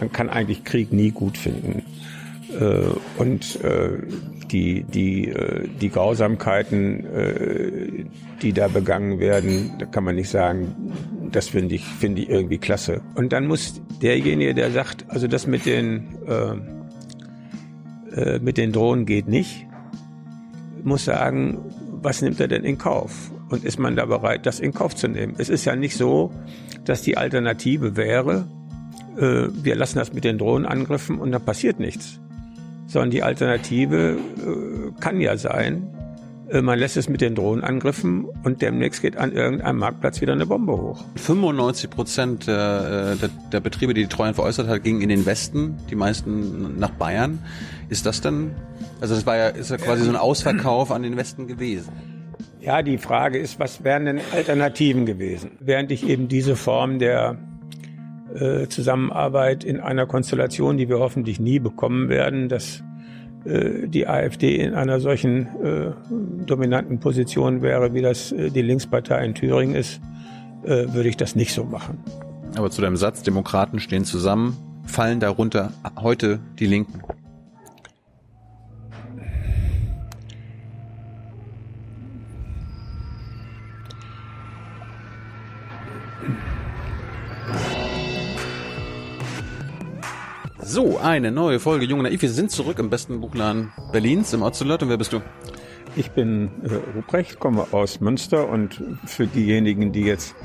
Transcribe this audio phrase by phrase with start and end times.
[0.00, 1.82] man kann eigentlich Krieg nie gut finden.
[2.58, 2.86] Äh,
[3.18, 3.98] und äh,
[4.50, 7.06] die, die, äh, die Grausamkeiten,
[8.42, 10.74] die da begangen werden, da kann man nicht sagen,
[11.30, 13.00] das finde ich, finde ich irgendwie klasse.
[13.14, 16.56] Und dann muss derjenige, der sagt, also das mit den, äh,
[18.40, 19.68] mit den Drohnen geht nicht,
[20.82, 21.58] muss sagen,
[22.02, 23.30] was nimmt er denn in Kauf?
[23.50, 25.34] Und ist man da bereit, das in Kauf zu nehmen?
[25.38, 26.32] Es ist ja nicht so,
[26.84, 28.48] dass die Alternative wäre,
[29.16, 32.20] äh, wir lassen das mit den Drohnenangriffen und dann passiert nichts.
[32.86, 35.86] Sondern die Alternative äh, kann ja sein,
[36.50, 40.46] äh, man lässt es mit den Drohnenangriffen und demnächst geht an irgendeinem Marktplatz wieder eine
[40.46, 41.04] Bombe hoch.
[41.16, 45.76] 95 Prozent der, der, der Betriebe, die die Treuen veräußert hat, gingen in den Westen,
[45.90, 47.38] die meisten nach Bayern.
[47.88, 48.52] Ist das denn,
[49.00, 51.92] also das war ja, ist ja quasi so ein Ausverkauf an den Westen gewesen?
[52.60, 55.52] Ja, die Frage ist, was wären denn Alternativen gewesen?
[55.60, 57.38] Während ich eben diese Form der
[58.34, 62.82] äh, Zusammenarbeit in einer Konstellation, die wir hoffentlich nie bekommen werden, dass
[63.44, 65.92] äh, die AfD in einer solchen äh,
[66.46, 70.00] dominanten Position wäre, wie das die Linkspartei in Thüringen ist,
[70.62, 71.96] würde ich das nicht so machen.
[72.54, 77.00] Aber zu deinem Satz, Demokraten stehen zusammen, fallen darunter heute die Linken?
[90.72, 92.22] So, eine neue Folge Junge Naiv.
[92.22, 94.84] Wir sind zurück im besten Buchladen Berlins, im Ocelot.
[94.84, 95.20] Und wer bist du?
[95.96, 100.36] Ich bin äh, Ruprecht, komme aus Münster und für diejenigen, die jetzt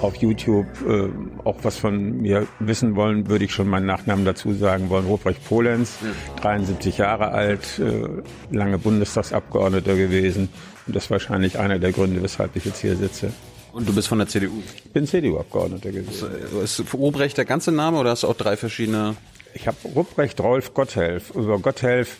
[0.00, 1.10] auf YouTube äh,
[1.44, 5.04] auch was von mir wissen wollen, würde ich schon meinen Nachnamen dazu sagen wollen.
[5.04, 6.40] Ruprecht Polenz, ja.
[6.40, 8.08] 73 Jahre alt, äh,
[8.50, 10.48] lange Bundestagsabgeordneter gewesen
[10.86, 13.30] und das ist wahrscheinlich einer der Gründe, weshalb ich jetzt hier sitze.
[13.72, 14.62] Und du bist von der CDU?
[14.74, 16.28] Ich bin CDU-Abgeordneter gewesen.
[16.64, 19.16] Ist, ist Ruprecht der ganze Name oder hast du auch drei verschiedene
[19.56, 21.34] ich habe Rupprecht Rolf Gotthelf.
[21.34, 22.18] Über Gotthelf,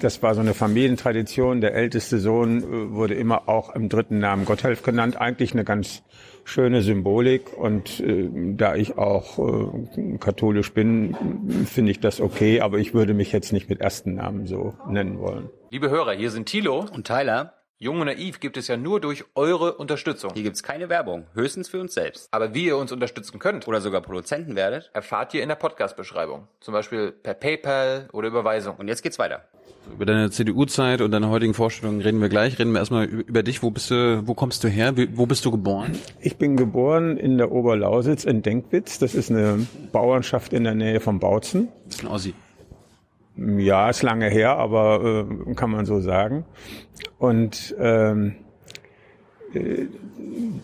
[0.00, 1.60] das war so eine Familientradition.
[1.60, 5.20] Der älteste Sohn äh, wurde immer auch im dritten Namen Gotthelf genannt.
[5.20, 6.02] Eigentlich eine ganz
[6.44, 7.56] schöne Symbolik.
[7.56, 11.14] Und äh, da ich auch äh, katholisch bin,
[11.66, 12.62] finde ich das okay.
[12.62, 15.50] Aber ich würde mich jetzt nicht mit ersten Namen so nennen wollen.
[15.70, 17.57] Liebe Hörer, hier sind Thilo und Tyler.
[17.80, 20.32] Jung und Naiv gibt es ja nur durch eure Unterstützung.
[20.34, 22.26] Hier gibt's keine Werbung, höchstens für uns selbst.
[22.32, 26.48] Aber wie ihr uns unterstützen könnt oder sogar Produzenten werdet, erfahrt ihr in der Podcast-Beschreibung.
[26.58, 28.74] Zum Beispiel per PayPal oder Überweisung.
[28.78, 29.44] Und jetzt geht's weiter.
[29.92, 32.58] Über deine CDU-Zeit und deine heutigen Vorstellungen reden wir gleich.
[32.58, 33.62] Reden wir erstmal über dich.
[33.62, 34.94] Wo bist du, wo kommst du her?
[35.12, 35.96] Wo bist du geboren?
[36.20, 38.98] Ich bin geboren in der Oberlausitz in Denkwitz.
[38.98, 41.68] Das ist eine Bauernschaft in der Nähe von Bautzen.
[41.86, 42.34] Das ist ein Ossi.
[43.38, 46.44] Ja, ist lange her, aber äh, kann man so sagen.
[47.18, 48.34] Und ähm,
[49.54, 49.86] äh,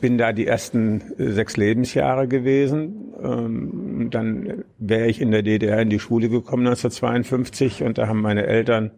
[0.00, 3.14] bin da die ersten sechs Lebensjahre gewesen.
[3.22, 8.20] Ähm, dann wäre ich in der DDR in die Schule gekommen 1952 und da haben
[8.20, 8.90] meine Eltern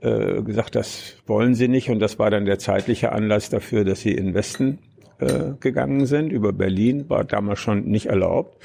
[0.00, 4.00] äh, gesagt, das wollen sie nicht und das war dann der zeitliche Anlass dafür, dass
[4.00, 4.78] sie in Westen
[5.18, 6.30] äh, gegangen sind.
[6.30, 8.62] Über Berlin war damals schon nicht erlaubt.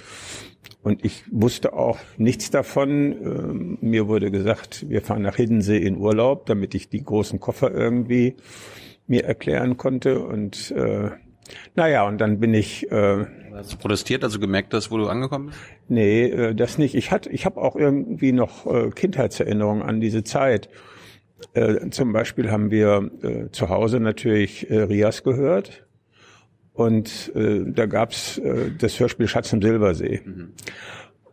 [0.84, 3.12] Und ich wusste auch nichts davon.
[3.12, 7.72] Ähm, mir wurde gesagt, wir fahren nach Hiddensee in Urlaub, damit ich die großen Koffer
[7.72, 8.36] irgendwie
[9.08, 10.20] mir erklären konnte.
[10.20, 11.12] Und äh,
[11.76, 12.92] naja, und dann bin ich.
[12.92, 15.60] Äh, Hast du protestiert, also gemerkt hast, wo du angekommen bist?
[15.88, 16.96] Nee, äh, das nicht.
[16.96, 20.70] Ich hatte, ich habe auch irgendwie noch äh, Kindheitserinnerungen an diese Zeit.
[21.54, 25.86] Äh, zum Beispiel haben wir äh, zu Hause natürlich äh, Rias gehört
[26.74, 30.22] und äh, da gab's äh, das Hörspiel Schatz im Silbersee.
[30.24, 30.54] Mhm.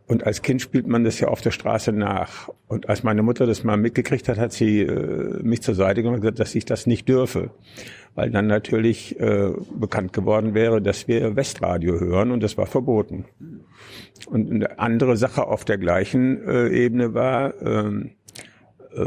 [0.09, 2.49] Und als Kind spielt man das ja auf der Straße nach.
[2.67, 6.15] Und als meine Mutter das mal mitgekriegt hat, hat sie äh, mich zur Seite genommen
[6.15, 7.51] und gesagt, dass ich das nicht dürfe.
[8.15, 13.25] Weil dann natürlich äh, bekannt geworden wäre, dass wir Westradio hören und das war verboten.
[14.25, 18.09] Und eine andere Sache auf der gleichen äh, Ebene war, ähm,
[18.95, 19.05] äh,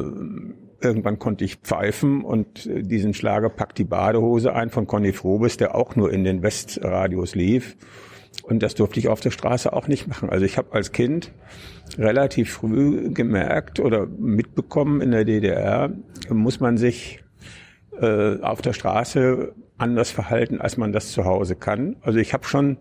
[0.83, 5.57] Irgendwann konnte ich pfeifen und äh, diesen Schlager packt die Badehose ein von Conny Frobes,
[5.57, 7.77] der auch nur in den Westradios lief.
[8.43, 10.31] Und das durfte ich auf der Straße auch nicht machen.
[10.31, 11.33] Also ich habe als Kind
[11.99, 15.93] relativ früh gemerkt oder mitbekommen in der DDR,
[16.31, 17.23] muss man sich
[18.01, 21.97] äh, auf der Straße anders verhalten, als man das zu Hause kann.
[22.01, 22.79] Also ich habe schon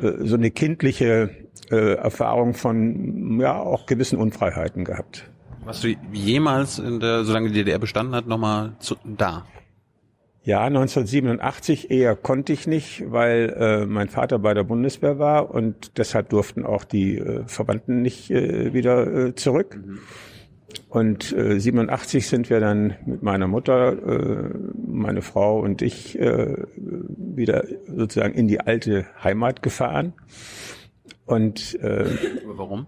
[0.00, 1.30] äh, so eine kindliche
[1.70, 5.30] äh, Erfahrung von ja auch gewissen Unfreiheiten gehabt.
[5.64, 9.46] Warst du jemals, in der, solange die DDR bestanden hat, nochmal da?
[10.42, 15.96] Ja, 1987 eher konnte ich nicht, weil äh, mein Vater bei der Bundeswehr war und
[15.96, 19.74] deshalb durften auch die äh, Verwandten nicht äh, wieder äh, zurück.
[19.74, 20.00] Mhm.
[20.90, 24.50] Und äh, 87 sind wir dann mit meiner Mutter, äh,
[24.86, 30.12] meine Frau und ich äh, wieder sozusagen in die alte Heimat gefahren.
[31.24, 32.04] Und äh,
[32.44, 32.86] warum?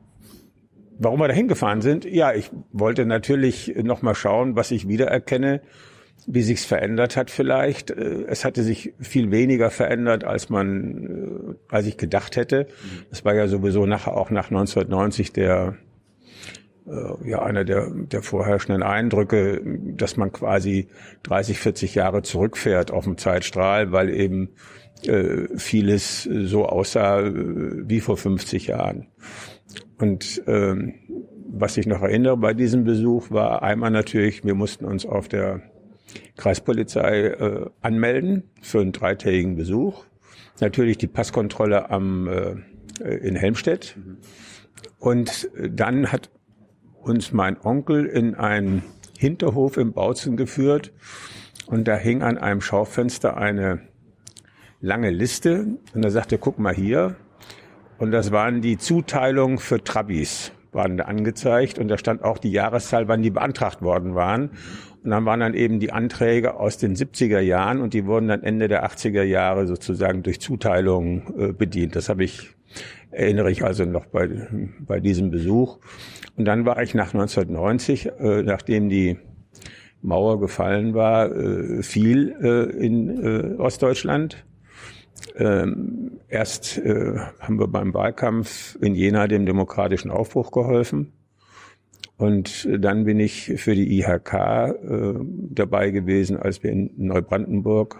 [0.98, 2.04] Warum wir da hingefahren sind?
[2.04, 5.60] Ja, ich wollte natürlich noch mal schauen, was ich wiedererkenne,
[6.26, 7.90] wie sich's verändert hat vielleicht.
[7.90, 12.66] Äh, es hatte sich viel weniger verändert, als man, äh, als ich gedacht hätte.
[13.10, 15.76] Es war ja sowieso nachher auch nach 1990 der
[16.86, 20.88] äh, ja einer der, der vorherrschenden Eindrücke, dass man quasi
[21.24, 24.50] 30, 40 Jahre zurückfährt auf dem Zeitstrahl, weil eben
[25.04, 29.08] äh, vieles so aussah wie vor 50 Jahren.
[29.98, 30.94] Und ähm,
[31.48, 35.62] was ich noch erinnere bei diesem Besuch war einmal natürlich, wir mussten uns auf der
[36.36, 40.04] Kreispolizei äh, anmelden für einen dreitägigen Besuch.
[40.60, 42.56] Natürlich die Passkontrolle am äh,
[43.04, 43.96] in Helmstedt.
[44.98, 46.30] Und dann hat
[47.02, 48.82] uns mein Onkel in einen
[49.18, 50.92] Hinterhof im Bautzen geführt
[51.66, 53.80] und da hing an einem Schaufenster eine
[54.80, 57.16] lange Liste und er sagte, guck mal hier.
[57.98, 62.52] Und das waren die Zuteilungen für Trabis, waren da angezeigt und da stand auch die
[62.52, 64.50] Jahreszahl, wann die beantragt worden waren.
[65.02, 68.42] Und dann waren dann eben die Anträge aus den 70er Jahren und die wurden dann
[68.42, 71.96] Ende der 80er Jahre sozusagen durch Zuteilungen äh, bedient.
[71.96, 72.50] Das habe ich,
[73.12, 74.28] erinnere ich also noch bei,
[74.80, 75.78] bei diesem Besuch.
[76.36, 79.16] Und dann war ich nach 1990, äh, nachdem die
[80.02, 84.44] Mauer gefallen war, äh, viel äh, in äh, Ostdeutschland.
[85.36, 91.12] Ähm, erst äh, haben wir beim Wahlkampf in Jena dem demokratischen Aufbruch geholfen.
[92.18, 95.14] Und dann bin ich für die IHK äh,
[95.50, 97.98] dabei gewesen, als wir in Neubrandenburg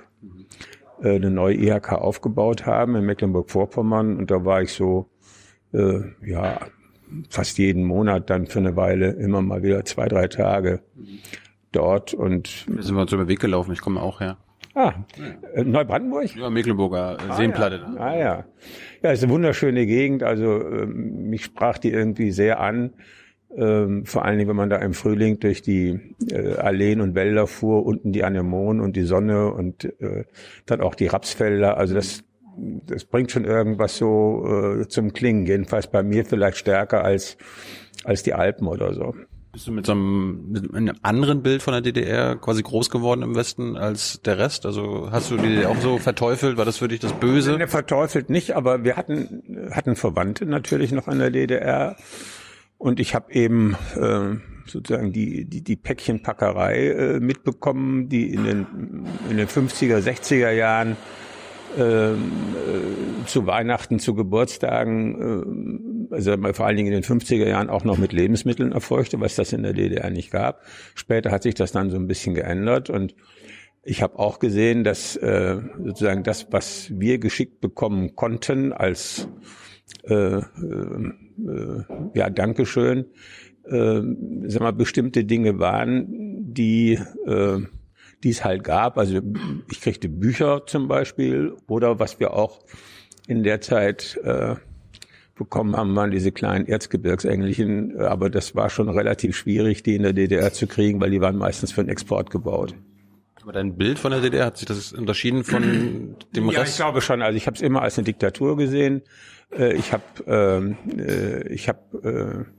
[1.02, 4.16] äh, eine neue IHK aufgebaut haben in Mecklenburg-Vorpommern.
[4.16, 5.10] Und da war ich so,
[5.72, 6.60] äh, ja,
[7.28, 10.80] fast jeden Monat dann für eine Weile immer mal wieder zwei, drei Tage
[11.72, 12.14] dort.
[12.14, 14.38] Und Wir sind wir uns über den Weg gelaufen, ich komme auch her.
[14.76, 14.94] Ah,
[15.55, 16.37] äh, Neubrandenburg?
[16.37, 17.84] Ja, Mecklenburger äh, Seenplatte.
[17.84, 18.00] Ah ja.
[18.00, 18.44] ah ja.
[19.02, 20.23] Ja, ist eine wunderschöne Gegend.
[20.23, 22.93] Also ähm, mich sprach die irgendwie sehr an.
[23.56, 25.99] Ähm, vor allen Dingen, wenn man da im Frühling durch die
[26.31, 30.25] äh, Alleen und Wälder fuhr, unten die Anemonen und die Sonne und äh,
[30.67, 31.76] dann auch die Rapsfelder.
[31.78, 32.23] Also das,
[32.56, 35.46] das bringt schon irgendwas so äh, zum Klingen.
[35.46, 37.37] Jedenfalls bei mir vielleicht stärker als
[38.06, 39.14] als die Alpen oder so.
[39.56, 43.23] Bist du mit so einem, mit einem anderen Bild von der DDR quasi groß geworden
[43.23, 44.67] im Westen als der Rest?
[44.67, 46.58] Also hast du die DDR auch so verteufelt?
[46.58, 47.56] War das für dich das Böse?
[47.56, 51.97] Ne, verteufelt nicht, aber wir hatten, hatten Verwandte natürlich noch in der DDR.
[52.76, 54.37] Und ich habe eben äh,
[54.67, 58.67] sozusagen die, die, die Päckchenpackerei äh, mitbekommen, die in den,
[59.31, 60.99] in den 50er, 60er Jahren
[61.76, 67.99] zu Weihnachten, zu Geburtstagen, äh, also vor allen Dingen in den 50er Jahren auch noch
[67.99, 70.62] mit Lebensmitteln erfolgte, was das in der DDR nicht gab.
[70.94, 73.14] Später hat sich das dann so ein bisschen geändert und
[73.82, 79.28] ich habe auch gesehen, dass äh, sozusagen das, was wir geschickt bekommen konnten als
[80.02, 81.84] äh, äh, äh,
[82.14, 83.06] ja Dankeschön,
[83.64, 84.00] äh,
[84.46, 86.06] sag mal bestimmte Dinge waren,
[86.52, 87.61] die äh,
[88.26, 88.99] die es halt gab.
[88.99, 89.20] Also
[89.70, 92.58] ich kriegte Bücher zum Beispiel oder was wir auch
[93.28, 94.56] in der Zeit äh,
[95.37, 100.12] bekommen haben, waren diese kleinen Erzgebirgsenglischen, aber das war schon relativ schwierig, die in der
[100.12, 102.75] DDR zu kriegen, weil die waren meistens für den Export gebaut.
[103.43, 105.62] Aber dein Bild von der DDR hat sich das unterschieden von
[106.34, 106.76] dem Ja, ich Rest?
[106.78, 107.23] glaube schon.
[107.23, 109.02] Also ich habe es immer als eine Diktatur gesehen.
[109.56, 112.52] Äh, Ich habe ähm, äh, ich habe äh,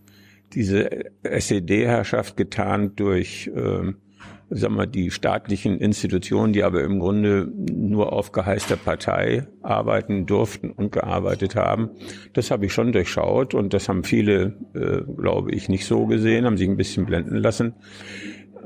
[0.53, 0.89] diese
[1.23, 3.97] SED-Herrschaft getarnt durch ähm,
[4.49, 10.25] sagen wir, die staatlichen Institutionen, die aber im Grunde nur auf Geheiß der Partei arbeiten
[10.25, 11.89] durften und gearbeitet haben.
[12.33, 16.45] Das habe ich schon durchschaut und das haben viele, äh, glaube ich, nicht so gesehen,
[16.45, 17.73] haben sich ein bisschen blenden lassen.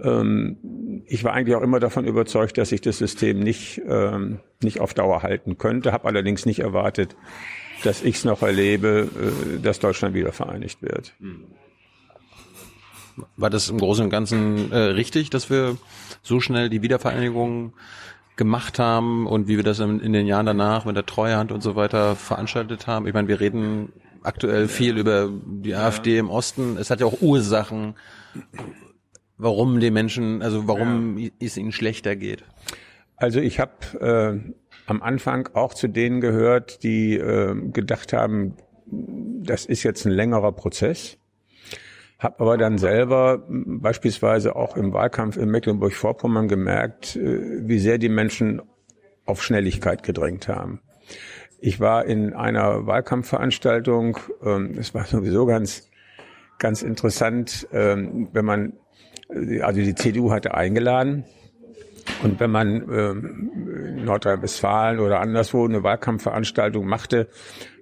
[0.04, 4.80] Ähm, ich war eigentlich auch immer davon überzeugt, dass ich das System nicht, ähm, nicht
[4.80, 7.16] auf Dauer halten könnte, habe allerdings nicht erwartet,
[7.84, 11.14] dass ich es noch erlebe, äh, dass Deutschland wieder vereinigt wird.
[13.38, 15.78] War das im Großen und Ganzen äh, richtig, dass wir
[16.22, 17.74] so schnell die Wiedervereinigung
[18.36, 21.62] gemacht haben und wie wir das in, in den Jahren danach mit der Treuhand und
[21.62, 23.08] so weiter veranstaltet haben?
[23.08, 26.78] Ich meine, wir reden aktuell viel über die AfD im Osten.
[26.78, 27.96] Es hat ja auch Ursachen,
[29.38, 32.44] warum die Menschen, also warum es ihnen schlechter geht.
[33.16, 34.52] Also ich habe äh,
[34.88, 38.56] am Anfang auch zu denen gehört, die äh, gedacht haben,
[38.88, 41.18] das ist jetzt ein längerer Prozess.
[42.22, 48.10] Hab aber dann selber beispielsweise auch im Wahlkampf in Mecklenburg-Vorpommern gemerkt, äh, wie sehr die
[48.10, 48.62] Menschen
[49.26, 50.82] auf Schnelligkeit gedrängt haben.
[51.60, 55.90] Ich war in einer Wahlkampfveranstaltung, ähm, es war sowieso ganz,
[56.60, 58.74] ganz interessant, ähm, wenn man,
[59.30, 61.26] äh, also die CDU hatte eingeladen,
[62.22, 63.52] und wenn man ähm,
[63.98, 67.30] in Nordrhein-Westfalen oder anderswo eine Wahlkampfveranstaltung machte,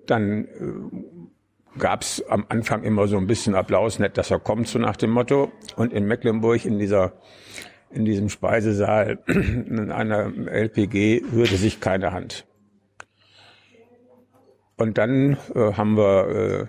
[0.08, 0.48] dann
[1.80, 4.96] gab es am Anfang immer so ein bisschen Applaus, nett, dass er kommt, so nach
[4.96, 5.52] dem Motto.
[5.76, 7.14] Und in Mecklenburg in dieser
[7.92, 12.46] in diesem Speisesaal in einer LPG rührte sich keine Hand.
[14.78, 16.66] Und dann äh, haben wir äh,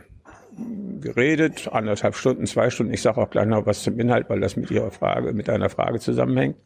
[1.00, 2.92] geredet, anderthalb Stunden, zwei Stunden.
[2.92, 5.70] Ich sage auch gleich noch was zum Inhalt, weil das mit Ihrer Frage, mit einer
[5.70, 6.56] Frage zusammenhängt.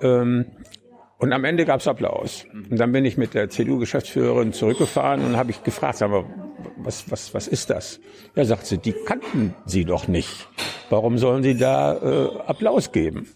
[0.00, 0.46] Ähm,
[1.24, 2.44] und am Ende gab es Applaus.
[2.52, 6.26] Und dann bin ich mit der CDU-Geschäftsführerin zurückgefahren und habe ich gefragt, sag mal,
[6.76, 7.98] was, was, was ist das?
[8.36, 10.46] Ja, sagt sie, die kannten Sie doch nicht.
[10.90, 13.26] Warum sollen Sie da äh, Applaus geben?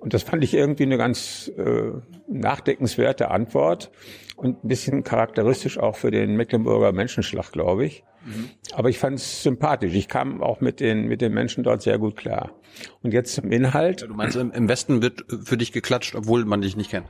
[0.00, 1.92] Und das fand ich irgendwie eine ganz äh,
[2.26, 3.92] nachdenkenswerte Antwort
[4.36, 8.04] und ein bisschen charakteristisch auch für den Mecklenburger Menschenschlag, glaube ich.
[8.24, 8.50] Mhm.
[8.72, 9.94] Aber ich fand es sympathisch.
[9.94, 12.50] Ich kam auch mit den, mit den Menschen dort sehr gut klar.
[13.02, 14.02] Und jetzt zum Inhalt.
[14.02, 17.06] Du meinst, im Westen wird für dich geklatscht, obwohl man dich nicht kennt?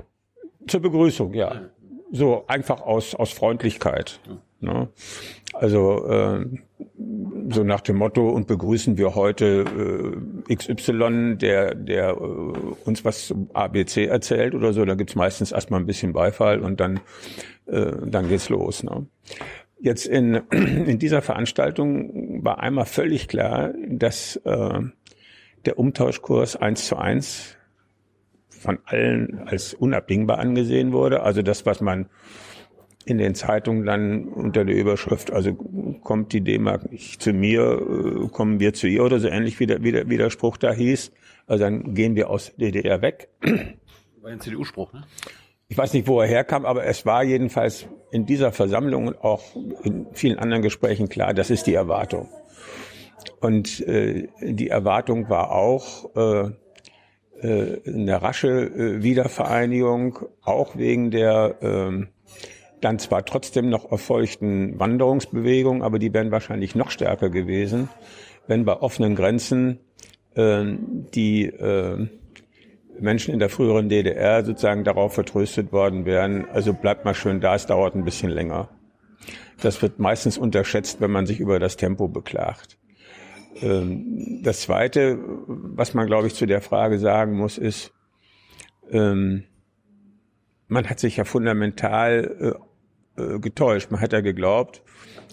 [0.66, 1.62] Zur Begrüßung, ja.
[2.10, 4.20] So einfach aus, aus Freundlichkeit.
[4.64, 4.88] Ne?
[5.52, 6.46] Also äh,
[7.50, 9.64] so nach dem Motto und begrüßen wir heute
[10.48, 15.52] äh, XY, der, der äh, uns was zum ABC erzählt oder so, da gibt's meistens
[15.52, 17.00] erstmal ein bisschen Beifall und dann,
[17.66, 18.82] äh, dann geht's los.
[18.82, 19.06] Ne?
[19.80, 24.80] Jetzt in, in dieser Veranstaltung war einmal völlig klar, dass äh,
[25.64, 27.56] der Umtauschkurs eins zu eins
[28.48, 31.22] von allen als unabdingbar angesehen wurde.
[31.22, 32.06] Also das, was man
[33.04, 35.54] in den Zeitungen dann unter der Überschrift, also
[36.02, 39.66] kommt die D-Mark nicht zu mir, äh, kommen wir zu ihr oder so ähnlich wie
[39.66, 41.12] der, wie der, wie der Spruch da hieß.
[41.46, 43.28] Also dann gehen wir aus DDR weg.
[44.22, 45.04] War ein CDU-Spruch, ne?
[45.68, 49.42] Ich weiß nicht, wo er herkam, aber es war jedenfalls in dieser Versammlung und auch
[49.82, 52.28] in vielen anderen Gesprächen klar, das ist die Erwartung.
[53.40, 56.50] Und äh, die Erwartung war auch äh,
[57.40, 62.06] äh, eine rasche äh, Wiedervereinigung, auch wegen der äh,
[62.84, 67.88] dann zwar trotzdem noch erfolgten Wanderungsbewegungen, aber die wären wahrscheinlich noch stärker gewesen,
[68.46, 69.78] wenn bei offenen Grenzen
[70.34, 70.64] äh,
[71.14, 72.08] die äh,
[73.00, 77.54] Menschen in der früheren DDR sozusagen darauf vertröstet worden wären, also bleibt mal schön da,
[77.54, 78.68] es dauert ein bisschen länger.
[79.60, 82.78] Das wird meistens unterschätzt, wenn man sich über das Tempo beklagt.
[83.62, 87.92] Ähm, das Zweite, was man, glaube ich, zu der Frage sagen muss, ist,
[88.90, 89.44] ähm,
[90.68, 92.58] man hat sich ja fundamental
[93.16, 93.90] äh, getäuscht.
[93.90, 94.82] Man hat ja geglaubt,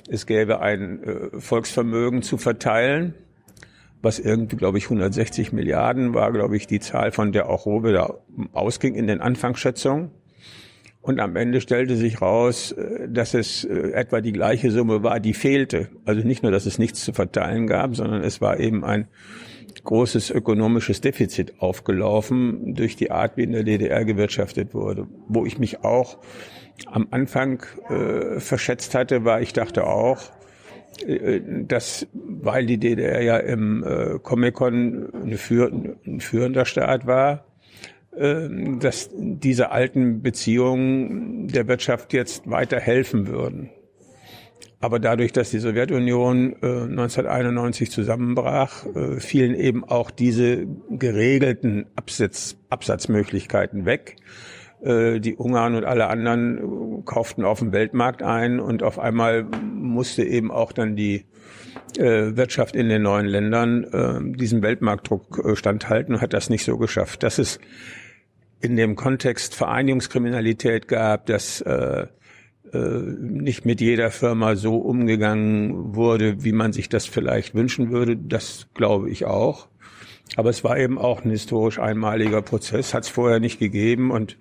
[0.10, 3.14] es gäbe ein äh, Volksvermögen zu verteilen,
[4.02, 7.92] was irgendwie, glaube ich, 160 Milliarden war, glaube ich, die Zahl, von der auch Robe
[7.92, 8.16] da
[8.54, 10.12] ausging in den Anfangsschätzungen.
[11.02, 15.34] Und am Ende stellte sich raus, äh, dass es etwa die gleiche Summe war, die
[15.34, 15.90] fehlte.
[16.06, 19.08] Also nicht nur, dass es nichts zu verteilen gab, sondern es war eben ein
[19.84, 25.08] großes ökonomisches Defizit aufgelaufen durch die Art, wie in der DDR gewirtschaftet wurde.
[25.28, 26.20] Wo ich mich auch
[26.88, 30.32] am Anfang äh, verschätzt hatte, war, ich dachte auch,
[31.06, 37.46] äh, dass, weil die DDR ja im äh, Comic-Con eine führ ein führender Staat war,
[38.18, 43.70] ähm, dass diese alten Beziehungen der Wirtschaft jetzt weiter helfen würden.
[44.82, 52.58] Aber dadurch, dass die Sowjetunion äh, 1991 zusammenbrach, äh, fielen eben auch diese geregelten Absatz,
[52.70, 54.18] Absatzmöglichkeiten weg.
[54.82, 59.44] Äh, die Ungarn und alle anderen äh, kauften auf dem Weltmarkt ein und auf einmal
[59.44, 61.26] musste eben auch dann die
[61.98, 67.22] äh, Wirtschaft in den neuen Ländern diesem Weltmarktdruck standhalten und hat das nicht so geschafft.
[67.24, 67.60] Das ist
[68.60, 71.64] in dem Kontext Vereinigungskriminalität gab, dass
[72.74, 78.16] nicht mit jeder Firma so umgegangen wurde, wie man sich das vielleicht wünschen würde.
[78.16, 79.68] Das glaube ich auch.
[80.38, 84.12] Aber es war eben auch ein historisch einmaliger Prozess, hat es vorher nicht gegeben.
[84.12, 84.38] Und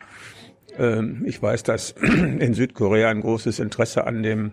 [0.79, 4.53] äh, ich weiß, dass in Südkorea ein großes Interesse an dem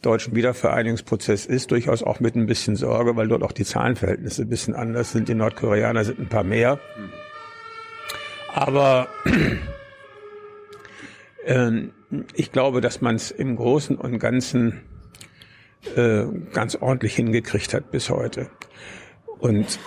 [0.00, 4.48] deutschen Wiedervereinigungsprozess ist, durchaus auch mit ein bisschen Sorge, weil dort auch die Zahlenverhältnisse ein
[4.48, 5.28] bisschen anders sind.
[5.28, 6.80] Die Nordkoreaner sind ein paar mehr.
[8.52, 9.08] Aber
[11.46, 11.70] äh,
[12.34, 14.80] ich glaube, dass man es im Großen und Ganzen
[15.96, 18.48] äh, ganz ordentlich hingekriegt hat bis heute.
[19.42, 19.80] Und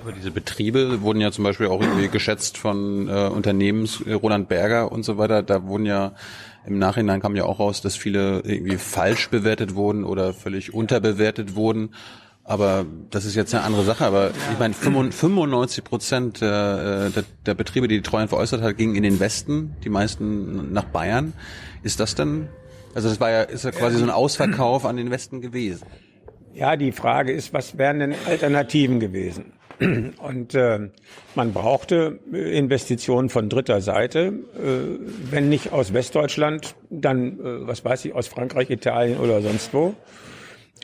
[0.00, 4.48] aber diese Betriebe wurden ja zum Beispiel auch irgendwie geschätzt von äh, Unternehmens äh, Roland
[4.48, 5.42] Berger und so weiter.
[5.42, 6.14] Da wurden ja
[6.66, 11.54] im Nachhinein kam ja auch raus, dass viele irgendwie falsch bewertet wurden oder völlig unterbewertet
[11.54, 11.90] wurden.
[12.44, 14.06] Aber das ist jetzt eine andere Sache.
[14.06, 18.78] Aber ich meine, 95 Prozent der, äh, der, der Betriebe, die die Treuen veräußert hat,
[18.78, 21.34] gingen in den Westen, die meisten nach Bayern.
[21.82, 22.48] Ist das denn,
[22.94, 25.84] also das war ja, ist ja quasi so ein Ausverkauf an den Westen gewesen?
[26.54, 29.52] Ja, die Frage ist, was wären denn Alternativen gewesen?
[30.18, 30.90] Und äh,
[31.34, 38.04] man brauchte Investitionen von dritter Seite, äh, wenn nicht aus Westdeutschland, dann, äh, was weiß
[38.06, 39.94] ich, aus Frankreich, Italien oder sonst wo.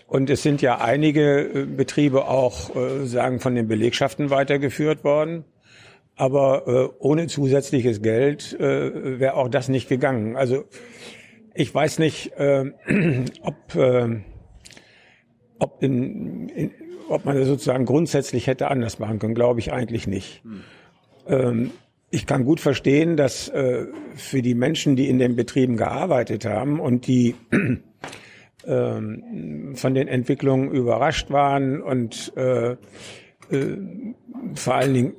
[0.06, 5.44] Und es sind ja einige äh, Betriebe auch, äh, sagen, von den Belegschaften weitergeführt worden.
[6.16, 10.36] Aber äh, ohne zusätzliches Geld äh, wäre auch das nicht gegangen.
[10.36, 10.64] Also
[11.54, 12.70] ich weiß nicht, äh,
[13.42, 14.20] ob, äh,
[15.64, 16.70] ob, in, in,
[17.08, 19.34] ob man das sozusagen grundsätzlich hätte anders machen können.
[19.34, 20.42] Glaube ich eigentlich nicht.
[20.44, 20.60] Hm.
[21.26, 21.70] Ähm,
[22.10, 26.78] ich kann gut verstehen, dass äh, für die Menschen, die in den Betrieben gearbeitet haben
[26.78, 27.34] und die
[28.66, 32.76] ähm, von den Entwicklungen überrascht waren und äh, äh,
[34.54, 35.12] vor allen Dingen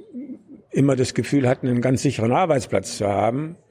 [0.71, 3.64] immer das Gefühl hatten, einen ganz sicheren Arbeitsplatz zu haben, äh,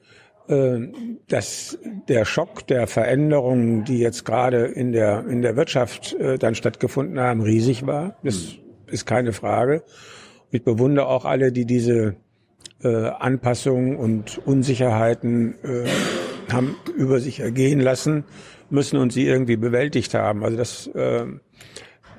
[0.47, 6.55] dass der Schock der Veränderungen, die jetzt gerade in der, in der Wirtschaft äh, dann
[6.55, 8.15] stattgefunden haben, riesig war.
[8.23, 8.55] Das
[8.87, 9.83] ist keine Frage.
[10.51, 12.15] Ich bewundere auch alle, die diese
[12.83, 15.87] äh, Anpassungen und Unsicherheiten äh,
[16.51, 18.23] haben über sich ergehen lassen
[18.69, 20.43] müssen und sie irgendwie bewältigt haben.
[20.43, 21.25] Also das äh,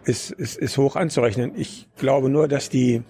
[0.05, 1.53] ist, ist, ist hoch anzurechnen.
[1.57, 3.03] Ich glaube nur, dass die äh,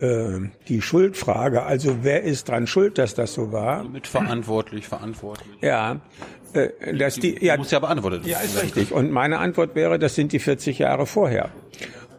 [0.00, 3.84] die Schuldfrage, also wer ist dran schuld, dass das so war?
[3.84, 5.58] Mitverantwortlich, verantwortlich.
[5.60, 6.00] Ja,
[6.52, 8.26] äh, dass die, die ja, muss ja beantwortet.
[8.26, 8.92] Ja, ist richtig.
[8.92, 11.50] Und meine Antwort wäre, das sind die 40 Jahre vorher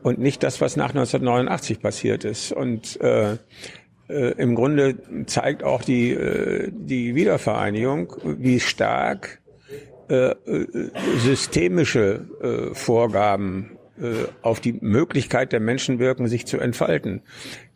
[0.04, 2.52] und nicht das, was nach 1989 passiert ist.
[2.52, 9.42] Und äh, äh, im Grunde zeigt auch die äh, die Wiedervereinigung, wie stark
[10.10, 10.68] äh, äh
[11.18, 17.22] systemische äh, Vorgaben äh, auf die Möglichkeit der Menschen wirken, sich zu entfalten.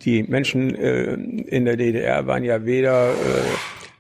[0.02, 3.14] Die Menschen äh, in der DDR waren ja weder äh,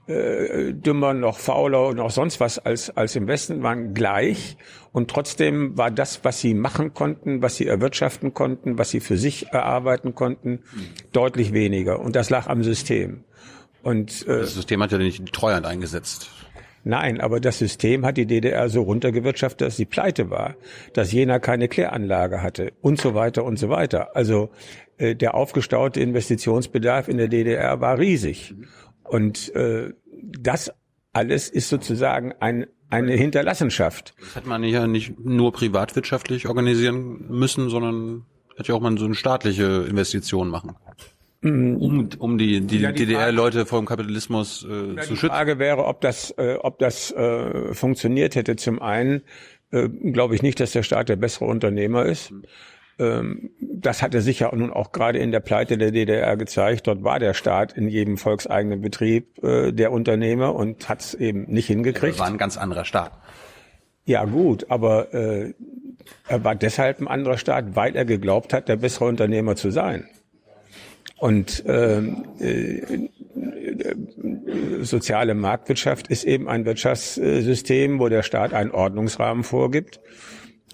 [0.07, 4.57] äh, dümmer noch fauler noch sonst was als, als im Westen, waren gleich.
[4.91, 9.17] Und trotzdem war das, was sie machen konnten, was sie erwirtschaften konnten, was sie für
[9.17, 10.59] sich erarbeiten konnten,
[11.11, 11.99] deutlich weniger.
[11.99, 13.23] Und das lag am System.
[13.81, 16.29] Und, äh, das System hat ja nicht Treuhand eingesetzt.
[16.87, 20.55] Nein, aber das System hat die DDR so runtergewirtschaftet, dass sie pleite war,
[20.93, 24.15] dass jener keine Kläranlage hatte und so weiter und so weiter.
[24.15, 24.51] Also
[24.97, 28.53] äh, der aufgestaute Investitionsbedarf in der DDR war riesig.
[29.03, 30.71] Und äh, das
[31.11, 34.13] alles ist sozusagen ein, eine Hinterlassenschaft.
[34.19, 39.05] Das hätte man ja nicht nur privatwirtschaftlich organisieren müssen, sondern hätte ja auch mal so
[39.05, 40.75] eine staatliche Investition machen.
[41.45, 41.77] Mhm.
[41.77, 45.27] Um, um die, die, ja, DDR-Leute vom Kapitalismus äh, ja, zu schützen.
[45.27, 48.55] Die Frage wäre, ob das, äh, ob das äh, funktioniert hätte.
[48.55, 49.21] Zum einen
[49.71, 52.33] äh, glaube ich nicht, dass der Staat der bessere Unternehmer ist.
[52.97, 56.87] Ähm, das hatte sich ja nun auch gerade in der Pleite der DDR gezeigt.
[56.87, 61.43] Dort war der Staat in jedem volkseigenen Betrieb äh, der Unternehmer und hat es eben
[61.43, 62.15] nicht hingekriegt.
[62.15, 63.11] Ja, war ein ganz anderer Staat.
[64.05, 65.53] Ja gut, aber äh,
[66.27, 70.07] er war deshalb ein anderer Staat, weil er geglaubt hat, der bessere Unternehmer zu sein.
[71.17, 73.09] Und ähm, äh,
[74.81, 80.01] soziale Marktwirtschaft ist eben ein Wirtschaftssystem, wo der Staat einen Ordnungsrahmen vorgibt,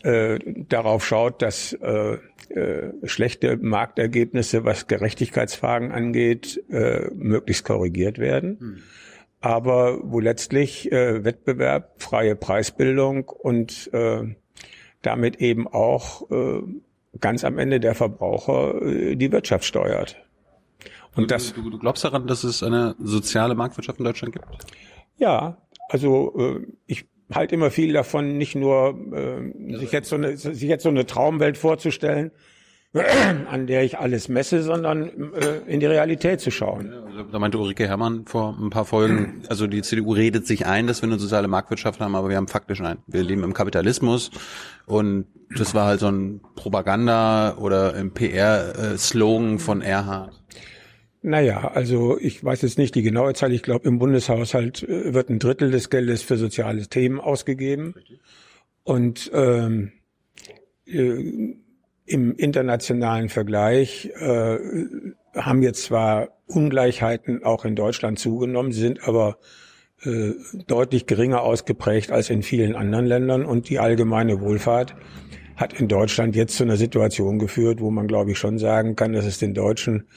[0.04, 2.18] äh, darauf schaut, dass äh,
[2.50, 8.58] äh, schlechte Marktergebnisse, was Gerechtigkeitsfragen angeht, äh, möglichst korrigiert werden.
[8.60, 8.78] Hm.
[9.42, 14.24] Aber wo letztlich äh, Wettbewerb, freie Preisbildung und äh,
[15.02, 16.62] damit eben auch äh,
[17.20, 20.22] ganz am Ende der Verbraucher äh, die Wirtschaft steuert.
[21.16, 24.46] Und du, das, du, du glaubst daran, dass es eine soziale Marktwirtschaft in Deutschland gibt?
[25.18, 25.58] Ja,
[25.90, 30.62] also äh, ich halte immer viel davon, nicht nur äh, sich jetzt so eine sich
[30.62, 32.32] jetzt so eine Traumwelt vorzustellen,
[33.50, 36.92] an der ich alles messe, sondern äh, in die Realität zu schauen.
[36.92, 40.66] Ja, also, da meinte Ulrike Herrmann vor ein paar Folgen, also die CDU redet sich
[40.66, 42.98] ein, dass wir eine soziale Marktwirtschaft haben, aber wir haben faktisch ein.
[43.08, 44.32] Wir leben im Kapitalismus
[44.86, 45.26] und
[45.58, 50.41] das war halt so ein Propaganda oder ein PR-Slogan von Erhard.
[51.24, 53.54] Naja, also ich weiß jetzt nicht die genaue Zahl.
[53.54, 57.94] Ich glaube, im Bundeshaushalt äh, wird ein Drittel des Geldes für soziale Themen ausgegeben.
[58.84, 59.92] Und ähm,
[60.86, 61.56] äh,
[62.06, 64.58] im internationalen Vergleich äh,
[65.36, 69.38] haben jetzt zwar Ungleichheiten auch in Deutschland zugenommen, sind aber
[70.04, 70.32] äh,
[70.66, 73.46] deutlich geringer ausgeprägt als in vielen anderen Ländern.
[73.46, 74.96] Und die allgemeine Wohlfahrt
[75.56, 79.14] hat in Deutschland jetzt zu einer Situation geführt, wo man, glaube ich, schon sagen kann,
[79.14, 80.08] dass es den Deutschen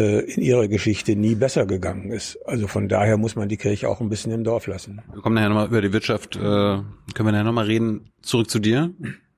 [0.00, 2.38] in ihrer Geschichte nie besser gegangen ist.
[2.46, 5.02] Also von daher muss man die Kirche auch ein bisschen im Dorf lassen.
[5.12, 8.12] Wir kommen nachher nochmal über die Wirtschaft, äh, können wir nachher nochmal reden.
[8.22, 8.90] Zurück zu dir.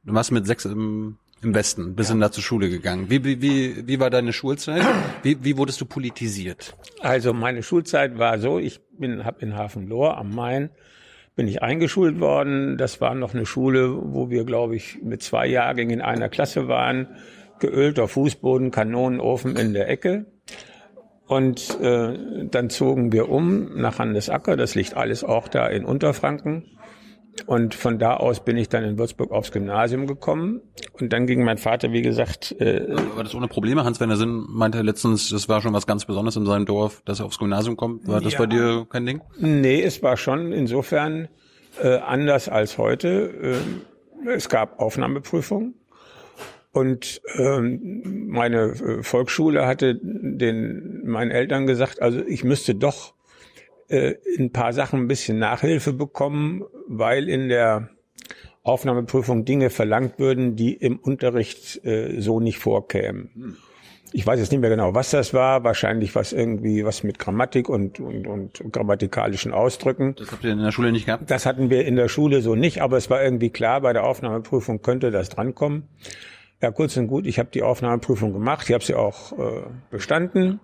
[0.05, 2.17] Du warst mit sechs im, im Westen, bist ja.
[2.17, 3.11] da zur Schule gegangen.
[3.11, 4.83] Wie, wie, wie, wie war deine Schulzeit?
[5.23, 6.77] Wie, wie wurdest du politisiert?
[7.01, 10.71] Also meine Schulzeit war so, ich bin hab in Hafenlohr am Main
[11.37, 12.79] bin ich eingeschult worden.
[12.79, 16.69] Das war noch eine Schule, wo wir, glaube ich, mit zwei Jahrgängen in einer Klasse
[16.69, 17.09] waren
[17.61, 20.27] geölter Fußboden, Kanonenofen in der Ecke.
[21.27, 26.67] Und äh, dann zogen wir um nach Handesacker, das liegt alles auch da in Unterfranken.
[27.47, 30.61] Und von da aus bin ich dann in Würzburg aufs Gymnasium gekommen.
[31.01, 32.53] Und dann ging mein Vater, wie gesagt.
[32.61, 33.85] Äh, war das ohne Probleme?
[33.85, 37.27] Hans-Werner Sinn meinte letztens, das war schon was ganz Besonderes in seinem Dorf, dass er
[37.27, 38.07] aufs Gymnasium kommt.
[38.07, 38.39] War das ja.
[38.39, 39.21] bei dir kein Ding?
[39.39, 41.29] Nee, es war schon insofern
[41.83, 43.59] äh, anders als heute.
[44.27, 45.75] Äh, es gab Aufnahmeprüfungen.
[46.75, 53.15] Und ähm, meine äh, Volksschule hatte den meinen Eltern gesagt, also ich müsste doch
[53.89, 57.91] äh, ein paar Sachen ein bisschen Nachhilfe bekommen, weil in der
[58.65, 63.57] Aufnahmeprüfung Dinge verlangt würden, die im Unterricht äh, so nicht vorkämen.
[64.13, 65.63] Ich weiß jetzt nicht mehr genau, was das war.
[65.63, 70.17] Wahrscheinlich was irgendwie was mit Grammatik und, und, und grammatikalischen Ausdrücken.
[70.17, 71.31] Das habt ihr in der Schule nicht gehabt?
[71.31, 74.05] Das hatten wir in der Schule so nicht, aber es war irgendwie klar, bei der
[74.05, 75.89] Aufnahmeprüfung könnte das drankommen.
[76.63, 80.61] Ja, kurz und gut, ich habe die Aufnahmeprüfung gemacht, ich habe sie auch äh, bestanden.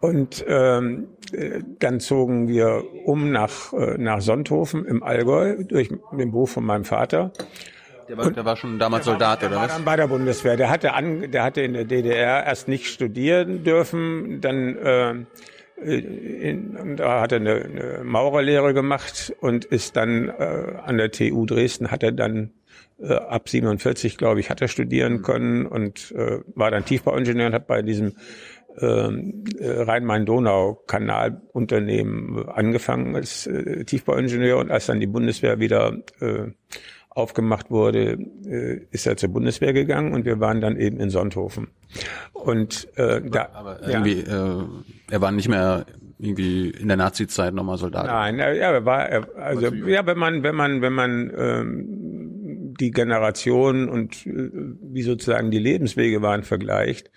[0.00, 6.30] Und ähm, äh, dann zogen wir um nach, äh, nach Sonthofen im Allgäu durch den
[6.30, 7.32] Beruf von meinem Vater.
[8.08, 9.62] Der war, der war schon damals Soldat, war, oder was?
[9.62, 10.56] Der war dann bei der Bundeswehr.
[10.56, 15.14] Der hatte, an, der hatte in der DDR erst nicht studieren dürfen, dann äh,
[15.82, 21.46] in, da hat er eine, eine Maurerlehre gemacht und ist dann äh, an der TU
[21.46, 22.50] Dresden, hat er dann
[23.04, 27.54] äh, ab 47, glaube ich, hat er studieren können und äh, war dann Tiefbauingenieur und
[27.54, 28.12] hat bei diesem
[28.78, 36.46] ähm, äh, Rhein-Main-Donau-Kanalunternehmen angefangen als äh, Tiefbauingenieur und als dann die Bundeswehr wieder äh,
[37.10, 41.68] aufgemacht wurde, äh, ist er zur Bundeswehr gegangen und wir waren dann eben in Sonthofen.
[42.32, 44.62] Und äh, da, aber irgendwie, ja.
[44.62, 44.64] äh,
[45.10, 45.86] er war nicht mehr
[46.18, 48.06] irgendwie in der Nazi-Zeit nochmal Soldat.
[48.06, 52.23] Nein, er, ja, er war, er, also ja, wenn man, wenn man, wenn man ähm,
[52.80, 54.50] die Generation und äh,
[54.82, 57.10] wie sozusagen die Lebenswege waren vergleicht,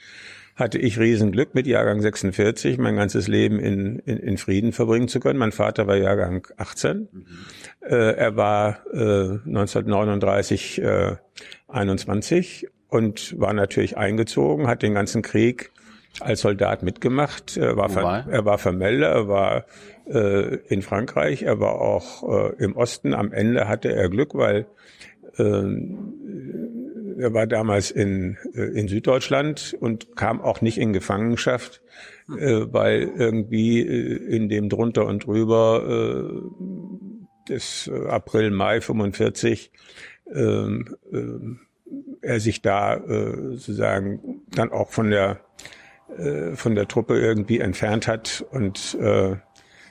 [0.56, 5.20] hatte ich Riesenglück mit Jahrgang 46 mein ganzes Leben in, in, in Frieden verbringen zu
[5.20, 5.38] können.
[5.38, 7.08] Mein Vater war Jahrgang 18.
[7.12, 7.26] Mhm.
[7.82, 11.16] Äh, er war äh, 1939 äh,
[11.68, 15.72] 21 und war natürlich eingezogen, hat den ganzen Krieg
[16.20, 17.58] als Soldat mitgemacht.
[17.58, 19.66] Er war, ver, er war Vermelder, er war
[20.08, 23.14] äh, in Frankreich, er war auch äh, im Osten.
[23.14, 24.66] Am Ende hatte er Glück, weil
[27.18, 31.82] er war damals in, äh, in Süddeutschland und kam auch nicht in Gefangenschaft,
[32.30, 36.32] äh, weil irgendwie äh, in dem drunter und drüber
[37.50, 39.72] des April, Mai 45
[40.34, 40.84] äh, äh,
[42.22, 45.40] er sich da sozusagen dann auch von der
[46.56, 49.36] von der Truppe irgendwie entfernt hat und äh,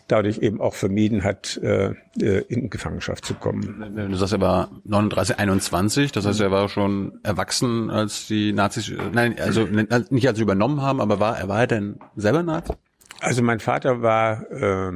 [0.08, 3.92] dadurch eben auch vermieden hat, äh, äh in Gefangenschaft zu kommen.
[4.10, 8.92] Du sagst, er war 39, 21, das heißt, er war schon erwachsen, als die Nazis,
[9.12, 9.66] nein, also
[10.10, 12.72] nicht als sie übernommen haben, aber war, er war er denn selber Nazi?
[13.20, 14.92] Also mein Vater war äh,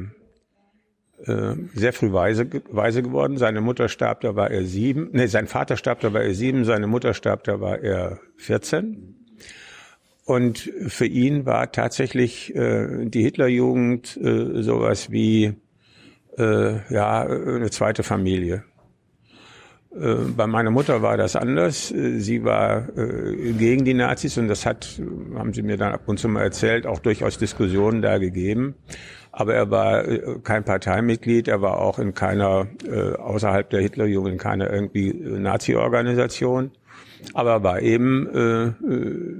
[1.25, 3.37] äh, sehr früh weise, weise geworden.
[3.37, 5.09] Seine Mutter starb, da war er sieben.
[5.11, 6.65] Nee, sein Vater starb, da war er sieben.
[6.65, 9.20] Seine Mutter starb, da war er 14.
[10.31, 15.55] Und für ihn war tatsächlich äh, die Hitlerjugend äh, sowas wie
[16.37, 18.63] äh, ja eine zweite Familie.
[19.93, 21.89] Äh, bei meiner Mutter war das anders.
[21.89, 25.01] Sie war äh, gegen die Nazis und das hat,
[25.35, 28.75] haben sie mir dann ab und zu mal erzählt, auch durchaus Diskussionen da gegeben.
[29.33, 34.31] Aber er war äh, kein Parteimitglied, er war auch in keiner, äh, außerhalb der Hitlerjugend,
[34.31, 36.71] in keiner irgendwie Nazi-Organisation
[37.33, 38.73] aber war eben äh, äh,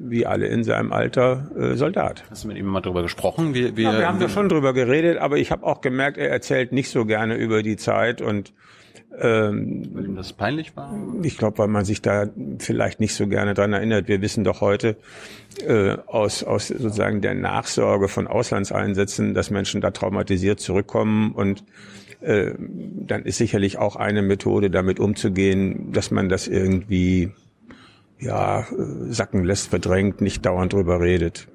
[0.10, 2.24] wie alle in seinem Alter äh, Soldat.
[2.30, 3.54] Hast du mit ihm mal drüber gesprochen?
[3.54, 6.30] Wie, wie ja, wir haben da schon drüber geredet, aber ich habe auch gemerkt, er
[6.30, 8.54] erzählt nicht so gerne über die Zeit und
[9.20, 10.98] ähm, weil ihm das peinlich war?
[11.22, 12.28] Ich glaube, weil man sich da
[12.60, 14.08] vielleicht nicht so gerne dran erinnert.
[14.08, 14.96] Wir wissen doch heute
[15.68, 21.66] äh, aus, aus sozusagen der Nachsorge von Auslandseinsätzen, dass Menschen da traumatisiert zurückkommen und
[22.22, 27.32] äh, dann ist sicherlich auch eine Methode, damit umzugehen, dass man das irgendwie
[28.22, 28.66] ja,
[29.10, 31.48] sacken lässt, verdrängt, nicht dauernd drüber redet.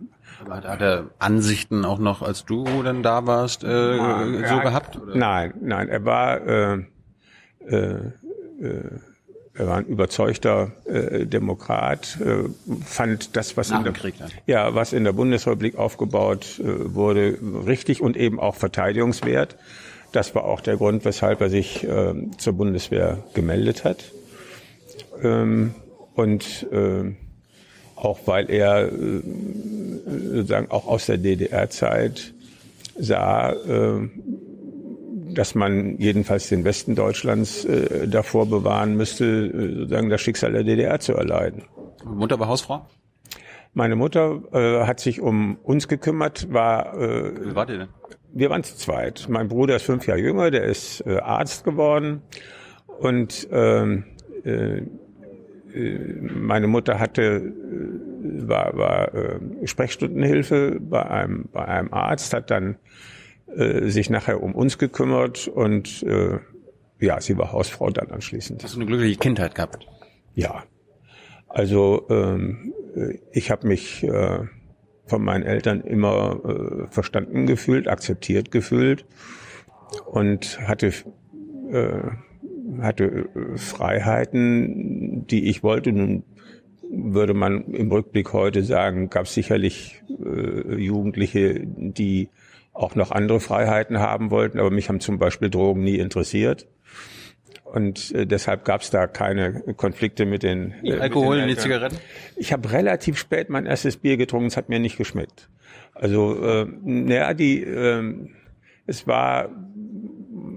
[0.44, 5.00] Aber hat er Ansichten auch noch, als du dann da warst, äh, ja, so gehabt?
[5.00, 5.16] Oder?
[5.16, 6.79] Nein, nein, er war, äh,
[7.66, 8.02] äh, äh,
[9.55, 12.48] er war ein überzeugter äh, Demokrat, äh,
[12.85, 13.94] fand das, was in der,
[14.46, 19.57] ja, was in der Bundesrepublik aufgebaut äh, wurde, richtig und eben auch verteidigungswert.
[20.12, 24.05] Das war auch der Grund, weshalb er sich äh, zur Bundeswehr gemeldet hat.
[25.22, 25.74] Ähm,
[26.16, 27.14] und äh,
[27.94, 29.22] auch weil er äh,
[30.35, 32.35] sozusagen auch aus der DDR-Zeit
[32.98, 34.09] sah, äh,
[35.33, 40.64] dass man jedenfalls den Westen Deutschlands äh, davor bewahren müsste, äh, sozusagen das Schicksal der
[40.64, 41.62] DDR zu erleiden.
[42.05, 42.87] Mutter war Hausfrau?
[43.74, 47.88] Meine Mutter äh, hat sich um uns gekümmert, war äh, Wie wart ihr denn?
[48.33, 49.26] wir waren zu zweit.
[49.29, 52.22] Mein Bruder ist fünf Jahre jünger, der ist äh, Arzt geworden
[52.98, 54.05] und ähm,
[54.44, 54.83] äh, äh,
[55.77, 62.77] meine Mutter hatte äh, war, war äh, Sprechstundenhilfe bei einem bei einem Arzt, hat dann
[63.55, 66.39] äh, sich nachher um uns gekümmert und äh,
[66.99, 68.65] ja, sie war Hausfrau dann anschließend.
[68.65, 69.87] Hast du eine glückliche Kindheit gehabt?
[70.35, 70.65] Ja,
[71.49, 74.41] also ähm, äh, ich habe mich äh,
[75.07, 79.05] von meinen Eltern immer äh, verstanden gefühlt, akzeptiert gefühlt
[80.07, 80.93] und hatte
[81.71, 82.01] äh,
[82.83, 85.93] hatte äh, Freiheiten, die ich wollte.
[85.93, 86.25] Nun
[86.91, 92.29] würde man im Rückblick heute sagen, gab es sicherlich äh, Jugendliche, die
[92.73, 96.67] auch noch andere Freiheiten haben wollten, aber mich haben zum Beispiel Drogen nie interessiert.
[97.65, 101.97] Und äh, deshalb gab es da keine Konflikte mit den äh, Alkohol, die Zigaretten?
[102.37, 105.49] Ich habe relativ spät mein erstes Bier getrunken, es hat mir nicht geschmeckt.
[105.93, 108.15] Also, äh, naja, die, äh,
[108.87, 109.51] es war,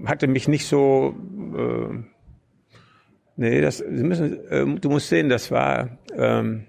[0.04, 1.16] hatte mich nicht so,
[1.56, 2.02] äh,
[3.40, 6.66] nee, das, Sie müssen, äh, du musst sehen, das war, ähm,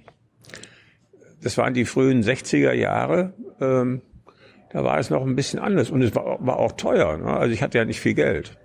[1.43, 3.33] das waren die frühen 60er Jahre.
[3.59, 4.01] Ähm,
[4.71, 7.17] da war es noch ein bisschen anders und es war, war auch teuer.
[7.17, 7.25] Ne?
[7.25, 8.57] Also ich hatte ja nicht viel Geld.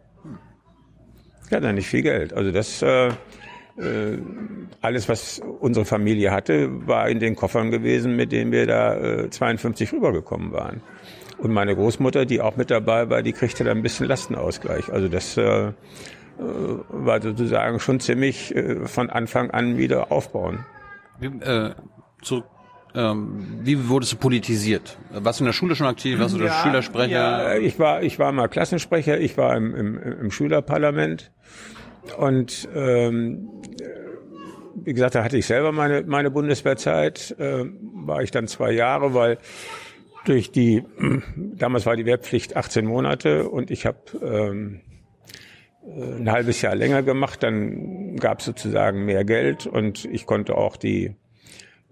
[1.47, 2.33] Ich hatte ja nicht viel Geld.
[2.33, 4.19] Also das, äh, äh,
[4.81, 9.31] alles, was unsere Familie hatte, war in den Koffern gewesen, mit denen wir da äh,
[9.31, 10.81] 52 rübergekommen waren.
[11.39, 14.93] Und meine Großmutter, die auch mit dabei war, die kriegte da ein bisschen Lastenausgleich.
[14.93, 15.73] Also das äh,
[16.39, 20.65] war sozusagen schon ziemlich äh, von Anfang an wieder aufbauen.
[21.19, 21.75] Wie, äh,
[22.23, 22.45] zurück,
[22.95, 24.99] ähm, wie wurdest du politisiert?
[25.11, 26.19] Warst du in der Schule schon aktiv?
[26.19, 27.11] Warst du der Schülersprecher?
[27.11, 31.31] Ja, ich war, ich war mal Klassensprecher, ich war im, im, im Schülerparlament
[32.19, 33.49] und ähm,
[34.75, 39.15] wie gesagt, da hatte ich selber meine, meine Bundeswehrzeit, äh, war ich dann zwei Jahre,
[39.15, 39.39] weil
[40.25, 40.85] durch die,
[41.37, 44.81] damals war die Wehrpflicht 18 Monate und ich habe ähm,
[45.87, 50.77] ein halbes Jahr länger gemacht, dann gab es sozusagen mehr Geld und ich konnte auch
[50.77, 51.15] die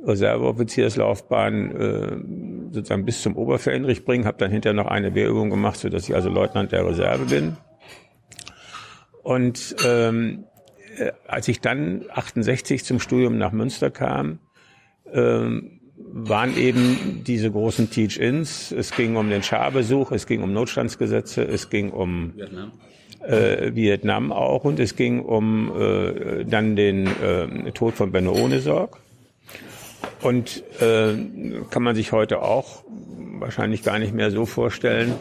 [0.03, 5.89] Reserveoffizierslaufbahn äh, sozusagen bis zum Oberfähnrich bringen, habe dann hinterher noch eine Wehrübung gemacht, so
[5.89, 7.57] dass ich also Leutnant der Reserve bin.
[9.23, 10.45] Und ähm,
[10.99, 14.41] äh, als ich dann 68 zum Studium nach Münster kam,
[15.13, 18.73] ähm, waren eben diese großen Teach-ins.
[18.73, 22.73] Es ging um den Scharbesuch, es ging um Notstandsgesetze, es ging um Vietnam.
[23.27, 28.99] Äh, Vietnam auch und es ging um äh, dann den äh, Tod von Benno Ohnesorg.
[30.23, 31.15] Und äh,
[31.71, 32.85] kann man sich heute auch
[33.39, 35.13] wahrscheinlich gar nicht mehr so vorstellen,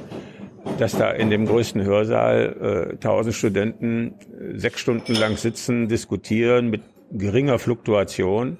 [0.78, 6.70] dass da in dem größten Hörsaal äh, 1000 Studenten äh, sechs Stunden lang sitzen, diskutieren
[6.70, 8.58] mit geringer Fluktuation.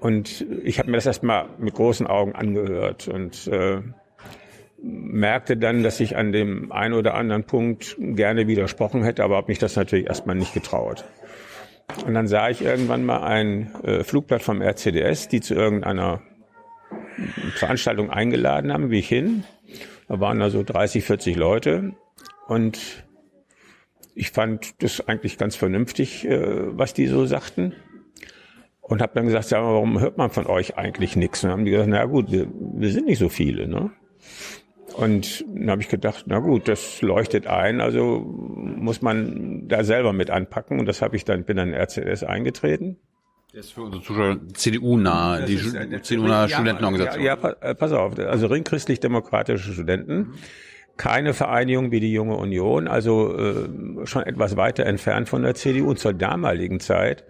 [0.00, 3.78] Und ich habe mir das erstmal mit großen Augen angehört und äh,
[4.86, 9.48] merkte dann, dass ich an dem einen oder anderen Punkt gerne widersprochen hätte, aber habe
[9.48, 11.04] mich das natürlich erstmal nicht getraut.
[12.06, 16.22] Und dann sah ich irgendwann mal ein äh, Flugblatt vom RCDS, die zu irgendeiner
[17.54, 19.44] Veranstaltung eingeladen haben, wie ich hin.
[20.08, 21.92] Da waren da so 30, 40 Leute
[22.46, 23.04] und
[24.14, 27.74] ich fand das eigentlich ganz vernünftig, äh, was die so sagten.
[28.80, 31.42] Und habe dann gesagt, ja, warum hört man von euch eigentlich nichts?
[31.42, 33.66] Und dann haben die gesagt, na gut, wir, wir sind nicht so viele.
[33.66, 33.90] Ne?
[34.96, 40.14] Und dann habe ich gedacht, na gut, das leuchtet ein, also muss man da selber
[40.14, 40.80] mit anpacken.
[40.80, 42.96] Und das habe ich dann, bin dann in RCS eingetreten.
[43.52, 45.58] Das ist für unsere Zuschauer CDU-nah, die
[46.02, 47.24] CDU-nahe Studentenorganisation.
[47.24, 50.34] Ja, ja, äh, pass auf, also ring christlich-demokratische Studenten.
[50.96, 55.90] Keine Vereinigung wie die Junge Union, also äh, schon etwas weiter entfernt von der CDU.
[55.90, 57.24] Und zur damaligen Zeit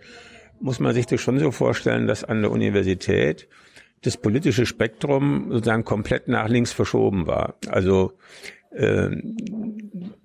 [0.60, 3.48] muss man sich das schon so vorstellen, dass an der Universität
[4.02, 7.54] das politische Spektrum sozusagen komplett nach links verschoben war.
[7.68, 8.12] Also
[8.74, 9.36] ähm,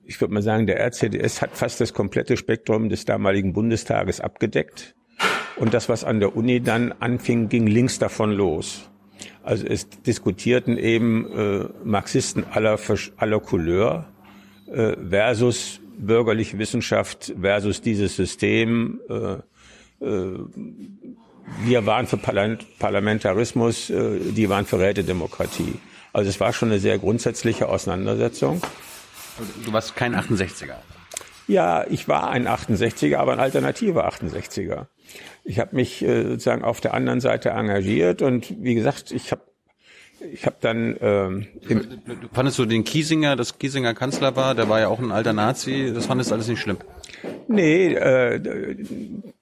[0.06, 4.96] ich würde mal sagen, der RCDS hat fast das komplette Spektrum des damaligen Bundestages abgedeckt.
[5.56, 8.90] Und das, was an der Uni dann anfing, ging links davon los.
[9.44, 12.80] Also es diskutierten eben äh, Marxisten aller,
[13.18, 14.08] aller Couleur
[14.68, 19.00] äh, versus bürgerliche Wissenschaft versus dieses System.
[19.10, 20.40] Äh, äh,
[21.64, 25.76] wir waren für Parlament Parlamentarismus, äh, die waren für Rätedemokratie.
[26.14, 28.62] Also es war schon eine sehr grundsätzliche Auseinandersetzung.
[29.66, 30.76] Du warst kein 68er.
[31.48, 34.88] Ja, ich war ein 68er, aber ein alternativer 68er.
[35.44, 39.42] Ich habe mich äh, sozusagen auf der anderen Seite engagiert und wie gesagt, ich habe
[40.32, 42.00] ich hab dann ähm, im,
[42.32, 45.92] Fandest du den Kiesinger, dass Kiesinger Kanzler war, der war ja auch ein alter Nazi,
[45.94, 46.78] das fandest du alles nicht schlimm.
[47.48, 48.76] Nee, äh,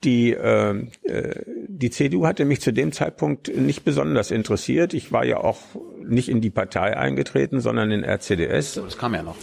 [0.04, 4.94] die, äh, äh, die CDU hatte mich zu dem Zeitpunkt nicht besonders interessiert.
[4.94, 5.60] Ich war ja auch
[6.04, 8.76] nicht in die Partei eingetreten, sondern in RCDS.
[8.76, 9.36] Das kam ja noch.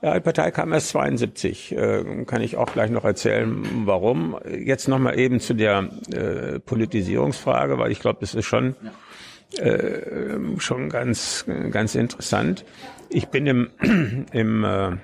[0.00, 1.72] Ja, die Partei kam erst 72.
[1.72, 4.38] Äh, kann ich auch gleich noch erzählen, warum.
[4.48, 8.76] Jetzt nochmal eben zu der äh, Politisierungsfrage, weil ich glaube, das ist schon,
[9.56, 12.64] äh, schon ganz, ganz interessant.
[13.10, 13.70] Ich bin im,
[14.32, 14.96] im äh,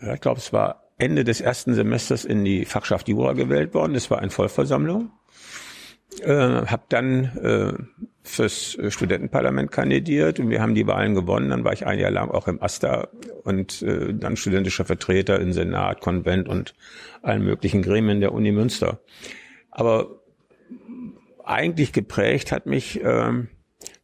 [0.00, 3.94] ich glaube, es war Ende des ersten Semesters in die Fachschaft Jura gewählt worden.
[3.94, 5.10] Das war eine Vollversammlung.
[6.22, 7.72] Äh, habe dann äh,
[8.22, 11.50] fürs Studentenparlament kandidiert und wir haben die Wahlen gewonnen.
[11.50, 13.08] Dann war ich ein Jahr lang auch im AStA
[13.42, 16.74] und äh, dann studentischer Vertreter im Senat, Konvent und
[17.22, 19.00] allen möglichen Gremien der Uni Münster.
[19.70, 20.22] Aber
[21.44, 23.32] eigentlich geprägt hat mich äh,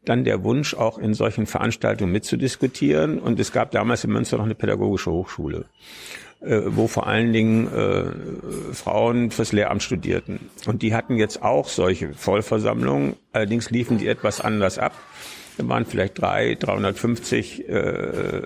[0.05, 3.19] dann der Wunsch, auch in solchen Veranstaltungen mitzudiskutieren.
[3.19, 5.67] Und es gab damals in Münster noch eine pädagogische Hochschule
[6.41, 10.51] äh, wo vor allen Dingen äh, Frauen fürs Lehramt studierten.
[10.67, 14.93] Und die hatten jetzt auch solche Vollversammlungen, allerdings liefen die etwas anders ab.
[15.57, 18.43] Da waren vielleicht drei, 350 äh,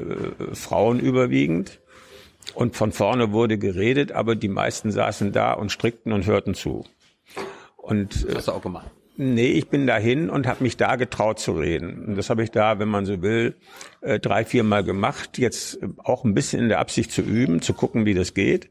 [0.53, 1.81] Frauen überwiegend.
[2.55, 6.85] Und von vorne wurde geredet, aber die meisten saßen da und strickten und hörten zu.
[7.77, 8.91] Und, das hast du auch gemacht.
[9.19, 12.05] Nee, ich bin dahin und habe mich da getraut zu reden.
[12.07, 13.55] Und das habe ich da, wenn man so will,
[14.03, 15.39] äh, drei, vier Mal gemacht.
[15.39, 18.69] Jetzt äh, auch ein bisschen in der Absicht zu üben, zu gucken, wie das geht.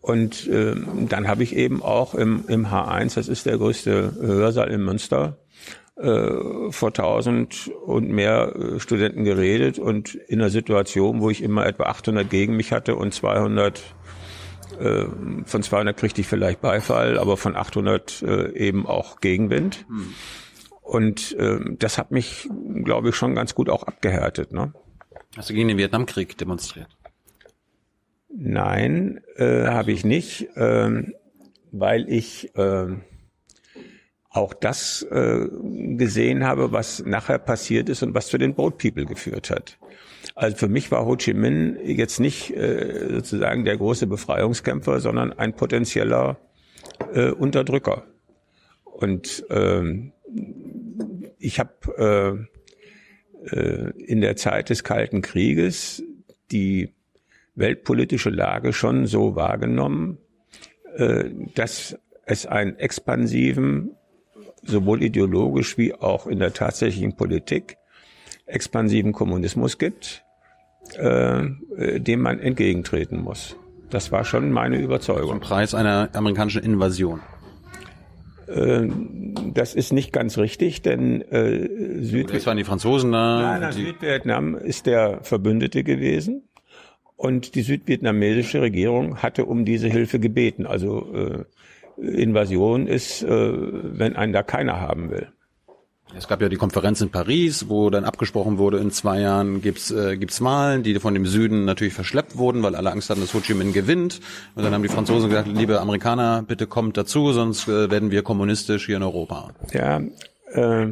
[0.00, 0.74] Und äh,
[1.08, 5.38] dann habe ich eben auch im, im H1, das ist der größte Hörsaal in Münster,
[5.96, 11.64] äh, vor tausend und mehr äh, Studenten geredet und in einer Situation, wo ich immer
[11.66, 13.80] etwa 800 gegen mich hatte und 200
[14.80, 15.06] äh,
[15.44, 19.86] von 200 kriegte ich vielleicht Beifall, aber von 800 äh, eben auch Gegenwind.
[19.88, 20.14] Hm.
[20.82, 22.48] Und äh, das hat mich,
[22.84, 24.52] glaube ich, schon ganz gut auch abgehärtet.
[24.52, 24.74] Ne?
[25.36, 26.88] Hast du gegen den Vietnamkrieg demonstriert?
[28.28, 31.12] Nein, äh, habe ich nicht, äh,
[31.72, 32.86] weil ich äh,
[34.28, 35.46] auch das äh,
[35.96, 39.78] gesehen habe, was nachher passiert ist und was zu den Boat People geführt hat.
[40.34, 45.32] Also für mich war Ho Chi Minh jetzt nicht äh, sozusagen der große Befreiungskämpfer, sondern
[45.32, 46.38] ein potenzieller
[47.12, 48.04] äh, Unterdrücker.
[48.84, 50.12] Und ähm,
[51.38, 52.48] ich habe
[53.50, 56.02] äh, äh, in der Zeit des Kalten Krieges
[56.50, 56.94] die
[57.54, 60.18] weltpolitische Lage schon so wahrgenommen,
[60.96, 63.96] äh, dass es einen expansiven,
[64.62, 67.76] sowohl ideologisch wie auch in der tatsächlichen Politik,
[68.46, 70.24] expansiven Kommunismus gibt,
[70.96, 71.42] äh,
[72.00, 73.56] dem man entgegentreten muss.
[73.90, 75.28] Das war schon meine Überzeugung.
[75.28, 77.20] Zum Preis einer amerikanischen Invasion.
[78.46, 78.88] Äh,
[79.52, 81.68] das ist nicht ganz richtig, denn äh,
[82.02, 82.36] Südvietnam.
[82.36, 83.42] Das waren die Franzosen da.
[83.42, 86.42] Nein, nein, Südvietnam ist der Verbündete gewesen.
[87.16, 90.66] Und die südvietnamesische Regierung hatte um diese Hilfe gebeten.
[90.66, 91.44] Also äh,
[91.96, 95.28] Invasion ist, äh, wenn einen da keiner haben will.
[96.16, 99.90] Es gab ja die Konferenz in Paris, wo dann abgesprochen wurde, in zwei Jahren gibt's
[99.90, 103.34] äh, gibt's Wahlen, die von dem Süden natürlich verschleppt wurden, weil alle Angst hatten, dass
[103.34, 104.20] Ho Chi Minh gewinnt.
[104.54, 108.22] Und dann haben die Franzosen gesagt, liebe Amerikaner, bitte kommt dazu, sonst äh, werden wir
[108.22, 109.54] kommunistisch hier in Europa.
[109.72, 109.98] Ja.
[110.52, 110.86] Äh,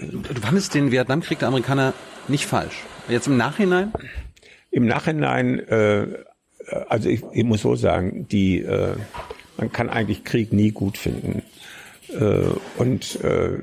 [0.00, 1.92] du, du fandest den Vietnamkrieg der Amerikaner
[2.26, 2.84] nicht falsch.
[3.08, 3.92] Jetzt im Nachhinein?
[4.70, 6.06] Im Nachhinein, äh,
[6.88, 8.96] also ich, ich muss so sagen, die äh,
[9.58, 11.42] man kann eigentlich Krieg nie gut finden.
[12.10, 12.44] Äh,
[12.76, 13.58] und äh,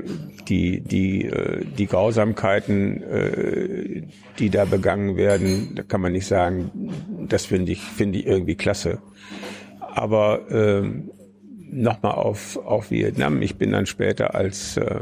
[0.47, 4.03] die, die, äh, die Grausamkeiten, äh,
[4.39, 6.71] die da begangen werden, da kann man nicht sagen,
[7.27, 8.99] das finde ich, finde ich irgendwie klasse.
[9.79, 10.83] Aber äh,
[11.71, 13.41] nochmal auf, auf Vietnam.
[13.41, 15.01] Ich bin dann später als, äh,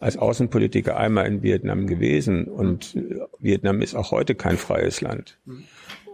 [0.00, 2.96] als Außenpolitiker einmal in Vietnam gewesen und
[3.38, 5.38] Vietnam ist auch heute kein freies Land.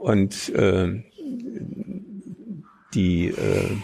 [0.01, 1.03] Und äh,
[2.95, 3.77] die äh,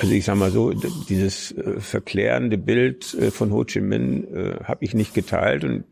[0.00, 4.64] also ich sage mal so, dieses äh, verklärende Bild äh, von Ho Chi Minh äh,
[4.64, 5.84] habe ich nicht geteilt und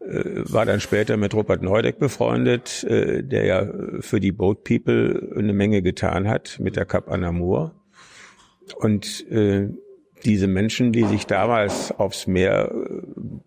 [0.00, 3.68] äh, war dann später mit Robert Neudeck befreundet, der ja
[4.00, 7.74] für die Boat People eine Menge getan hat mit der Cap Anamur.
[8.76, 9.26] Und
[10.24, 12.72] diese Menschen, die sich damals aufs Meer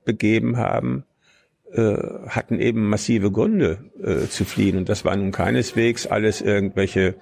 [0.05, 1.05] begeben haben,
[1.71, 4.78] hatten eben massive Gründe zu fliehen.
[4.78, 7.15] Und das war nun keineswegs alles irgendwelche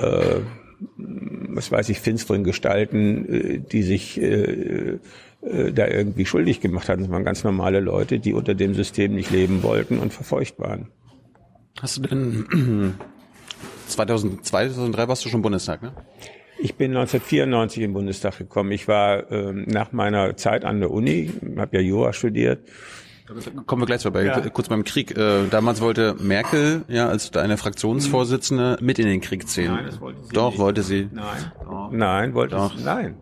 [0.00, 0.40] äh,
[0.96, 4.98] was weiß ich, finsteren Gestalten, äh, die sich äh,
[5.42, 7.02] äh, da irgendwie schuldig gemacht hatten.
[7.02, 10.88] Das waren ganz normale Leute, die unter dem System nicht leben wollten und verfeucht waren.
[11.80, 12.94] Hast du denn
[13.88, 15.92] 2002, 2003 warst du schon Bundestag, ne?
[16.58, 18.70] Ich bin 1994 im Bundestag gekommen.
[18.70, 22.60] Ich war ähm, nach meiner Zeit an der Uni, habe ja Jura studiert,
[23.66, 24.24] Kommen wir gleich vorbei.
[24.24, 24.38] Ja.
[24.50, 25.16] Kurz beim Krieg.
[25.16, 29.72] Äh, damals wollte Merkel, ja, als eine Fraktionsvorsitzende, mit in den Krieg ziehen.
[29.72, 30.58] Nein, das wollte sie Doch, nicht.
[30.58, 31.08] wollte sie.
[31.10, 31.52] Nein.
[31.64, 31.90] Doch.
[31.90, 32.76] Nein, wollte Doch.
[32.76, 32.84] sie.
[32.84, 33.16] Nein.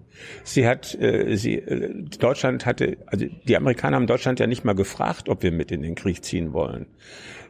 [0.45, 4.75] Sie hat, äh, sie, äh, Deutschland hatte, also die Amerikaner haben Deutschland ja nicht mal
[4.75, 6.87] gefragt, ob wir mit in den Krieg ziehen wollen,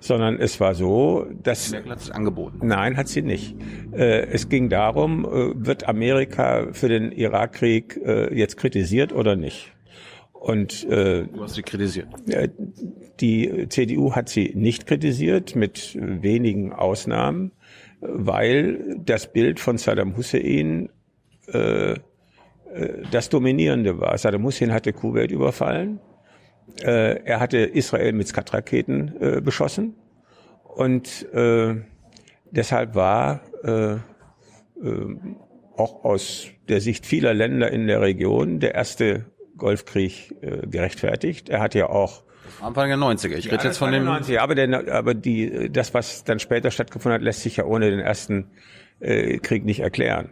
[0.00, 2.66] sondern es war so, dass Merkel hat es angeboten.
[2.66, 3.56] Nein, hat sie nicht.
[3.92, 9.71] Äh, es ging darum, äh, wird Amerika für den Irakkrieg äh, jetzt kritisiert oder nicht?
[10.42, 12.08] Und äh, du hast sie kritisiert.
[12.28, 12.48] Äh,
[13.20, 17.52] die CDU hat sie nicht kritisiert, mit wenigen Ausnahmen,
[18.00, 20.88] weil das Bild von Saddam Hussein
[21.46, 21.98] äh, äh,
[23.12, 24.18] das Dominierende war.
[24.18, 26.00] Saddam Hussein hatte Kuwait überfallen.
[26.82, 29.94] Äh, er hatte Israel mit Skat-Raketen äh, beschossen.
[30.64, 31.26] Und
[32.50, 33.42] deshalb war
[35.76, 39.26] auch aus der Sicht vieler Länder in der Region der erste
[39.62, 40.34] Golfkrieg
[40.68, 41.48] gerechtfertigt.
[41.48, 42.24] Er hat ja auch
[42.60, 43.36] Anfang der 90er.
[43.36, 47.14] Ich rede jetzt von dem 90er, aber, der, aber die, das, was dann später stattgefunden
[47.14, 48.50] hat, lässt sich ja ohne den ersten
[49.00, 50.30] äh, Krieg nicht erklären.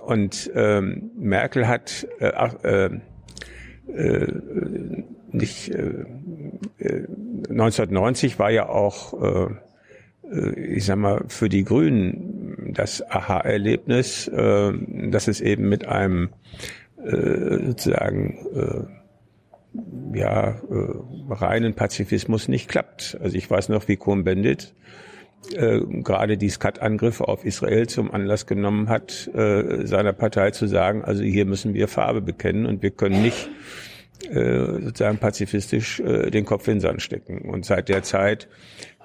[0.00, 2.28] Und ähm, Merkel hat äh,
[2.62, 3.00] äh,
[3.92, 4.32] äh,
[5.32, 6.04] nicht äh,
[7.50, 9.54] 1990 äh, war ja auch äh,
[10.32, 14.72] äh, ich sag mal für die Grünen das Aha-Erlebnis, äh,
[15.10, 16.30] dass es eben mit einem
[17.04, 23.18] äh, sozusagen äh, ja äh, reinen Pazifismus nicht klappt.
[23.20, 24.74] Also ich weiß noch, wie Cohn-Bendit
[25.54, 31.04] äh, gerade die Skat-Angriffe auf Israel zum Anlass genommen hat, äh, seiner Partei zu sagen,
[31.04, 33.48] also hier müssen wir Farbe bekennen und wir können nicht
[34.28, 37.48] äh, sozusagen pazifistisch äh, den Kopf in den Sand stecken.
[37.48, 38.48] Und seit der Zeit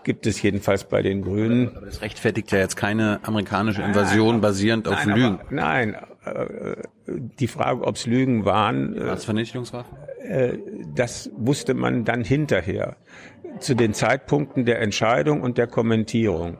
[0.06, 1.76] gibt es jedenfalls bei den Grünen.
[1.76, 5.40] Aber das rechtfertigt ja jetzt keine amerikanische Invasion nein, basierend auf nein, Lügen.
[5.42, 6.76] Aber, nein, äh,
[7.08, 8.96] die Frage, ob es Lügen waren.
[8.96, 9.98] Äh, Was Vernichtungswaffen?
[10.20, 10.60] Äh,
[10.96, 12.96] das wusste man dann hinterher
[13.60, 16.58] zu den Zeitpunkten der Entscheidung und der Kommentierung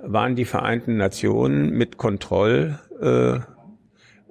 [0.00, 3.40] waren die Vereinten Nationen mit Kontroll, äh,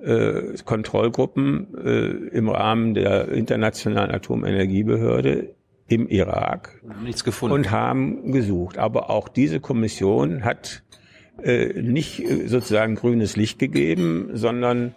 [0.03, 5.56] äh, Kontrollgruppen äh, im Rahmen der Internationalen Atomenergiebehörde
[5.87, 6.81] im Irak
[7.41, 8.77] und haben gesucht.
[8.77, 10.83] Aber auch diese Kommission hat
[11.43, 14.95] äh, nicht äh, sozusagen grünes Licht gegeben, sondern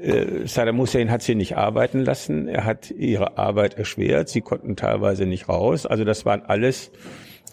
[0.00, 2.48] äh, Saddam Hussein hat sie nicht arbeiten lassen.
[2.48, 4.28] Er hat ihre Arbeit erschwert.
[4.28, 5.86] Sie konnten teilweise nicht raus.
[5.86, 6.90] Also das waren alles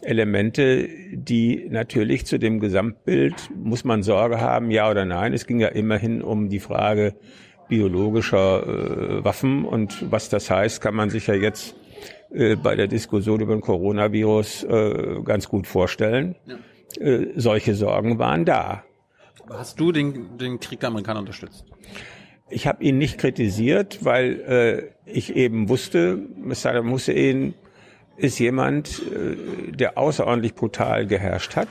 [0.02, 5.34] Elemente, die natürlich zu dem Gesamtbild, muss man Sorge haben, ja oder nein.
[5.34, 7.16] Es ging ja immerhin um die Frage
[7.68, 11.76] biologischer äh, Waffen und was das heißt, kann man sich ja jetzt
[12.38, 16.36] äh, bei der Diskussion über den Coronavirus äh, ganz gut vorstellen.
[16.46, 16.58] Ja.
[17.00, 18.84] Äh, solche Sorgen waren da.
[19.50, 21.66] Hast du den, den Krieg der Amerikaner unterstützt?
[22.50, 26.20] Ich habe ihn nicht kritisiert, weil äh, ich eben wusste,
[26.52, 27.56] Saddam Hussein
[28.18, 31.70] ist jemand, äh, der außerordentlich brutal geherrscht hat.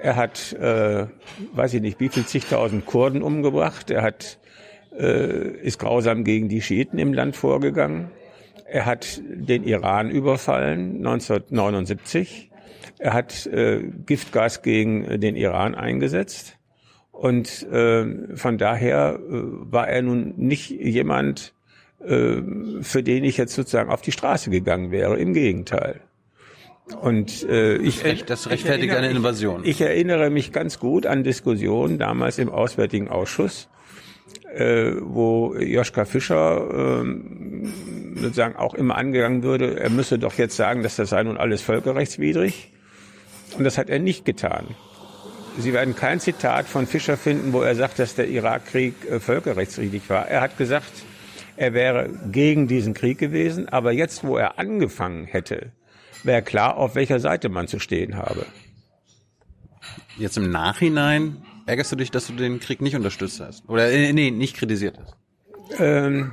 [0.00, 1.06] Er hat, äh,
[1.52, 3.90] weiß ich nicht, wie viel zigtausend Kurden umgebracht.
[3.90, 4.38] Er hat,
[4.96, 8.10] äh, ist grausam gegen die Schiiten im Land vorgegangen.
[8.70, 12.50] Er hat den Iran überfallen 1979.
[12.98, 16.58] Er hat äh, Giftgas gegen den Iran eingesetzt.
[17.12, 21.54] Und äh, von daher äh, war er nun nicht jemand,
[22.04, 22.36] äh,
[22.82, 25.16] für den ich jetzt sozusagen auf die Straße gegangen wäre.
[25.16, 26.00] Im Gegenteil.
[27.00, 29.62] Und äh, ich, das rechtfertigt eine Invasion.
[29.64, 33.68] Ich erinnere mich ganz gut an Diskussionen damals im Auswärtigen Ausschuss,
[34.54, 40.82] äh, wo Joschka Fischer äh, sozusagen auch immer angegangen würde, er müsse doch jetzt sagen,
[40.82, 42.72] dass das sei nun alles völkerrechtswidrig.
[43.56, 44.66] Und das hat er nicht getan.
[45.58, 50.08] Sie werden kein Zitat von Fischer finden, wo er sagt, dass der Irakkrieg äh, völkerrechtswidrig
[50.08, 50.28] war.
[50.28, 50.92] Er hat gesagt,
[51.56, 55.72] er wäre gegen diesen Krieg gewesen, aber jetzt, wo er angefangen hätte,
[56.22, 58.46] wäre klar, auf welcher Seite man zu stehen habe.
[60.16, 61.38] Jetzt im Nachhinein
[61.68, 63.68] ärgerst du dich, dass du den Krieg nicht unterstützt hast?
[63.68, 65.16] Oder äh, nee, nicht kritisiert hast?
[65.78, 66.32] Ähm,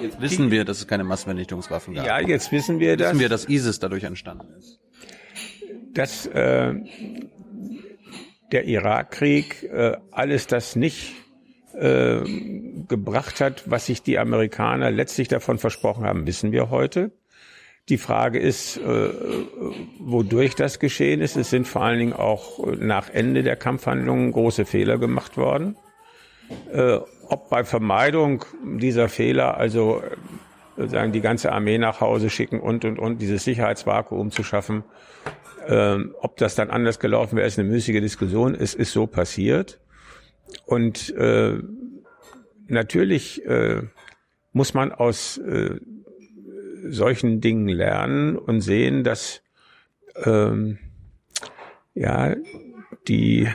[0.00, 2.06] jetzt wissen wir, dass es keine Massenvernichtungswaffen gab.
[2.06, 3.08] Ja, jetzt wissen wir das.
[3.08, 4.78] Wissen wir, dass ISIS dadurch entstanden ist.
[5.94, 6.74] Das äh,
[8.52, 11.14] der Irakkrieg äh, alles das nicht
[11.74, 12.20] äh,
[12.88, 17.12] gebracht hat, was sich die Amerikaner letztlich davon versprochen haben, wissen wir heute.
[17.90, 19.10] Die Frage ist, äh,
[19.98, 21.36] wodurch das geschehen ist.
[21.36, 25.76] Es sind vor allen Dingen auch nach Ende der Kampfhandlungen große Fehler gemacht worden.
[26.72, 30.02] Äh, ob bei Vermeidung dieser Fehler, also
[30.76, 34.84] sozusagen die ganze Armee nach Hause schicken und und und dieses Sicherheitsvakuum zu schaffen,
[35.66, 38.54] ähm, ob das dann anders gelaufen wäre, ist eine müßige Diskussion.
[38.54, 39.80] Es ist so passiert.
[40.64, 41.58] Und äh,
[42.68, 43.82] natürlich äh,
[44.52, 45.80] muss man aus äh,
[46.88, 49.42] solchen Dingen lernen und sehen, dass
[50.24, 50.78] ähm,
[51.94, 52.34] ja
[53.08, 53.48] die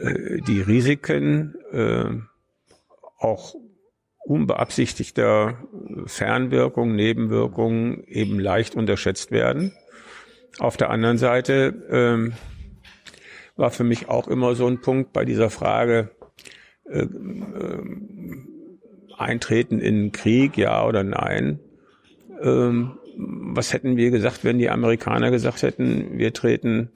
[0.00, 2.04] äh, die Risiken äh,
[3.18, 3.54] auch
[4.24, 5.58] unbeabsichtigter
[6.06, 9.72] Fernwirkungen, Nebenwirkungen eben leicht unterschätzt werden.
[10.58, 12.32] Auf der anderen Seite ähm,
[13.56, 16.10] war für mich auch immer so ein Punkt bei dieser Frage,
[16.84, 17.82] äh, äh,
[19.16, 21.60] Eintreten in Krieg, ja oder nein.
[22.42, 26.90] Ähm, was hätten wir gesagt, wenn die Amerikaner gesagt hätten, wir treten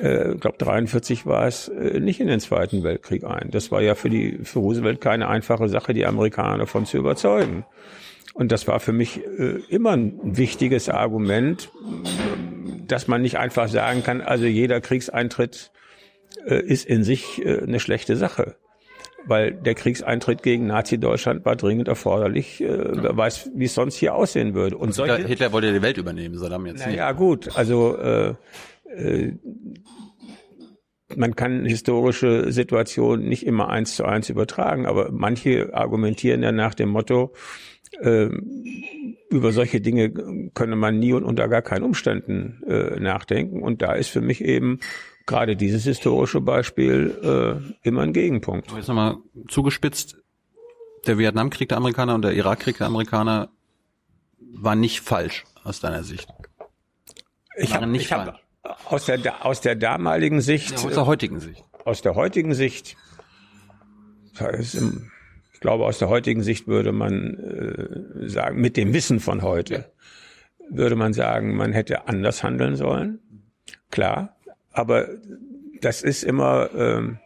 [0.00, 3.50] äh, ich glaube 43 war es, äh, nicht in den Zweiten Weltkrieg ein.
[3.50, 7.64] Das war ja für die für Roosevelt keine einfache Sache, die Amerikaner davon zu überzeugen.
[8.34, 11.70] Und das war für mich äh, immer ein wichtiges Argument,
[12.86, 15.72] dass man nicht einfach sagen kann, also jeder Kriegseintritt
[16.46, 18.56] äh, ist in sich äh, eine schlechte Sache.
[19.28, 22.60] Weil der Kriegseintritt gegen Nazi-Deutschland war dringend erforderlich.
[22.62, 24.76] Äh, wer weiß, wie es sonst hier aussehen würde.
[24.76, 26.96] Und Hitler, solche, Hitler wollte die Welt übernehmen, Saddam jetzt nicht.
[26.96, 28.34] naja, gut, also äh,
[28.88, 29.34] äh,
[31.16, 36.74] man kann historische Situationen nicht immer eins zu eins übertragen, aber manche argumentieren ja nach
[36.74, 37.32] dem Motto,
[38.00, 38.28] äh,
[39.30, 43.62] über solche Dinge könne man nie und unter gar keinen Umständen äh, nachdenken.
[43.62, 44.80] Und da ist für mich eben
[45.28, 48.68] gerade dieses historische Beispiel äh, immer ein Gegenpunkt.
[48.68, 50.16] Aber Jetzt nochmal zugespitzt.
[51.06, 53.50] Der Vietnamkrieg der Amerikaner und der Irakkrieg der Amerikaner
[54.40, 56.28] war nicht falsch aus deiner Sicht.
[57.56, 58.40] Ich habe nicht ich hab
[58.86, 61.64] aus der aus der damaligen Sicht, Ja, aus der heutigen Sicht.
[61.84, 62.96] aus der heutigen Sicht,
[64.32, 69.92] ich glaube, aus der heutigen Sicht würde man äh, sagen, mit dem Wissen von heute,
[70.70, 73.20] würde man sagen, man hätte anders handeln sollen.
[73.90, 74.36] Klar,
[74.72, 75.08] aber
[75.80, 77.18] das ist immer, ähm,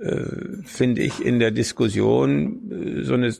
[0.00, 3.34] äh, finde ich, in der Diskussion äh, so eine,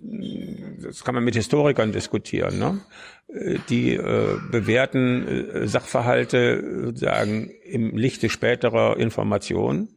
[0.83, 2.81] das kann man mit Historikern diskutieren, ne?
[3.29, 9.89] Äh, die äh, bewerten äh, Sachverhalte sozusagen im Lichte späterer Informationen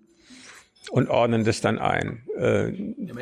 [0.92, 2.24] und ordnen das dann ein.
[2.38, 2.72] Äh,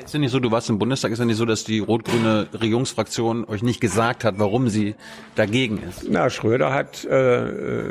[0.03, 2.47] ist ja nicht so, du warst im Bundestag, ist ja nicht so, dass die rot-grüne
[2.53, 4.95] Regierungsfraktion euch nicht gesagt hat, warum sie
[5.35, 6.05] dagegen ist.
[6.09, 7.89] na, Schröder hat äh,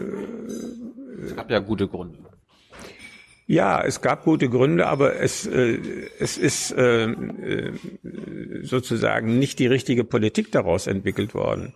[1.24, 2.18] Es gab ja gute Gründe.
[3.48, 5.78] Ja, es gab gute Gründe, aber es, äh,
[6.18, 7.72] es ist äh, äh,
[8.62, 11.72] sozusagen nicht die richtige Politik daraus entwickelt worden.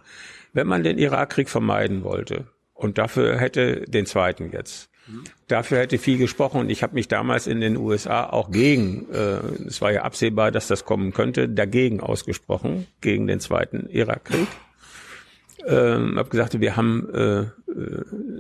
[0.52, 4.88] Wenn man den Irakkrieg vermeiden wollte, und dafür hätte den zweiten jetzt,
[5.46, 9.38] dafür hätte viel gesprochen und ich habe mich damals in den USA auch gegen, äh,
[9.66, 14.48] es war ja absehbar, dass das kommen könnte, dagegen ausgesprochen, gegen den zweiten Irakkrieg
[15.66, 17.48] ähm, habe gesagt, wir haben äh, äh,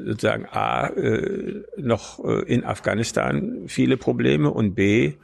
[0.06, 5.14] sozusagen A äh, noch äh, in Afghanistan viele Probleme und B,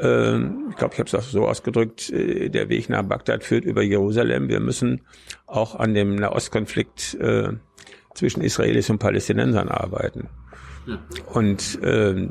[0.00, 3.64] äh, ich glaube, ich habe es auch so ausgedrückt, äh, der Weg nach Bagdad führt
[3.64, 4.48] über Jerusalem.
[4.48, 5.02] Wir müssen
[5.46, 7.52] auch an dem Nahostkonflikt äh,
[8.14, 10.28] zwischen Israelis und Palästinensern arbeiten.
[11.32, 12.28] Und äh,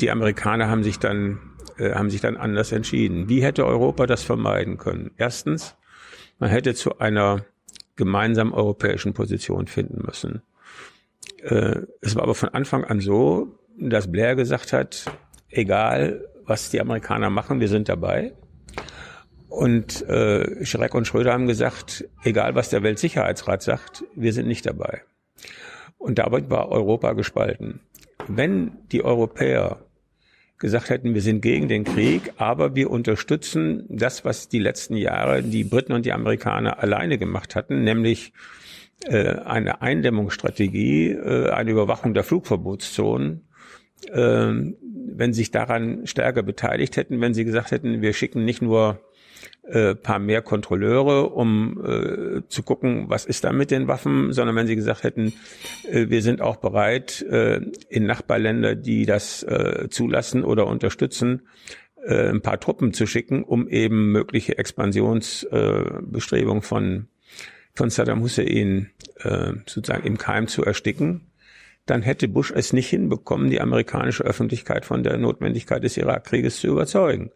[0.00, 1.38] die Amerikaner haben sich dann
[1.78, 3.28] äh, haben sich dann anders entschieden.
[3.28, 5.12] Wie hätte Europa das vermeiden können?
[5.16, 5.76] Erstens,
[6.38, 7.44] man hätte zu einer
[7.98, 10.40] gemeinsamen europäischen Position finden müssen.
[11.42, 15.04] Äh, es war aber von Anfang an so, dass Blair gesagt hat,
[15.50, 18.32] egal was die Amerikaner machen, wir sind dabei.
[19.48, 24.64] Und äh, Schreck und Schröder haben gesagt, egal was der Weltsicherheitsrat sagt, wir sind nicht
[24.64, 25.02] dabei.
[25.98, 27.80] Und damit war Europa gespalten.
[28.28, 29.87] Wenn die Europäer
[30.58, 35.42] gesagt hätten, wir sind gegen den Krieg, aber wir unterstützen das, was die letzten Jahre
[35.42, 38.32] die Briten und die Amerikaner alleine gemacht hatten, nämlich
[39.04, 43.48] äh, eine Eindämmungsstrategie, äh, eine Überwachung der Flugverbotszonen,
[44.10, 44.52] äh,
[45.10, 49.00] wenn sich daran stärker beteiligt hätten, wenn sie gesagt hätten, wir schicken nicht nur
[49.68, 54.56] äh, paar mehr Kontrolleure, um äh, zu gucken, was ist da mit den Waffen, sondern
[54.56, 55.34] wenn sie gesagt hätten,
[55.90, 61.42] äh, wir sind auch bereit, äh, in Nachbarländer, die das äh, zulassen oder unterstützen,
[62.04, 67.08] äh, ein paar Truppen zu schicken, um eben mögliche Expansionsbestrebungen äh, von,
[67.74, 71.26] von Saddam Hussein äh, sozusagen im Keim zu ersticken,
[71.84, 76.68] dann hätte Bush es nicht hinbekommen, die amerikanische Öffentlichkeit von der Notwendigkeit des Irakkrieges zu
[76.68, 77.30] überzeugen.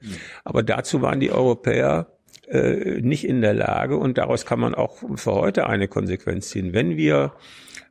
[0.45, 2.13] Aber dazu waren die Europäer
[2.53, 6.75] äh, nicht in der Lage und daraus kann man auch für heute eine Konsequenz ziehen.
[6.75, 7.33] Wenn wir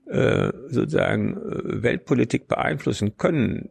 [0.06, 3.70] äh, sozusagen äh, Weltpolitik beeinflussen können,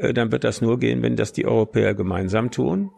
[0.00, 2.92] dann wird das nur gehen, wenn das die Europäer gemeinsam tun.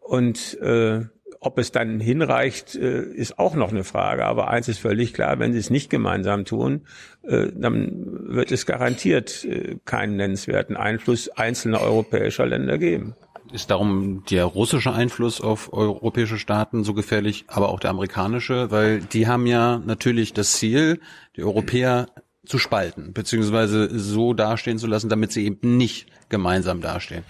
[0.00, 1.00] Und äh,
[1.40, 4.24] ob es dann hinreicht, ist auch noch eine Frage.
[4.24, 6.86] Aber eins ist völlig klar, wenn sie es nicht gemeinsam tun,
[7.22, 9.46] dann wird es garantiert
[9.84, 13.14] keinen nennenswerten Einfluss einzelner europäischer Länder geben.
[13.52, 19.00] Ist darum der russische Einfluss auf europäische Staaten so gefährlich, aber auch der amerikanische, weil
[19.00, 21.00] die haben ja natürlich das Ziel,
[21.36, 22.08] die Europäer
[22.44, 27.24] zu spalten, beziehungsweise so dastehen zu lassen, damit sie eben nicht gemeinsam dastehen.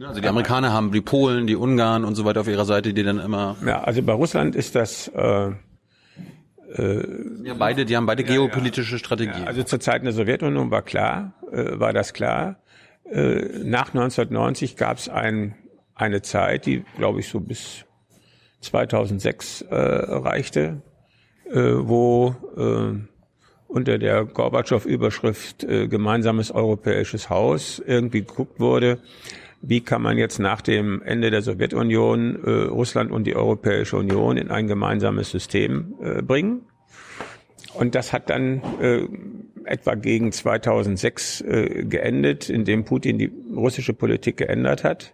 [0.00, 3.02] Also die Amerikaner haben die Polen, die Ungarn und so weiter auf ihrer Seite, die
[3.02, 3.56] dann immer.
[3.66, 5.08] Ja, also bei Russland ist das.
[5.08, 5.50] Äh,
[6.74, 7.04] äh,
[7.44, 8.98] ja, beide, die haben beide ja, geopolitische ja.
[8.98, 9.48] Strategien.
[9.48, 12.56] also zur Zeit der Sowjetunion war klar, äh, war das klar.
[13.10, 15.54] Äh, nach 1990 gab es ein,
[15.94, 17.84] eine Zeit, die, glaube ich, so bis
[18.60, 20.82] 2006 äh, reichte,
[21.50, 22.98] äh, wo äh,
[23.68, 28.98] unter der Gorbatschow-Überschrift äh, gemeinsames europäisches Haus irgendwie geguckt wurde,
[29.60, 34.36] wie kann man jetzt nach dem Ende der Sowjetunion äh, Russland und die Europäische Union
[34.36, 36.62] in ein gemeinsames System äh, bringen.
[37.74, 39.06] Und das hat dann äh,
[39.70, 45.12] etwa gegen 2006 äh, geendet, indem Putin die russische Politik geändert hat.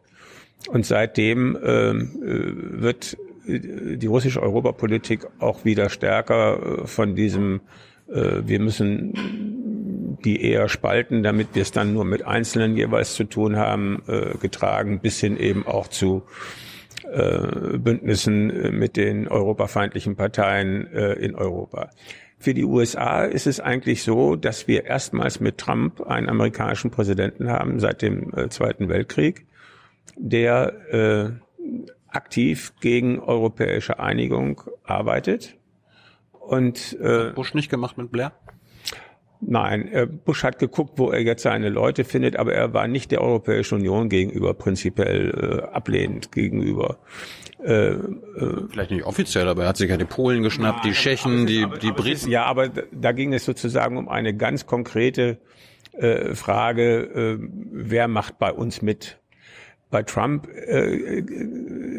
[0.69, 2.03] Und seitdem äh, äh
[2.81, 7.61] wird äh, die russische Europapolitik auch wieder stärker äh, von diesem
[8.09, 13.25] äh, wir müssen die eher spalten, damit wir es dann nur mit Einzelnen jeweils zu
[13.25, 16.23] tun haben, äh, getragen, bis hin eben auch zu
[17.13, 21.91] äh, Bündnissen mit den europafeindlichen Parteien in Europa.
[22.45, 27.49] Für die USA ist es eigentlich so, dass wir erstmals mit Trump einen amerikanischen Präsidenten
[27.49, 29.47] haben seit dem Zweiten Weltkrieg,
[30.19, 31.41] der
[32.07, 35.57] aktiv gegen europäische Einigung arbeitet
[36.33, 38.33] und äh, Bush nicht gemacht mit Blair?
[39.47, 43.11] Nein, äh, Bush hat geguckt, wo er jetzt seine Leute findet, aber er war nicht
[43.11, 46.99] der Europäischen Union gegenüber prinzipiell äh, ablehnend gegenüber.
[47.63, 47.99] Äh, äh,
[48.71, 51.67] Vielleicht nicht offiziell, aber er hat sich ja die Polen geschnappt, Nein, die Tschechen, die,
[51.83, 52.31] die Briten.
[52.31, 55.39] ja, aber da ging es sozusagen um eine ganz konkrete
[55.93, 59.19] äh, Frage, äh, wer macht bei uns mit?
[59.91, 61.21] Bei Trump äh,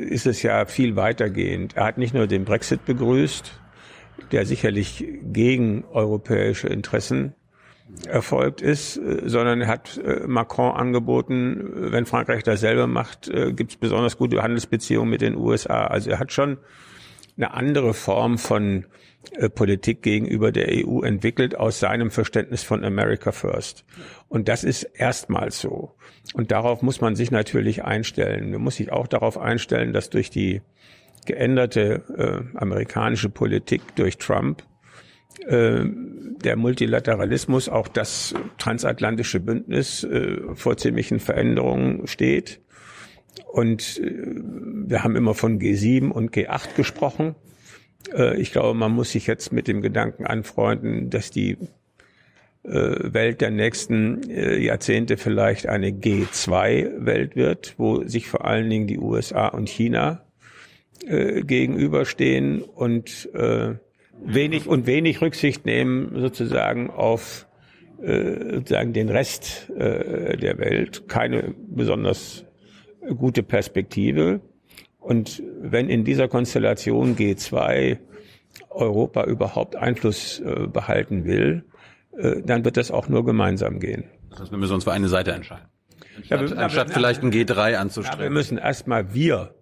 [0.10, 1.78] ist es ja viel weitergehend.
[1.78, 3.60] Er hat nicht nur den Brexit begrüßt,
[4.32, 7.34] der sicherlich gegen europäische Interessen
[8.08, 13.72] erfolgt ist, äh, sondern er hat äh, Macron angeboten, wenn Frankreich dasselbe macht, äh, gibt
[13.72, 15.86] es besonders gute Handelsbeziehungen mit den USA.
[15.86, 16.58] Also er hat schon
[17.38, 18.86] eine andere Form von
[19.56, 23.84] Politik gegenüber der EU entwickelt aus seinem Verständnis von America First.
[24.30, 25.96] Und das ist erstmals so.
[26.36, 28.52] Und darauf muss man sich natürlich einstellen.
[28.52, 30.62] Man muss sich auch darauf einstellen, dass durch die
[31.26, 34.64] geänderte äh, amerikanische Politik durch Trump,
[35.48, 35.84] äh,
[36.44, 42.62] der Multilateralismus, auch das transatlantische Bündnis äh, vor ziemlichen Veränderungen steht.
[43.52, 44.12] Und äh,
[44.88, 47.36] wir haben immer von G7 und G8 gesprochen.
[48.14, 51.58] Äh, ich glaube, man muss sich jetzt mit dem Gedanken anfreunden, dass die
[52.64, 59.00] äh, Welt der nächsten Jahrzehnte vielleicht eine G2-Welt wird, wo sich vor allen Dingen die
[59.00, 60.25] USA und China
[61.06, 63.76] äh, gegenüberstehen und äh,
[64.24, 67.48] wenig und wenig Rücksicht nehmen sozusagen auf
[68.02, 71.08] äh, sozusagen den Rest äh, der Welt.
[71.08, 72.46] Keine besonders
[73.18, 74.42] gute Perspektive.
[75.00, 77.98] Und wenn in dieser Konstellation G2
[78.70, 81.64] Europa überhaupt Einfluss äh, behalten will,
[82.18, 84.06] äh, dann wird das auch nur gemeinsam gehen.
[84.30, 85.68] Das heißt, wir müssen uns für eine Seite entscheiden.
[86.18, 88.20] Anstatt, ja, wir, anstatt vielleicht ein G3 anzustreben.
[88.20, 89.55] Ja, wir müssen erstmal wir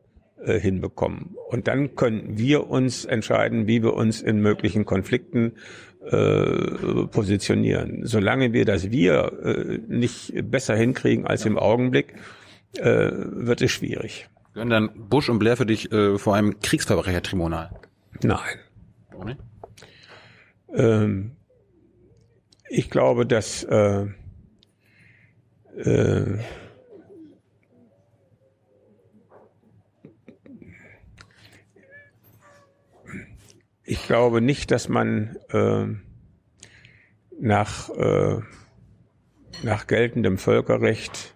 [0.46, 1.36] äh, hinbekommen.
[1.50, 5.54] Und dann können wir uns entscheiden, wie wir uns in möglichen Konflikten
[6.10, 8.02] äh, positionieren.
[8.04, 12.16] Solange wir das Wir äh, nicht besser hinkriegen als im Augenblick,
[12.78, 14.30] äh, wird es schwierig.
[14.54, 17.72] Gehören dann Bush und Blair für dich äh, vor einem Kriegsverbrechertribunal?
[18.22, 18.60] Nein.
[19.12, 19.40] Warum nicht?
[20.76, 21.32] Ähm,
[22.70, 24.06] ich glaube, dass äh,
[25.78, 26.40] äh,
[33.86, 35.86] ich glaube nicht, dass man äh,
[37.40, 38.40] nach, äh,
[39.64, 41.36] nach geltendem Völkerrecht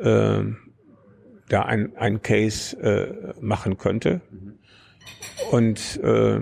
[0.00, 0.42] äh,
[1.48, 4.20] da ein, ein Case äh, machen könnte.
[5.50, 6.40] Und äh,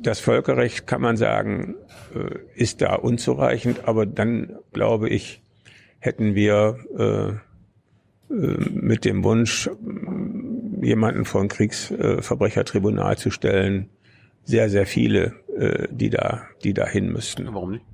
[0.00, 1.74] das Völkerrecht, kann man sagen,
[2.14, 5.42] äh, ist da unzureichend, aber dann, glaube ich,
[5.98, 9.70] hätten wir äh, äh mit dem Wunsch,
[10.82, 13.88] jemanden vor ein Kriegsverbrechertribunal zu stellen,
[14.44, 17.46] sehr, sehr viele, äh, die da, die da hin müssten.
[17.52, 17.84] Warum nicht?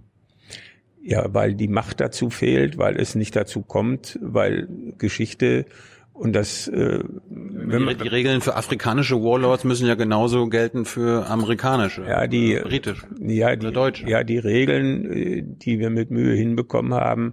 [1.02, 4.68] Ja, weil die Macht dazu fehlt, weil es nicht dazu kommt, weil
[4.98, 5.64] Geschichte
[6.12, 11.26] und das äh, wenn man, die Regeln für afrikanische Warlords müssen ja genauso gelten für
[11.26, 14.06] amerikanische, ja, die, britische, ja, die, deutsche.
[14.06, 17.32] Ja, die Regeln, äh, die wir mit Mühe hinbekommen haben,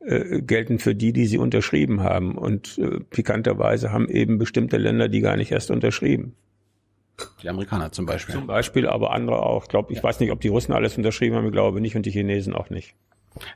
[0.00, 2.36] äh, gelten für die, die sie unterschrieben haben.
[2.36, 6.34] Und äh, pikanterweise haben eben bestimmte Länder die gar nicht erst unterschrieben.
[7.42, 8.34] Die Amerikaner zum Beispiel.
[8.34, 9.64] Zum Beispiel, aber andere auch.
[9.64, 12.06] Ich glaube, ich weiß nicht, ob die Russen alles unterschrieben haben, ich glaube nicht, und
[12.06, 12.94] die Chinesen auch nicht.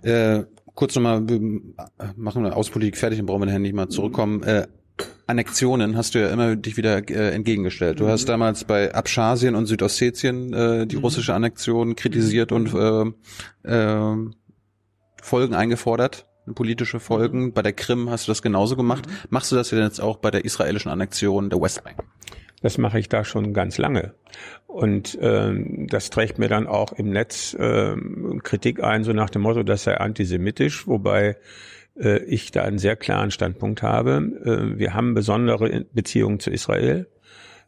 [0.02, 1.40] Äh, kurz nochmal, wir
[2.16, 4.42] machen wir Außenpolitik fertig und brauchen wir nicht mal zurückkommen.
[4.42, 4.66] Äh,
[5.26, 8.00] Annexionen hast du ja immer dich wieder äh, entgegengestellt.
[8.00, 14.16] Du hast damals bei Abschasien und Südossetien äh, die russische Annexion kritisiert und äh, äh,
[15.22, 17.52] Folgen eingefordert, politische Folgen.
[17.52, 19.06] Bei der Krim hast du das genauso gemacht.
[19.30, 22.02] Machst du das denn jetzt auch bei der israelischen Annexion der Westbank?
[22.62, 24.14] Das mache ich da schon ganz lange.
[24.66, 29.42] Und ähm, das trägt mir dann auch im Netz ähm, Kritik ein, so nach dem
[29.42, 31.36] Motto, das sei antisemitisch, wobei
[31.98, 34.32] äh, ich da einen sehr klaren Standpunkt habe.
[34.44, 37.08] Äh, wir haben besondere Beziehungen zu Israel,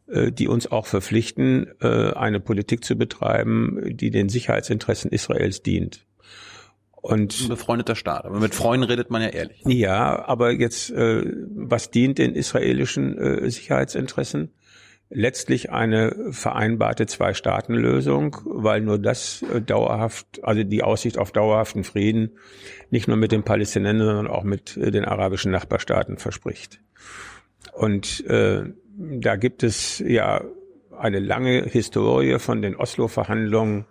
[0.06, 6.06] äh, die uns auch verpflichten, äh, eine Politik zu betreiben, die den Sicherheitsinteressen Israels dient.
[7.06, 8.24] Und ein befreundeter Staat.
[8.24, 9.60] Aber mit Freunden redet man ja ehrlich.
[9.66, 11.22] Ja, aber jetzt, äh,
[11.54, 14.52] was dient den israelischen äh, Sicherheitsinteressen?
[15.10, 22.32] letztlich eine vereinbarte Zwei-Staaten-Lösung, weil nur das äh, dauerhaft, also die Aussicht auf dauerhaften Frieden
[22.90, 26.80] nicht nur mit den Palästinensern, sondern auch mit äh, den arabischen Nachbarstaaten verspricht.
[27.74, 28.64] Und äh,
[28.96, 30.42] da gibt es ja
[30.98, 33.84] eine lange Historie von den Oslo-Verhandlungen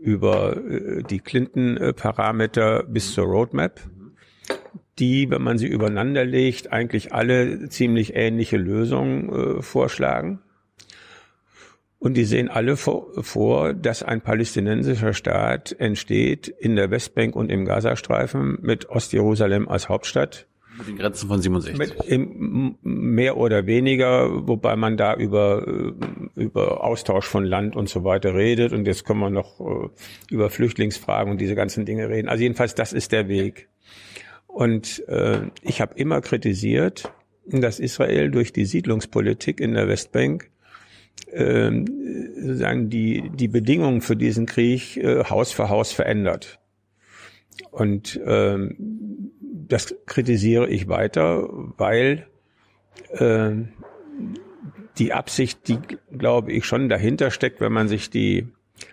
[0.00, 3.80] über äh, die Clinton-Parameter bis zur Roadmap
[5.00, 10.40] die, wenn man sie übereinander legt, eigentlich alle ziemlich ähnliche Lösungen äh, vorschlagen.
[11.98, 17.50] Und die sehen alle vor, vor, dass ein palästinensischer Staat entsteht in der Westbank und
[17.50, 20.46] im Gazastreifen mit Ostjerusalem als Hauptstadt.
[20.80, 21.78] Mit den Grenzen von 67.
[21.78, 25.66] Mit im, mehr oder weniger, wobei man da über,
[26.34, 28.72] über Austausch von Land und so weiter redet.
[28.72, 29.88] Und jetzt können wir noch äh,
[30.30, 32.28] über Flüchtlingsfragen und diese ganzen Dinge reden.
[32.28, 33.68] Also jedenfalls, das ist der Weg.
[34.46, 37.12] Und äh, ich habe immer kritisiert,
[37.46, 40.50] dass Israel durch die Siedlungspolitik in der Westbank
[41.30, 41.70] äh,
[42.40, 46.58] sozusagen die, die Bedingungen für diesen Krieg äh, Haus für Haus verändert.
[47.70, 48.58] Und äh,
[49.70, 51.48] das kritisiere ich weiter,
[51.78, 52.26] weil
[53.10, 53.52] äh,
[54.98, 55.78] die Absicht, die
[56.10, 58.48] glaube ich schon dahinter steckt, wenn man sich die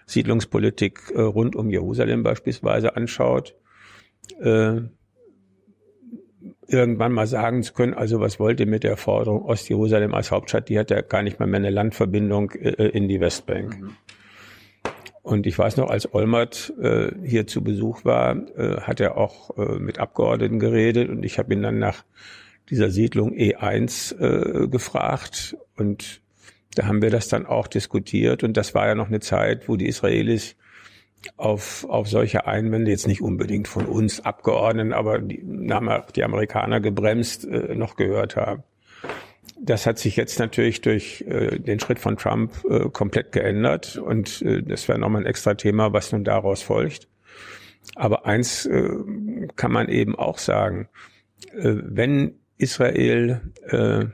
[0.05, 3.55] Siedlungspolitik äh, rund um Jerusalem beispielsweise anschaut,
[4.39, 4.81] äh,
[6.67, 10.69] irgendwann mal sagen zu können, also was wollt ihr mit der Forderung Ostjerusalem als Hauptstadt,
[10.69, 13.81] die hat ja gar nicht mal mehr eine Landverbindung äh, in die Westbank.
[13.81, 13.95] Mhm.
[15.27, 19.57] Und ich weiß noch, als Olmert äh, hier zu Besuch war, äh, hat er auch
[19.57, 22.05] äh, mit Abgeordneten geredet und ich habe ihn dann nach
[22.69, 26.21] dieser Siedlung E1 äh, gefragt und
[26.75, 29.75] da haben wir das dann auch diskutiert und das war ja noch eine Zeit, wo
[29.75, 30.55] die Israelis
[31.35, 37.43] auf, auf solche Einwände, jetzt nicht unbedingt von uns Abgeordneten, aber die, die Amerikaner gebremst,
[37.43, 38.63] äh, noch gehört haben.
[39.59, 44.41] Das hat sich jetzt natürlich durch äh, den Schritt von Trump äh, komplett geändert und
[44.43, 47.07] äh, das wäre nochmal ein extra Thema, was nun daraus folgt.
[47.95, 48.89] Aber eins äh,
[49.55, 50.89] kann man eben auch sagen,
[51.53, 54.05] äh, wenn Israel äh,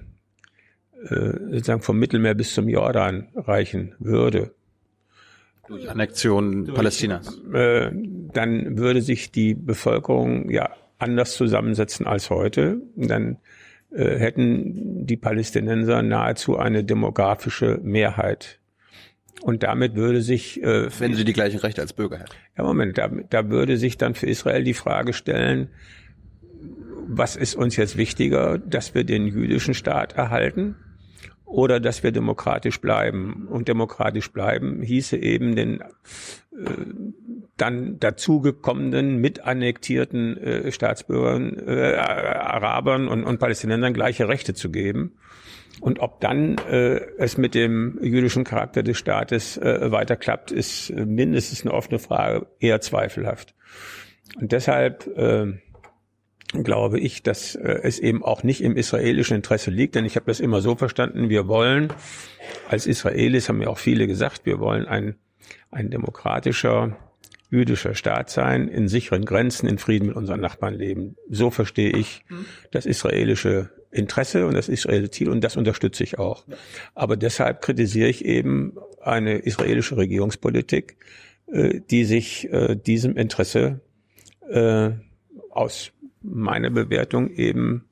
[1.09, 4.53] äh, sozusagen vom Mittelmeer bis zum Jordan reichen würde,
[5.67, 7.39] durch Annexion durch, Palästinas.
[7.53, 10.69] Äh, dann würde sich die Bevölkerung ja
[10.99, 12.81] anders zusammensetzen als heute.
[12.95, 13.37] Dann äh,
[13.95, 18.59] hätten die Palästinenser nahezu eine demografische Mehrheit.
[19.41, 20.61] Und damit würde sich...
[20.63, 22.31] Äh, Wenn sie die gleichen Rechte als Bürger hätten.
[22.57, 25.69] Ja, Moment, da, da würde sich dann für Israel die Frage stellen,
[27.07, 30.75] was ist uns jetzt wichtiger, dass wir den jüdischen Staat erhalten
[31.45, 33.47] oder dass wir demokratisch bleiben.
[33.49, 35.85] Und demokratisch bleiben hieße eben den äh,
[37.57, 45.13] dann dazugekommenen, mit annektierten äh, Staatsbürgern, äh, Arabern und, und Palästinensern gleiche Rechte zu geben.
[45.81, 51.63] Und ob dann äh, es mit dem jüdischen Charakter des Staates äh, weiterklappt, ist mindestens
[51.63, 53.55] eine offene Frage, eher zweifelhaft.
[54.39, 55.53] Und deshalb äh,
[56.63, 60.27] glaube ich, dass äh, es eben auch nicht im israelischen Interesse liegt, denn ich habe
[60.27, 61.91] das immer so verstanden, wir wollen
[62.69, 65.15] als Israelis, haben ja auch viele gesagt, wir wollen ein,
[65.71, 66.97] ein demokratischer
[67.49, 71.15] jüdischer Staat sein, in sicheren Grenzen, in Frieden mit unseren Nachbarn leben.
[71.29, 72.25] So verstehe ich
[72.71, 76.45] das israelische Interesse und das israelische Ziel und das unterstütze ich auch.
[76.95, 80.97] Aber deshalb kritisiere ich eben eine israelische Regierungspolitik,
[81.45, 83.81] äh, die sich äh, diesem Interesse
[84.49, 84.89] äh,
[85.51, 85.91] aus
[86.23, 87.85] meine Bewertung eben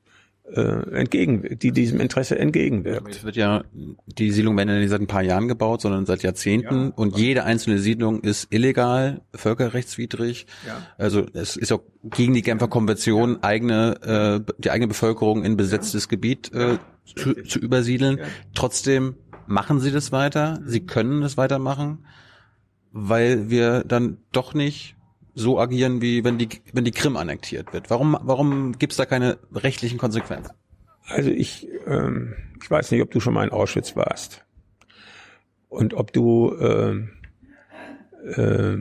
[0.56, 3.16] äh, entgegen, die diesem Interesse entgegenwirkt.
[3.16, 3.64] Es wird ja,
[4.06, 6.92] die Siedlung werden ja nicht seit ein paar Jahren gebaut, sondern seit Jahrzehnten ja.
[6.96, 10.46] und jede einzelne Siedlung ist illegal, völkerrechtswidrig.
[10.68, 10.82] Ja.
[10.98, 16.10] Also es ist auch gegen die Genfer Konvention eigene, äh, die eigene Bevölkerung in besetztes
[16.10, 16.78] Gebiet äh,
[17.16, 18.20] zu, zu übersiedeln.
[18.54, 19.16] Trotzdem
[19.48, 22.06] machen sie das weiter, sie können das weitermachen,
[22.92, 24.96] weil wir dann doch nicht
[25.34, 27.90] so agieren, wie wenn die, wenn die Krim annektiert wird?
[27.90, 30.54] Warum, warum gibt es da keine rechtlichen Konsequenzen?
[31.08, 34.46] Also ich, ähm, ich weiß nicht, ob du schon mal in Auschwitz warst
[35.70, 36.98] und ob du äh,
[38.36, 38.78] äh,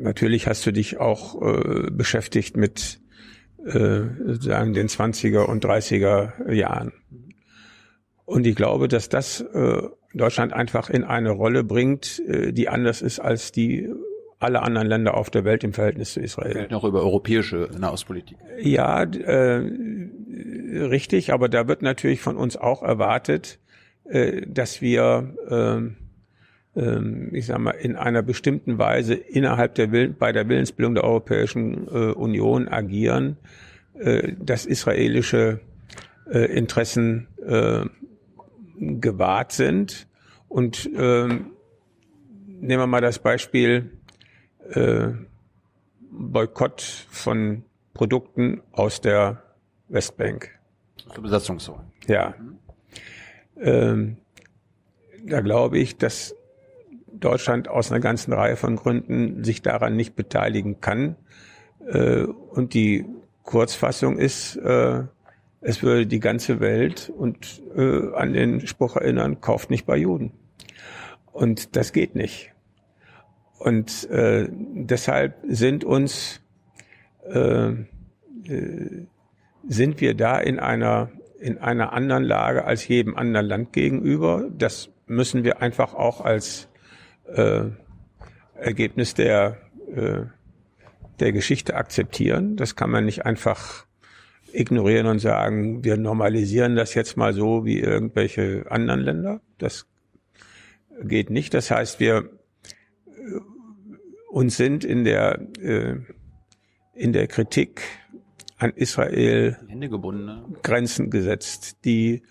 [0.00, 3.00] natürlich hast du dich auch äh, beschäftigt mit
[3.64, 6.92] äh, sozusagen den 20er und 30er Jahren.
[8.24, 9.82] Und ich glaube, dass das äh,
[10.14, 13.88] Deutschland einfach in eine Rolle bringt, äh, die anders ist als die
[14.42, 16.68] alle anderen Länder auf der Welt im Verhältnis zu Israel.
[16.70, 18.36] Noch über europäische Nahostpolitik.
[18.60, 19.62] Ja, äh,
[20.72, 23.58] richtig, aber da wird natürlich von uns auch erwartet,
[24.04, 25.92] äh, dass wir,
[26.76, 30.94] äh, äh, ich sag mal, in einer bestimmten Weise innerhalb der Will bei der Willensbildung
[30.94, 33.36] der Europäischen äh, Union agieren,
[33.98, 35.60] äh, dass israelische
[36.30, 37.84] äh, Interessen äh,
[38.78, 40.06] gewahrt sind.
[40.48, 41.42] Und äh, nehmen
[42.80, 43.90] wir mal das Beispiel
[44.74, 45.08] äh,
[46.10, 47.64] Boykott von
[47.94, 49.42] Produkten aus der
[49.88, 50.50] Westbank.
[50.96, 51.84] Zur Besatzungszone.
[52.06, 52.34] Ja.
[53.60, 54.16] Ähm,
[55.24, 56.34] da glaube ich, dass
[57.12, 61.16] Deutschland aus einer ganzen Reihe von Gründen sich daran nicht beteiligen kann.
[61.86, 63.06] Äh, und die
[63.44, 65.04] Kurzfassung ist, äh,
[65.60, 70.32] es würde die ganze Welt und äh, an den Spruch erinnern, kauft nicht bei Juden.
[71.32, 72.52] Und das geht nicht.
[73.62, 76.40] Und äh, deshalb sind uns
[77.32, 79.06] äh, äh,
[79.68, 84.48] sind wir da in einer in einer anderen Lage als jedem anderen Land gegenüber.
[84.58, 86.68] Das müssen wir einfach auch als
[87.32, 87.66] äh,
[88.56, 89.58] Ergebnis der
[89.94, 90.22] äh,
[91.20, 92.56] der Geschichte akzeptieren.
[92.56, 93.86] Das kann man nicht einfach
[94.52, 99.40] ignorieren und sagen, wir normalisieren das jetzt mal so wie irgendwelche anderen Länder.
[99.58, 99.86] Das
[101.04, 101.54] geht nicht.
[101.54, 102.28] Das heißt, wir
[104.32, 105.96] und sind in der, äh,
[106.94, 107.82] in der Kritik
[108.56, 110.44] an Israel ne?
[110.62, 112.22] Grenzen gesetzt, die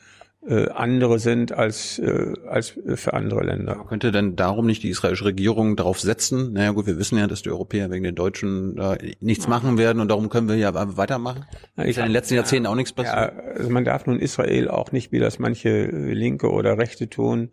[0.48, 3.74] äh, andere sind als, äh, als für andere Länder.
[3.74, 6.54] Aber könnte denn darum nicht die israelische Regierung darauf setzen?
[6.54, 10.02] Naja gut, wir wissen ja, dass die Europäer wegen den Deutschen da nichts machen werden
[10.02, 11.46] und darum können wir ja weitermachen.
[11.78, 13.16] Ja, ist ja in den letzten Jahrzehnten auch nichts passiert.
[13.16, 17.52] Ja, also man darf nun Israel auch nicht, wie das manche Linke oder Rechte tun,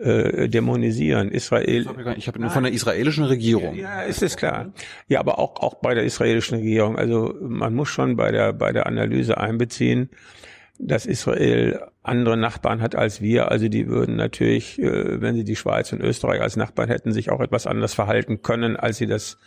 [0.00, 1.30] äh, dämonisieren.
[1.30, 1.86] Israel.
[2.16, 3.74] Ich habe nur von der israelischen Regierung.
[3.74, 4.72] Ja, ist es klar.
[5.08, 6.96] Ja, aber auch auch bei der israelischen Regierung.
[6.96, 10.10] Also man muss schon bei der bei der Analyse einbeziehen,
[10.78, 13.50] dass Israel andere Nachbarn hat als wir.
[13.50, 17.30] Also die würden natürlich, äh, wenn sie die Schweiz und Österreich als Nachbarn hätten, sich
[17.30, 19.38] auch etwas anders verhalten können, als sie das,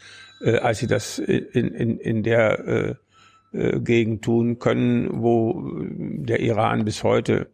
[0.41, 2.95] äh, als sie das in in in der äh,
[3.53, 7.49] äh Gegend tun können, wo der Iran bis heute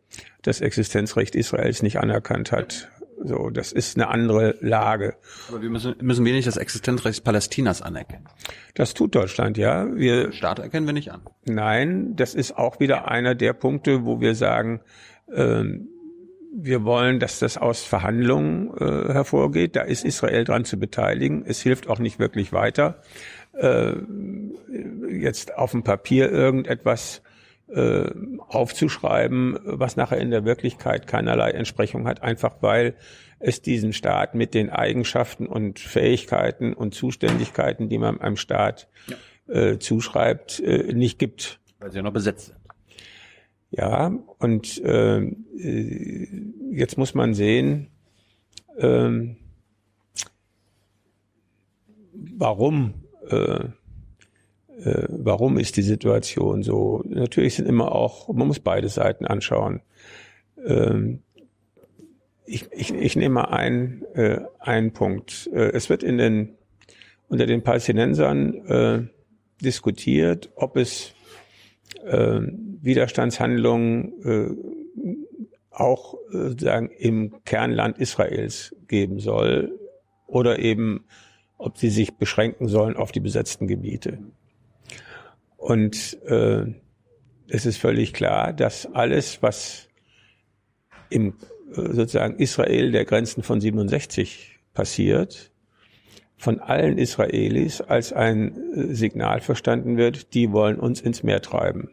[0.45, 2.89] das Existenzrecht Israels nicht anerkannt hat.
[3.23, 5.15] So, das ist eine andere Lage.
[5.47, 8.25] Aber wir müssen, müssen wir nicht das Existenzrecht Palästinas anerkennen?
[8.73, 9.87] Das tut Deutschland, ja.
[9.95, 11.21] Wir, Staat erkennen wir nicht an.
[11.45, 14.81] Nein, das ist auch wieder einer der Punkte, wo wir sagen,
[15.33, 15.87] ähm,
[16.57, 19.75] wir wollen, dass das aus Verhandlungen äh, hervorgeht.
[19.75, 21.43] Da ist Israel dran zu beteiligen.
[21.45, 23.01] Es hilft auch nicht wirklich weiter,
[23.53, 23.93] äh,
[25.09, 27.21] jetzt auf dem Papier irgendetwas
[27.67, 28.11] äh,
[28.47, 32.95] aufzuschreiben, was nachher in der Wirklichkeit keinerlei Entsprechung hat, einfach weil
[33.39, 38.87] es diesen Staat mit den Eigenschaften und Fähigkeiten und Zuständigkeiten, die man einem Staat
[39.47, 41.59] äh, zuschreibt, äh, nicht gibt.
[41.79, 42.57] Weil sie ja noch besetzt sind.
[43.71, 45.31] Ja, und äh,
[46.71, 47.87] jetzt muss man sehen,
[48.77, 49.09] äh,
[52.13, 52.93] warum
[53.27, 53.65] äh,
[54.83, 57.03] äh, warum ist die Situation so?
[57.05, 59.81] Natürlich sind immer auch, man muss beide Seiten anschauen.
[60.65, 61.21] Ähm,
[62.45, 65.49] ich, ich, ich nehme mal einen, äh, einen Punkt.
[65.53, 66.55] Äh, es wird in den,
[67.27, 69.03] unter den Palästinensern äh,
[69.63, 71.13] diskutiert, ob es
[72.05, 72.41] äh,
[72.81, 75.15] Widerstandshandlungen äh,
[75.71, 79.79] auch äh, sozusagen im Kernland Israels geben soll
[80.27, 81.05] oder eben
[81.57, 84.19] ob sie sich beschränken sollen auf die besetzten Gebiete.
[85.65, 86.67] Und äh,
[87.47, 89.87] es ist völlig klar, dass alles, was
[91.09, 91.33] im
[91.71, 95.51] äh, sozusagen Israel der Grenzen von 67 passiert,
[96.37, 101.89] von allen Israelis als ein äh, Signal verstanden wird, die wollen uns ins Meer treiben.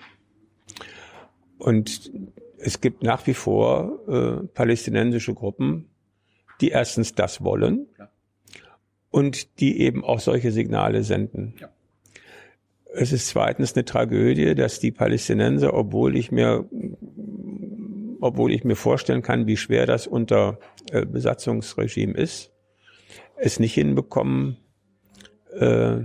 [1.57, 2.13] Und
[2.59, 5.89] es gibt nach wie vor äh, palästinensische Gruppen,
[6.61, 7.87] die erstens das wollen
[9.11, 11.55] und die eben auch solche Signale senden.
[11.59, 11.71] Ja.
[12.95, 16.69] Es ist zweitens eine Tragödie, dass die Palästinenser, obwohl ich mir,
[18.21, 20.59] obwohl ich mir vorstellen kann, wie schwer das unter
[20.91, 22.51] äh, Besatzungsregime ist,
[23.37, 24.59] es nicht hinbekommen,
[25.59, 26.01] äh,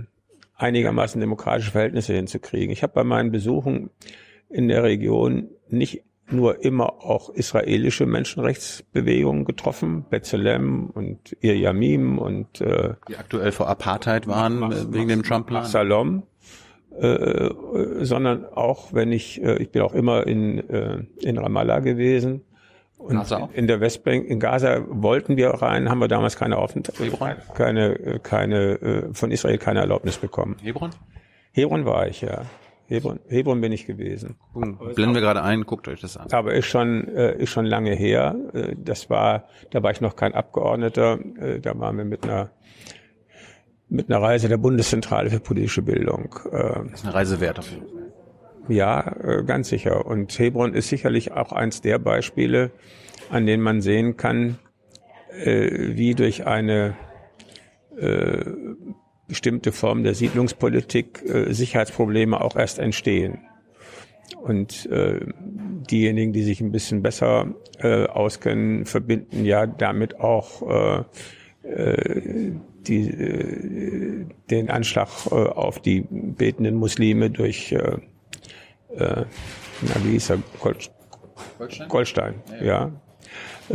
[0.54, 2.70] einigermaßen demokratische Verhältnisse hinzukriegen.
[2.70, 3.90] Ich habe bei meinen Besuchen
[4.48, 12.60] in der Region nicht nur immer auch israelische Menschenrechtsbewegungen getroffen, Bethlehem und Ir Yamim und
[12.60, 15.64] äh, die aktuell vor Apartheid waren Mach, äh, wegen dem Trump-Plan.
[15.64, 16.24] Salom,
[17.00, 22.42] äh, sondern auch wenn ich, äh, ich bin auch immer in, äh, in Ramallah gewesen
[22.98, 27.12] und Gaza in der Westbank, in Gaza wollten wir rein, haben wir damals keine Aufenthalt,
[27.54, 30.56] keine, keine, äh, von Israel keine Erlaubnis bekommen.
[30.62, 30.90] Hebron?
[31.52, 32.42] Hebron war ich, ja.
[32.88, 34.36] Hebron, Hebron bin ich gewesen.
[34.54, 36.32] Blenden wir gerade ein, guckt euch das an.
[36.32, 38.34] Aber ist schon, äh, ist schon lange her.
[38.54, 41.18] Äh, das war, da war ich noch kein Abgeordneter.
[41.38, 42.50] Äh, da waren wir mit einer
[43.88, 46.34] mit einer Reise der Bundeszentrale für politische Bildung.
[46.50, 48.12] Das ist eine Reise wert auf jeden Fall.
[48.68, 49.00] Ja,
[49.46, 50.04] ganz sicher.
[50.04, 52.70] Und Hebron ist sicherlich auch eins der Beispiele,
[53.30, 54.58] an denen man sehen kann,
[55.44, 56.96] wie durch eine
[59.28, 63.38] bestimmte Formen der Siedlungspolitik äh, Sicherheitsprobleme auch erst entstehen.
[64.42, 65.20] Und äh,
[65.90, 71.06] diejenigen, die sich ein bisschen besser äh, auskennen, verbinden ja damit auch
[71.64, 72.52] äh, äh,
[72.88, 77.98] die, äh, den Anschlag äh, auf die betenden Muslime durch äh,
[78.96, 79.24] äh,
[79.82, 80.38] na, wie hieß er?
[80.60, 80.90] Gold,
[81.58, 82.64] Goldstein, Goldstein ja.
[82.66, 82.90] ja.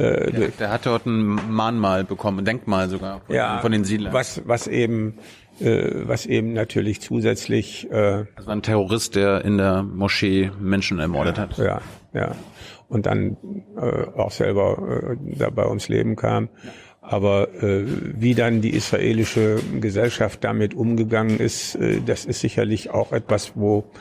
[0.02, 3.84] Äh, der, der hat dort ein Mahnmal bekommen, ein Denkmal sogar von, ja, von den
[3.84, 4.12] Siedlern.
[4.12, 5.20] Was, was eben
[5.60, 7.90] äh, was eben natürlich zusätzlich.
[7.92, 11.58] Äh, das war ein Terrorist, der in der Moschee Menschen ermordet hat.
[11.58, 11.82] Ja,
[12.14, 12.32] ja.
[12.90, 13.38] Und dann
[13.78, 16.50] äh, auch selber äh, da bei uns leben kam.
[17.04, 23.12] Aber äh, wie dann die israelische Gesellschaft damit umgegangen ist, äh, das ist sicherlich auch
[23.12, 23.92] etwas, wo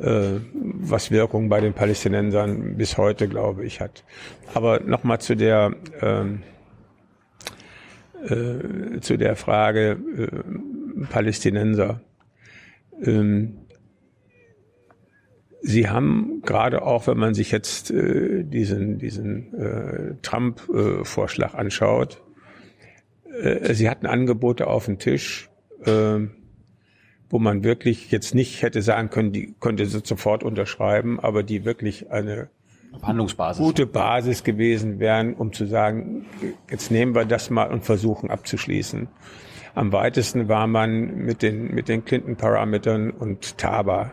[0.00, 4.04] äh, was Wirkung bei den Palästinensern bis heute, glaube ich, hat.
[4.54, 6.42] Aber nochmal zu der ähm,
[8.24, 12.00] äh, zu der Frage, äh, Palästinenser.
[13.02, 13.58] Ähm,
[15.66, 22.22] Sie haben gerade auch, wenn man sich jetzt äh, diesen, diesen äh, Trump-Vorschlag äh, anschaut,
[23.40, 25.50] äh, Sie hatten Angebote auf dem Tisch,
[25.84, 26.18] äh,
[27.30, 31.64] wo man wirklich jetzt nicht hätte sagen können, die könnte sie sofort unterschreiben, aber die
[31.64, 32.48] wirklich eine
[33.58, 36.26] gute Basis gewesen wären, um zu sagen,
[36.70, 39.08] jetzt nehmen wir das mal und versuchen abzuschließen.
[39.74, 44.12] Am weitesten war man mit den, mit den Clinton-Parametern und Taba.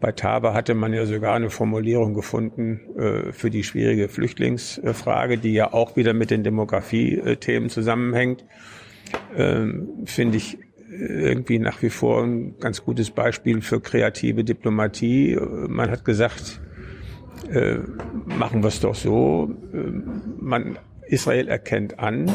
[0.00, 5.52] Bei Taba hatte man ja sogar eine Formulierung gefunden äh, für die schwierige Flüchtlingsfrage, die
[5.52, 8.44] ja auch wieder mit den Demografie-Themen zusammenhängt.
[9.36, 10.58] Ähm, Finde ich
[10.90, 15.36] irgendwie nach wie vor ein ganz gutes Beispiel für kreative Diplomatie.
[15.68, 16.60] Man hat gesagt,
[17.50, 17.78] äh,
[18.26, 19.54] machen wir es doch so.
[19.72, 19.76] Äh,
[20.38, 22.30] man, Israel erkennt an,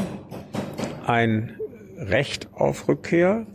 [1.05, 1.53] ein
[1.97, 3.47] Recht auf Rückkehr,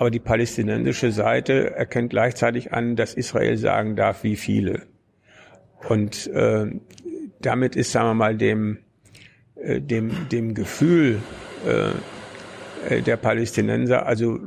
[0.00, 4.86] aber die palästinensische Seite erkennt gleichzeitig an, dass Israel sagen darf, wie viele.
[5.90, 6.70] Und äh,
[7.42, 8.78] damit ist, sagen wir mal, dem,
[9.56, 11.18] äh, dem, dem Gefühl
[11.66, 14.40] äh, äh der Palästinenser, also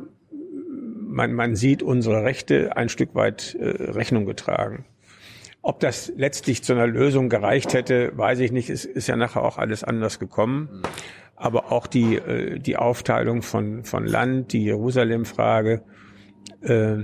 [1.00, 4.86] man, man sieht unsere Rechte ein Stück weit äh, Rechnung getragen.
[5.64, 8.70] Ob das letztlich zu einer Lösung gereicht hätte, weiß ich nicht.
[8.70, 10.84] Es ist ja nachher auch alles anders gekommen
[11.44, 15.84] aber auch die, äh, die Aufteilung von, von Land, die Jerusalem-Frage.
[16.62, 17.04] Äh,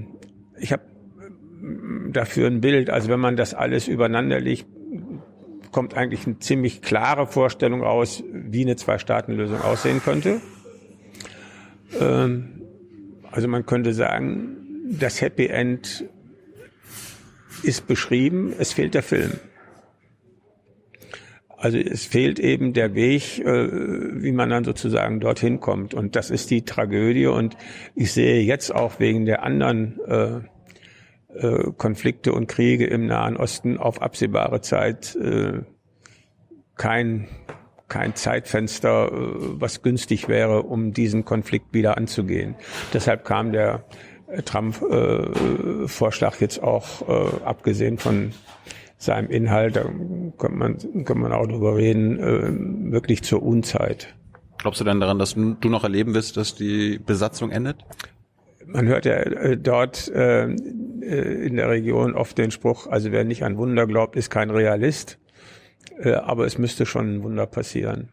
[0.57, 4.65] ich habe äh, dafür ein Bild, also wenn man das alles übereinander legt,
[5.73, 10.39] kommt eigentlich eine ziemlich klare Vorstellung raus, wie eine Zwei-Staaten-Lösung aussehen könnte.
[11.99, 12.61] Ähm,
[13.31, 14.55] also man könnte sagen,
[14.89, 16.05] das Happy End
[17.63, 19.31] ist beschrieben, es fehlt der Film.
[21.59, 25.93] Also es fehlt eben der Weg, äh, wie man dann sozusagen dorthin kommt.
[25.93, 27.27] Und das ist die Tragödie.
[27.27, 27.57] Und
[27.95, 30.39] ich sehe jetzt auch wegen der anderen äh,
[31.37, 35.17] äh, Konflikte und Kriege im Nahen Osten auf absehbare Zeit
[36.77, 37.27] kein,
[37.89, 42.55] kein Zeitfenster, was günstig wäre, um diesen Konflikt wieder anzugehen.
[42.93, 43.83] Deshalb kam der
[44.45, 48.31] Trump-Vorschlag äh, jetzt auch, äh, abgesehen von
[48.97, 49.85] seinem Inhalt, da
[50.37, 54.13] kann man, kann man auch drüber reden, äh, wirklich zur Unzeit.
[54.57, 57.77] Glaubst du denn daran, dass du noch erleben wirst, dass die Besatzung endet?
[58.65, 63.23] Man hört ja äh, dort, äh, äh, in der Region oft den Spruch, also wer
[63.23, 65.17] nicht an Wunder glaubt, ist kein Realist.
[65.97, 68.09] Äh, aber es müsste schon ein Wunder passieren.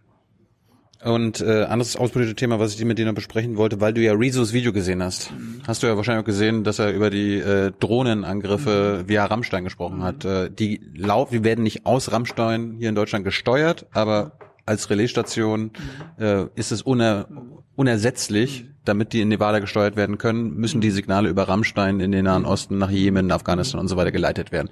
[1.05, 4.14] Und äh, anderes auspolitisches Thema, was ich mit dir noch besprechen wollte, weil du ja
[4.14, 5.62] Rezos Video gesehen hast, mhm.
[5.66, 9.09] hast du ja wahrscheinlich auch gesehen, dass er über die äh, Drohnenangriffe mhm.
[9.09, 10.24] via Rammstein gesprochen hat.
[10.24, 14.32] Äh, die Lauf, die werden nicht aus Rammstein hier in Deutschland gesteuert, aber
[14.64, 15.70] als Relaisstation
[16.18, 17.28] äh, ist es uner,
[17.76, 22.24] unersetzlich, damit die in Nevada gesteuert werden können, müssen die Signale über Rammstein in den
[22.24, 24.70] Nahen Osten nach Jemen, Afghanistan und so weiter geleitet werden.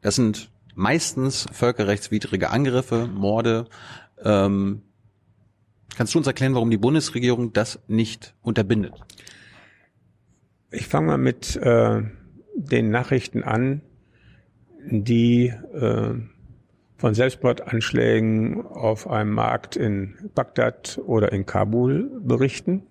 [0.00, 3.66] Das sind meistens völkerrechtswidrige Angriffe, Morde.
[4.24, 4.82] Ähm,
[5.96, 8.94] kannst du uns erklären, warum die Bundesregierung das nicht unterbindet?
[10.70, 12.02] Ich fange mal mit äh,
[12.54, 13.82] den Nachrichten an,
[14.84, 16.14] die äh,
[16.96, 22.84] von Selbstmordanschlägen auf einem Markt in Bagdad oder in Kabul berichten,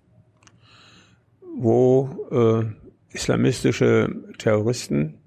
[1.56, 5.18] wo äh, islamistische Terroristen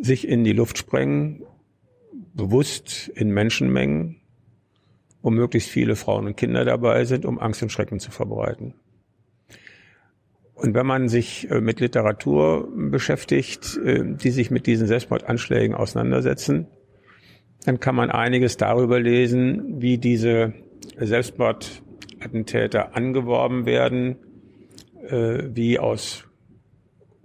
[0.00, 1.44] sich in die Luft sprengen,
[2.34, 4.20] bewusst in Menschenmengen,
[5.24, 8.74] wo möglichst viele Frauen und Kinder dabei sind, um Angst und Schrecken zu verbreiten.
[10.52, 16.66] Und wenn man sich äh, mit Literatur beschäftigt, äh, die sich mit diesen Selbstmordanschlägen auseinandersetzen,
[17.64, 20.52] dann kann man einiges darüber lesen, wie diese
[20.98, 24.16] Selbstmordattentäter angeworben werden,
[25.08, 26.26] äh, wie aus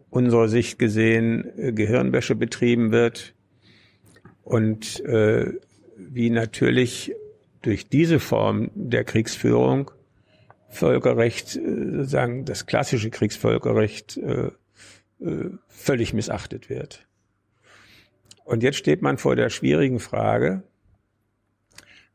[0.10, 3.36] unserer Sicht gesehen Gehirnwäsche betrieben wird
[4.42, 7.14] und wie natürlich
[7.62, 9.92] durch diese Form der Kriegsführung
[10.72, 14.20] Völkerrecht, sozusagen das klassische Kriegsvölkerrecht,
[15.68, 17.08] völlig missachtet wird.
[18.46, 20.64] Und jetzt steht man vor der schwierigen Frage,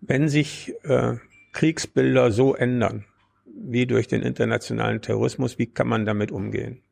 [0.00, 1.14] wenn sich äh,
[1.52, 3.04] Kriegsbilder so ändern,
[3.46, 6.82] wie durch den internationalen Terrorismus, wie kann man damit umgehen?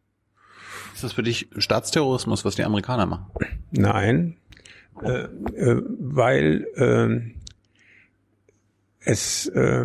[0.94, 3.26] Ist das für dich Staatsterrorismus, was die Amerikaner machen?
[3.72, 4.36] Nein,
[5.02, 7.41] äh, äh, weil äh,
[9.04, 9.84] es äh,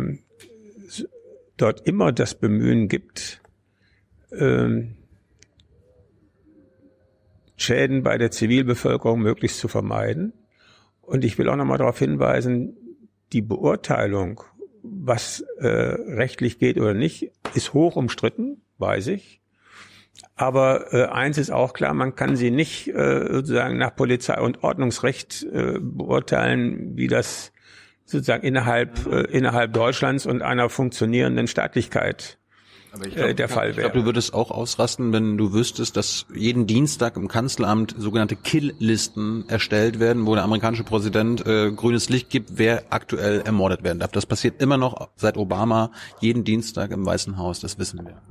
[1.56, 3.40] dort immer das Bemühen gibt,
[4.30, 4.86] äh,
[7.56, 10.32] Schäden bei der Zivilbevölkerung möglichst zu vermeiden.
[11.02, 12.76] Und ich will auch nochmal darauf hinweisen,
[13.32, 14.42] die Beurteilung,
[14.82, 19.40] was äh, rechtlich geht oder nicht, ist hoch umstritten, weiß ich.
[20.36, 24.62] Aber äh, eins ist auch klar, man kann sie nicht äh, sozusagen nach Polizei- und
[24.62, 27.52] Ordnungsrecht äh, beurteilen, wie das
[28.08, 32.38] sozusagen innerhalb, äh, innerhalb Deutschlands und einer funktionierenden Staatlichkeit
[32.92, 33.86] glaub, äh, der Fall wäre.
[33.86, 38.34] Ich glaube, du würdest auch ausrasten, wenn du wüsstest, dass jeden Dienstag im Kanzleramt sogenannte
[38.34, 43.98] Kill-Listen erstellt werden, wo der amerikanische Präsident äh, grünes Licht gibt, wer aktuell ermordet werden
[43.98, 44.12] darf.
[44.12, 48.22] Das passiert immer noch seit Obama jeden Dienstag im Weißen Haus, das wissen wir.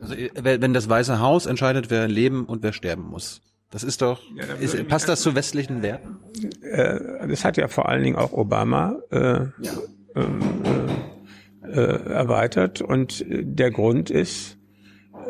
[0.00, 3.40] Also äh, wenn das Weiße Haus entscheidet, wer leben und wer sterben muss.
[3.70, 6.16] Das ist doch, ja, ist, passt das zu westlichen Werten?
[6.62, 9.72] Äh, das hat ja vor allen Dingen auch Obama äh, ja.
[10.16, 12.80] ähm, äh, äh, erweitert.
[12.80, 14.56] Und der Grund ist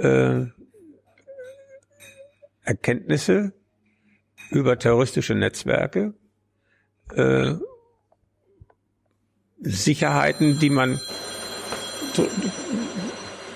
[0.00, 0.46] äh,
[2.62, 3.52] Erkenntnisse
[4.50, 6.14] über terroristische Netzwerke,
[7.14, 7.54] äh,
[9.60, 11.00] Sicherheiten, die man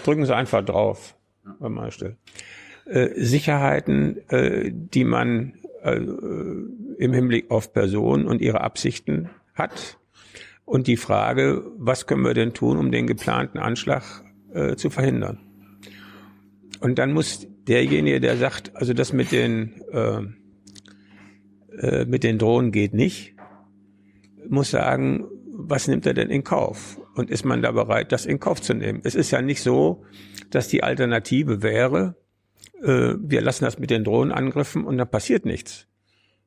[0.04, 1.14] drücken Sie einfach drauf,
[1.60, 2.16] wenn man still.
[2.86, 9.98] Äh, Sicherheiten, äh, die man äh, im Hinblick auf Personen und ihre Absichten hat
[10.64, 15.38] und die Frage, was können wir denn tun, um den geplanten Anschlag äh, zu verhindern?
[16.80, 20.22] Und dann muss derjenige, der sagt, also das mit den äh,
[21.78, 23.34] äh, mit den Drohnen geht nicht,
[24.48, 26.98] muss sagen, was nimmt er denn in Kauf?
[27.14, 29.00] Und ist man da bereit, das in Kauf zu nehmen?
[29.04, 30.04] Es ist ja nicht so,
[30.50, 32.16] dass die Alternative wäre,
[32.82, 35.86] äh, wir lassen das mit den Drohnenangriffen und dann passiert nichts.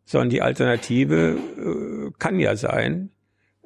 [0.05, 3.09] Sondern die Alternative äh, kann ja sein,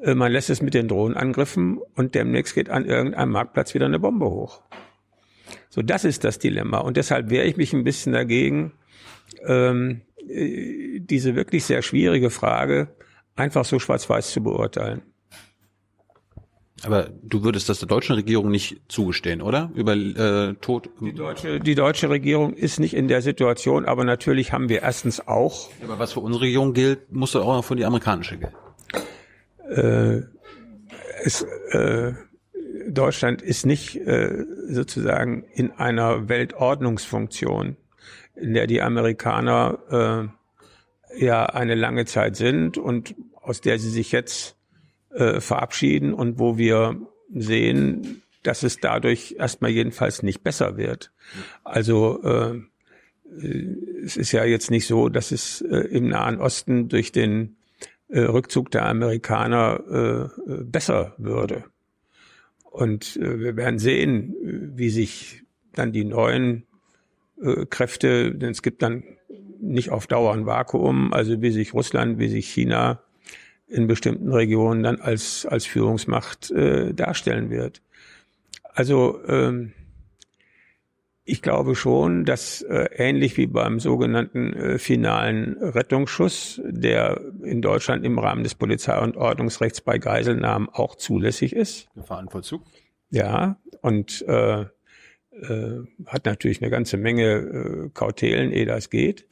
[0.01, 3.99] äh, man lässt es mit den Drohnenangriffen und demnächst geht an irgendeinem Marktplatz wieder eine
[3.99, 4.61] Bombe hoch.
[5.69, 6.79] So, das ist das Dilemma.
[6.79, 8.73] Und deshalb wehre ich mich ein bisschen dagegen,
[9.45, 12.95] ähm, äh, diese wirklich sehr schwierige Frage
[13.35, 15.01] einfach so schwarz-weiß zu beurteilen.
[16.85, 19.71] Aber du würdest das der deutschen Regierung nicht zugestehen, oder?
[19.75, 20.89] Über äh, Tod.
[21.01, 25.27] Die deutsche, die deutsche Regierung ist nicht in der Situation, aber natürlich haben wir erstens
[25.27, 25.69] auch.
[25.83, 28.55] Aber was für unsere Regierung gilt, muss auch noch für die amerikanische gelten
[29.69, 30.23] äh,
[31.23, 32.13] es, äh,
[32.87, 37.77] Deutschland ist nicht äh, sozusagen in einer Weltordnungsfunktion,
[38.35, 40.31] in der die Amerikaner
[41.11, 44.55] äh, ja eine lange Zeit sind und aus der sie sich jetzt
[45.11, 46.99] äh, verabschieden und wo wir
[47.33, 51.11] sehen, dass es dadurch erstmal jedenfalls nicht besser wird.
[51.63, 52.61] Also äh,
[54.03, 57.57] es ist ja jetzt nicht so, dass es äh, im Nahen Osten durch den
[58.07, 61.65] äh, Rückzug der Amerikaner äh, besser würde.
[62.63, 64.35] Und äh, wir werden sehen,
[64.75, 66.65] wie sich dann die neuen
[67.41, 69.03] äh, Kräfte, denn es gibt dann
[69.61, 73.01] nicht auf Dauer ein Vakuum, also wie sich Russland, wie sich China
[73.69, 77.81] in bestimmten Regionen dann als, als Führungsmacht äh, darstellen wird.
[78.73, 79.73] Also ähm,
[81.23, 88.03] ich glaube schon, dass äh, ähnlich wie beim sogenannten äh, finalen Rettungsschuss, der in Deutschland
[88.03, 91.87] im Rahmen des Polizei- und Ordnungsrechts bei Geiselnahmen auch zulässig ist.
[91.93, 92.63] Gefahrenvollzug.
[93.11, 94.67] Ja, und äh, äh,
[96.07, 99.27] hat natürlich eine ganze Menge äh, Kautelen, ehe das geht.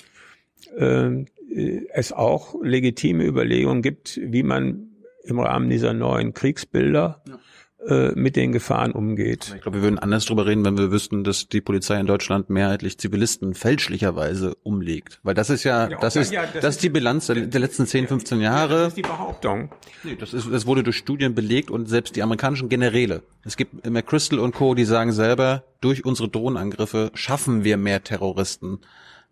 [0.77, 4.91] Äh, es auch legitime Überlegungen gibt, wie man
[5.23, 7.39] im Rahmen dieser neuen Kriegsbilder ja
[7.87, 9.53] äh, mit den Gefahren umgeht.
[9.55, 12.49] Ich glaube, wir würden anders drüber reden, wenn wir wüssten, dass die Polizei in Deutschland
[12.49, 15.19] mehrheitlich Zivilisten fälschlicherweise umlegt.
[15.21, 17.61] Weil das ist ja, ja das ist, ja, das, das ist die Bilanz der, der,
[17.61, 18.73] letzten 10, 15 Jahre.
[18.73, 19.69] Ja, das ist die Behauptung.
[20.03, 23.21] Nee, das ist, das wurde durch Studien belegt und selbst die amerikanischen Generäle.
[23.45, 28.79] Es gibt McChrystal und Co., die sagen selber, durch unsere Drohnenangriffe schaffen wir mehr Terroristen.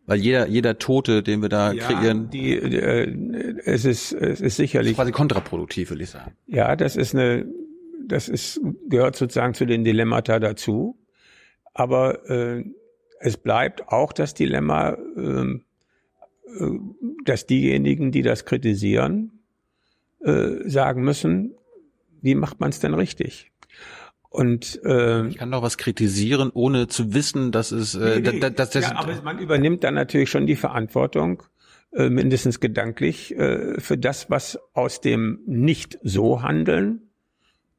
[0.07, 2.30] Weil jeder, jeder Tote, den wir da ja, kreieren.
[2.30, 4.91] Die, äh, es ist, es ist sicherlich.
[4.91, 6.36] Das ist quasi kontraproduktiv, will ich sagen.
[6.45, 7.45] Ja, das ist eine,
[8.07, 10.98] das ist, gehört sozusagen zu den Dilemmata dazu.
[11.73, 12.64] Aber äh,
[13.19, 15.64] es bleibt auch das Dilemma, ähm,
[16.48, 16.69] äh,
[17.26, 19.40] dass diejenigen, die das kritisieren,
[20.19, 21.56] äh, sagen müssen,
[22.22, 23.52] wie macht man es denn richtig?
[24.36, 28.40] Und äh, ich kann doch was kritisieren, ohne zu wissen, dass es äh, nee, nee.
[28.41, 31.44] dass, dass, ja, aber man übernimmt dann natürlich schon die Verantwortung,
[31.94, 37.03] äh, mindestens gedanklich, äh, für das, was aus dem nicht so handeln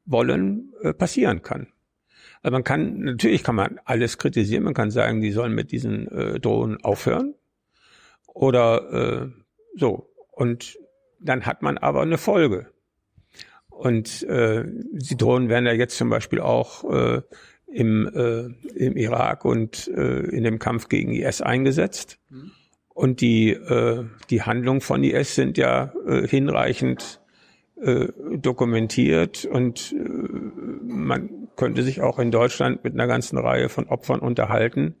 [0.05, 1.67] wollen äh, passieren kann.
[2.41, 6.07] Also man kann, natürlich kann man alles kritisieren, man kann sagen, die sollen mit diesen
[6.07, 7.35] äh, Drohnen aufhören.
[8.25, 9.27] Oder äh,
[9.75, 10.09] so.
[10.31, 10.79] Und
[11.19, 12.71] dann hat man aber eine Folge.
[13.77, 17.21] Und äh, die Drohnen werden ja jetzt zum Beispiel auch äh,
[17.67, 22.17] im, äh, im Irak und äh, in dem Kampf gegen IS eingesetzt.
[22.29, 22.51] Mhm.
[22.89, 27.21] Und die, äh, die Handlungen von IS sind ja äh, hinreichend
[27.79, 30.09] äh, dokumentiert und äh,
[30.87, 34.95] man könnte sich auch in Deutschland mit einer ganzen Reihe von Opfern unterhalten,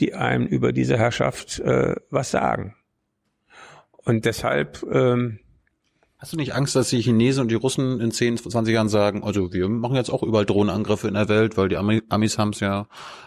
[0.00, 2.74] die einem über diese Herrschaft äh, was sagen.
[3.96, 5.38] Und deshalb ähm,
[6.24, 9.22] Hast du nicht Angst, dass die Chinesen und die Russen in 10, 20 Jahren sagen,
[9.22, 12.60] also wir machen jetzt auch überall Drohnenangriffe in der Welt, weil die Amis haben es
[12.60, 12.86] ja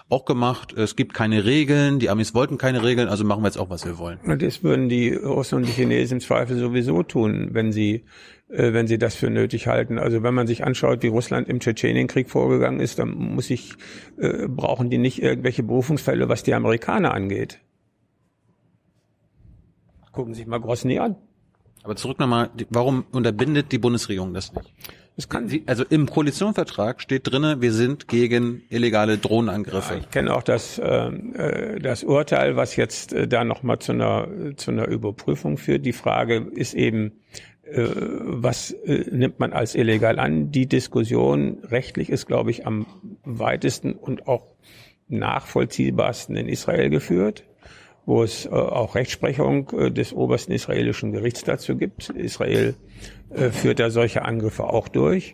[0.09, 0.73] auch gemacht.
[0.73, 3.85] Es gibt keine Regeln, die Amis wollten keine Regeln, also machen wir jetzt auch, was
[3.85, 4.17] wir wollen.
[4.39, 8.03] Das würden die Russen und die Chinesen im Zweifel sowieso tun, wenn sie
[8.49, 9.99] äh, wenn sie das für nötig halten.
[9.99, 13.75] Also wenn man sich anschaut, wie Russland im Tschetschenienkrieg vorgegangen ist, dann muss ich,
[14.17, 17.59] äh, brauchen die nicht irgendwelche Berufungsfälle, was die Amerikaner angeht.
[20.13, 21.15] Gucken Sie sich mal Grosny an.
[21.87, 24.73] Aber zurück nochmal, warum unterbindet die Bundesregierung das nicht?
[25.15, 29.93] Das kann sie, also im Koalitionsvertrag steht drinne, wir sind gegen illegale Drohnenangriffe.
[29.93, 33.93] Ja, ich kenne auch das, ähm, äh, das Urteil, was jetzt äh, da nochmal zu
[33.93, 34.27] einer,
[34.57, 35.85] zu einer Überprüfung führt.
[35.85, 37.13] Die Frage ist eben,
[37.63, 40.51] äh, was äh, nimmt man als illegal an?
[40.51, 42.85] Die Diskussion rechtlich ist, glaube ich, am
[43.23, 44.45] weitesten und auch
[45.07, 47.45] nachvollziehbarsten in Israel geführt
[48.07, 52.09] wo es äh, auch Rechtsprechung äh, des obersten israelischen Gerichts dazu gibt.
[52.09, 52.73] Israel
[53.29, 55.33] äh, führt da solche Angriffe auch durch.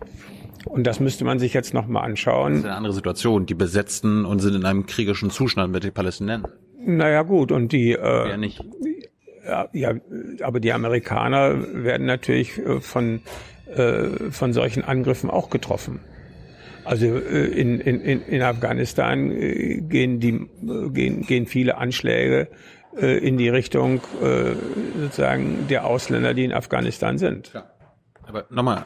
[0.65, 2.53] Und das müsste man sich jetzt nochmal anschauen.
[2.53, 3.45] Das ist eine andere Situation.
[3.45, 6.51] Die besetzten und sind in einem kriegerischen Zustand mit den Palästinensern.
[6.79, 8.63] Naja gut, und die äh, ja, nicht.
[9.45, 9.93] Ja, ja,
[10.41, 13.21] aber die Amerikaner werden natürlich äh, von,
[13.67, 15.99] äh, von solchen Angriffen auch getroffen.
[16.85, 20.49] Also äh, in, in, in Afghanistan äh, gehen, die,
[20.91, 22.49] gehen, gehen viele Anschläge
[22.95, 24.01] äh, in die Richtung
[24.99, 27.51] sozusagen der Ausländer, die in Afghanistan sind.
[27.53, 27.65] Ja.
[28.26, 28.85] Aber nochmal,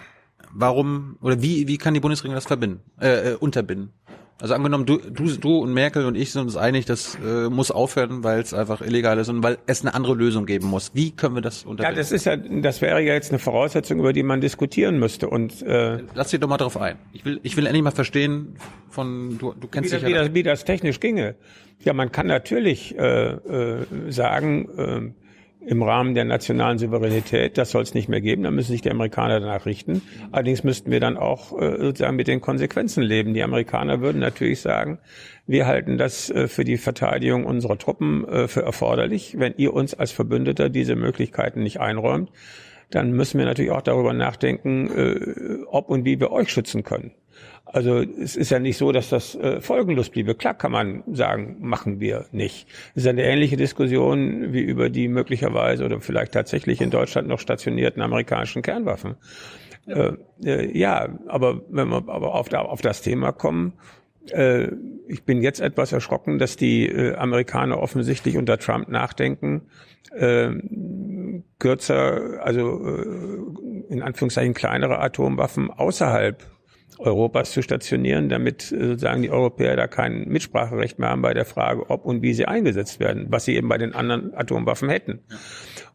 [0.51, 3.93] warum oder wie, wie kann die Bundesregierung das verbinden, äh, unterbinden?
[4.39, 7.71] Also angenommen, du, du, du und Merkel und ich sind uns einig, das äh, muss
[7.71, 10.91] aufhören, weil es einfach illegal ist und weil es eine andere Lösung geben muss.
[10.93, 11.95] Wie können wir das unterbinden?
[11.95, 15.27] Ja, das ist ja, das wäre ja jetzt eine Voraussetzung, über die man diskutieren müsste.
[15.27, 16.97] Und äh, lass dich doch mal drauf ein.
[17.13, 18.57] Ich will, ich will endlich mal verstehen
[18.89, 20.07] von du, du kennst wie dich das, ja.
[20.07, 21.35] Wie das, wie das technisch ginge.
[21.83, 24.69] Ja, man kann natürlich äh, äh, sagen.
[24.77, 25.26] Äh,
[25.67, 27.57] im Rahmen der nationalen Souveränität.
[27.57, 28.43] Das soll es nicht mehr geben.
[28.43, 30.01] Da müssen sich die Amerikaner danach richten.
[30.31, 33.33] Allerdings müssten wir dann auch äh, sozusagen mit den Konsequenzen leben.
[33.33, 34.99] Die Amerikaner würden natürlich sagen,
[35.45, 39.35] wir halten das äh, für die Verteidigung unserer Truppen äh, für erforderlich.
[39.37, 42.31] Wenn ihr uns als Verbündeter diese Möglichkeiten nicht einräumt,
[42.89, 47.11] dann müssen wir natürlich auch darüber nachdenken, ob und wie wir euch schützen können.
[47.73, 50.35] Also es ist ja nicht so, dass das äh, folgenlos bliebe.
[50.35, 52.67] Klar kann man sagen, machen wir nicht.
[52.95, 57.39] Es ist eine ähnliche Diskussion wie über die möglicherweise oder vielleicht tatsächlich in Deutschland noch
[57.39, 59.15] stationierten amerikanischen Kernwaffen.
[59.85, 60.13] Ja, äh,
[60.45, 63.73] äh, ja aber wenn wir aber auf, auf das Thema kommen,
[64.31, 64.69] äh,
[65.07, 69.63] ich bin jetzt etwas erschrocken, dass die äh, Amerikaner offensichtlich unter Trump nachdenken,
[70.15, 70.51] äh,
[71.59, 76.43] kürzer, also äh, in Anführungszeichen kleinere Atomwaffen außerhalb
[76.99, 81.45] Europas zu stationieren, damit äh, sozusagen die Europäer da kein Mitspracherecht mehr haben bei der
[81.45, 85.19] Frage, ob und wie sie eingesetzt werden, was sie eben bei den anderen Atomwaffen hätten.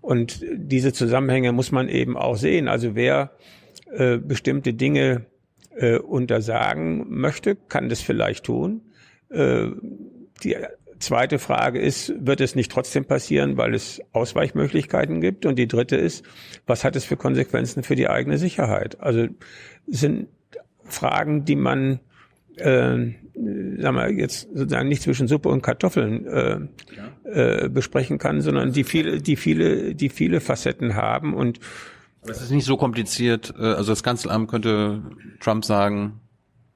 [0.01, 2.69] Und diese Zusammenhänge muss man eben auch sehen.
[2.69, 3.33] Also wer
[3.93, 5.27] äh, bestimmte Dinge
[5.77, 8.83] äh, untersagen möchte, kann das vielleicht tun.
[9.31, 9.69] Äh,
[10.43, 10.57] die
[10.99, 15.47] zweite Frage ist, wird es nicht trotzdem passieren, weil es Ausweichmöglichkeiten gibt?
[15.47, 16.25] Und die dritte ist,
[16.67, 19.01] was hat es für Konsequenzen für die eigene Sicherheit?
[19.01, 19.27] Also
[19.87, 20.29] sind
[20.85, 22.01] Fragen, die man
[22.57, 26.59] äh, sagen wir jetzt sozusagen nicht zwischen Suppe und Kartoffeln äh,
[27.25, 31.59] äh, besprechen kann, sondern die viele, die viele, die viele Facetten haben und
[32.25, 33.55] es ist nicht so kompliziert.
[33.59, 35.03] Äh, also das Kanzleramt könnte
[35.41, 36.21] Trump sagen,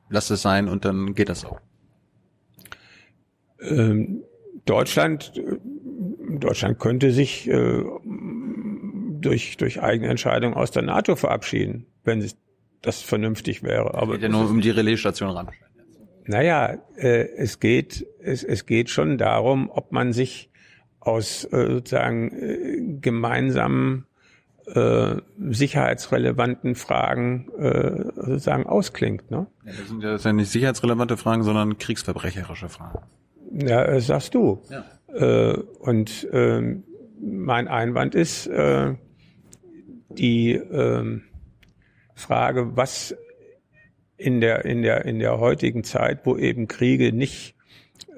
[0.09, 1.61] lass es sein und dann geht das auch.
[3.61, 4.23] Ähm,
[4.65, 5.33] Deutschland,
[6.29, 7.85] Deutschland könnte sich äh,
[9.21, 12.21] durch, durch eigene Entscheidung aus der NATO verabschieden, wenn
[12.87, 13.95] das vernünftig wäre.
[13.95, 15.49] Aber es geht ja nur um die Relaisstation ran.
[16.25, 20.51] Naja, äh, es geht, es, es geht schon darum, ob man sich
[21.01, 24.07] aus äh, sozusagen äh, gemeinsamen
[24.67, 29.31] äh, sicherheitsrelevanten Fragen äh, sozusagen ausklingt.
[29.31, 29.47] Ne?
[29.65, 32.99] Ja, das sind ja, das sind ja nicht sicherheitsrelevante Fragen, sondern kriegsverbrecherische Fragen.
[33.53, 34.63] Ja, äh, sagst du.
[34.69, 34.85] Ja.
[35.15, 36.77] Äh, und äh,
[37.21, 38.95] mein Einwand ist äh,
[40.09, 41.21] die äh,
[42.17, 43.15] Frage, was
[44.17, 47.55] in der in der in der heutigen Zeit, wo eben Kriege nicht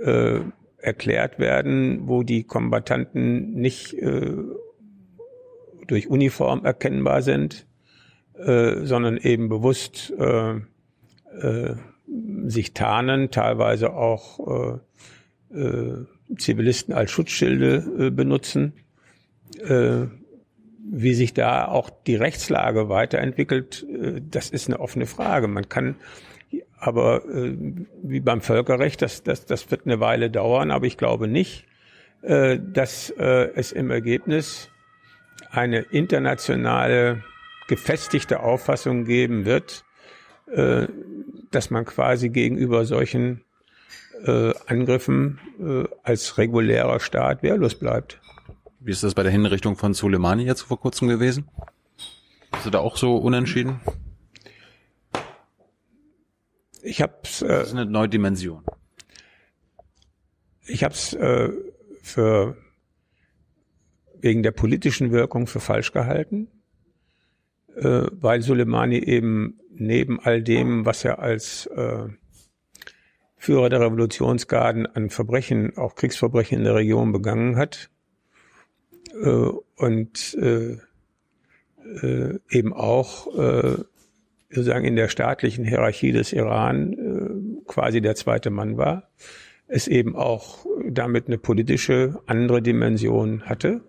[0.02, 0.40] äh,
[0.78, 4.32] erklärt werden, wo die Kombattanten nicht äh,
[5.88, 7.66] durch Uniform erkennbar sind,
[8.38, 10.60] äh, sondern eben bewusst äh,
[11.40, 11.74] äh,
[12.46, 14.78] sich tarnen, teilweise auch
[15.52, 16.06] äh, äh,
[16.36, 18.74] Zivilisten als Schutzschilde äh, benutzen.
[19.58, 20.06] Äh,
[20.90, 25.48] wie sich da auch die Rechtslage weiterentwickelt, äh, das ist eine offene Frage.
[25.48, 25.96] Man kann
[26.78, 27.56] aber äh,
[28.02, 31.66] wie beim Völkerrecht, das, das, das wird eine Weile dauern, aber ich glaube nicht,
[32.22, 34.70] äh, dass es im Ergebnis
[35.50, 37.22] eine internationale
[37.68, 39.84] gefestigte Auffassung geben wird,
[40.46, 43.42] dass man quasi gegenüber solchen
[44.66, 45.38] Angriffen
[46.02, 48.20] als regulärer Staat wehrlos bleibt.
[48.80, 51.48] Wie ist das bei der Hinrichtung von Soleimani jetzt vor kurzem gewesen?
[52.52, 53.80] Ist du da auch so unentschieden?
[56.82, 57.42] Ich hab's.
[57.42, 58.64] Äh, das ist eine neue Dimension.
[60.66, 61.50] Ich hab's äh,
[62.02, 62.56] für
[64.20, 66.48] wegen der politischen Wirkung für falsch gehalten,
[67.74, 72.06] äh, weil Soleimani eben neben all dem, was er als äh,
[73.36, 77.90] Führer der Revolutionsgarden an Verbrechen, auch Kriegsverbrechen in der Region begangen hat
[79.12, 80.78] äh, und äh,
[82.02, 83.84] äh, eben auch äh,
[84.50, 89.10] sozusagen in der staatlichen Hierarchie des Iran äh, quasi der zweite Mann war,
[89.66, 93.82] es eben auch damit eine politische andere Dimension hatte.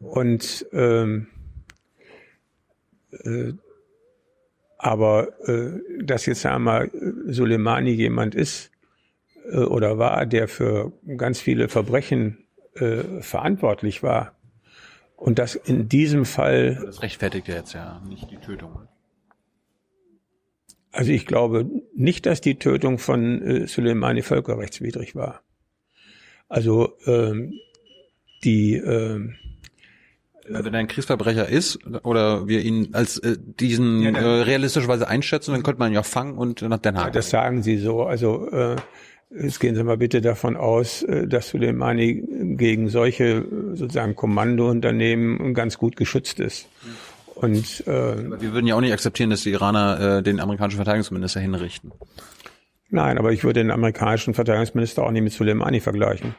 [0.00, 1.26] Und ähm,
[3.24, 3.52] äh,
[4.78, 6.90] aber äh, dass jetzt einmal
[7.26, 8.72] Soleimani jemand ist
[9.50, 12.41] äh, oder war, der für ganz viele Verbrechen
[12.74, 14.34] äh, verantwortlich war
[15.16, 16.82] und das in diesem Fall.
[16.84, 18.88] Das rechtfertigt ja jetzt ja nicht die Tötung.
[20.90, 25.42] Also ich glaube nicht, dass die Tötung von äh, Soleimani völkerrechtswidrig war.
[26.48, 27.54] Also ähm,
[28.44, 29.36] die ähm,
[30.48, 35.52] wenn er ein Kriegsverbrecher ist oder wir ihn als äh, diesen ja, äh, realistischerweise einschätzen,
[35.52, 37.06] dann könnte man ihn ja fangen und nach Den Haag.
[37.06, 38.02] Ja, das sagen Sie so.
[38.02, 38.76] Also äh,
[39.34, 42.22] jetzt gehen Sie mal bitte davon aus, äh, dass Soleimani
[42.56, 43.44] gegen solche
[43.74, 46.68] sozusagen Kommandounternehmen ganz gut geschützt ist.
[47.34, 51.40] Und äh, wir würden ja auch nicht akzeptieren, dass die Iraner äh, den amerikanischen Verteidigungsminister
[51.40, 51.92] hinrichten.
[52.90, 56.34] Nein, aber ich würde den amerikanischen Verteidigungsminister auch nicht mit Soleimani vergleichen.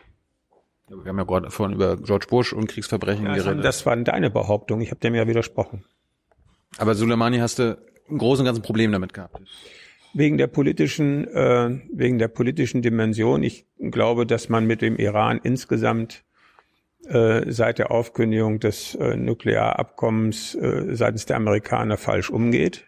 [0.88, 3.66] Wir haben ja gerade vorhin über George Bush und Kriegsverbrechen ja, geredet.
[3.66, 4.82] Das war deine Behauptung.
[4.82, 5.84] Ich habe dem ja widersprochen.
[6.78, 7.78] Aber Soleimani hast du
[8.10, 9.40] ein großes und ganzes Problem damit gehabt.
[10.14, 13.42] Wegen der politischen, äh, wegen der politischen Dimension.
[13.44, 16.24] Ich glaube, dass man mit dem Iran insgesamt
[17.08, 22.86] äh, seit der Aufkündigung des äh, Nuklearabkommens äh, seitens der Amerikaner falsch umgeht.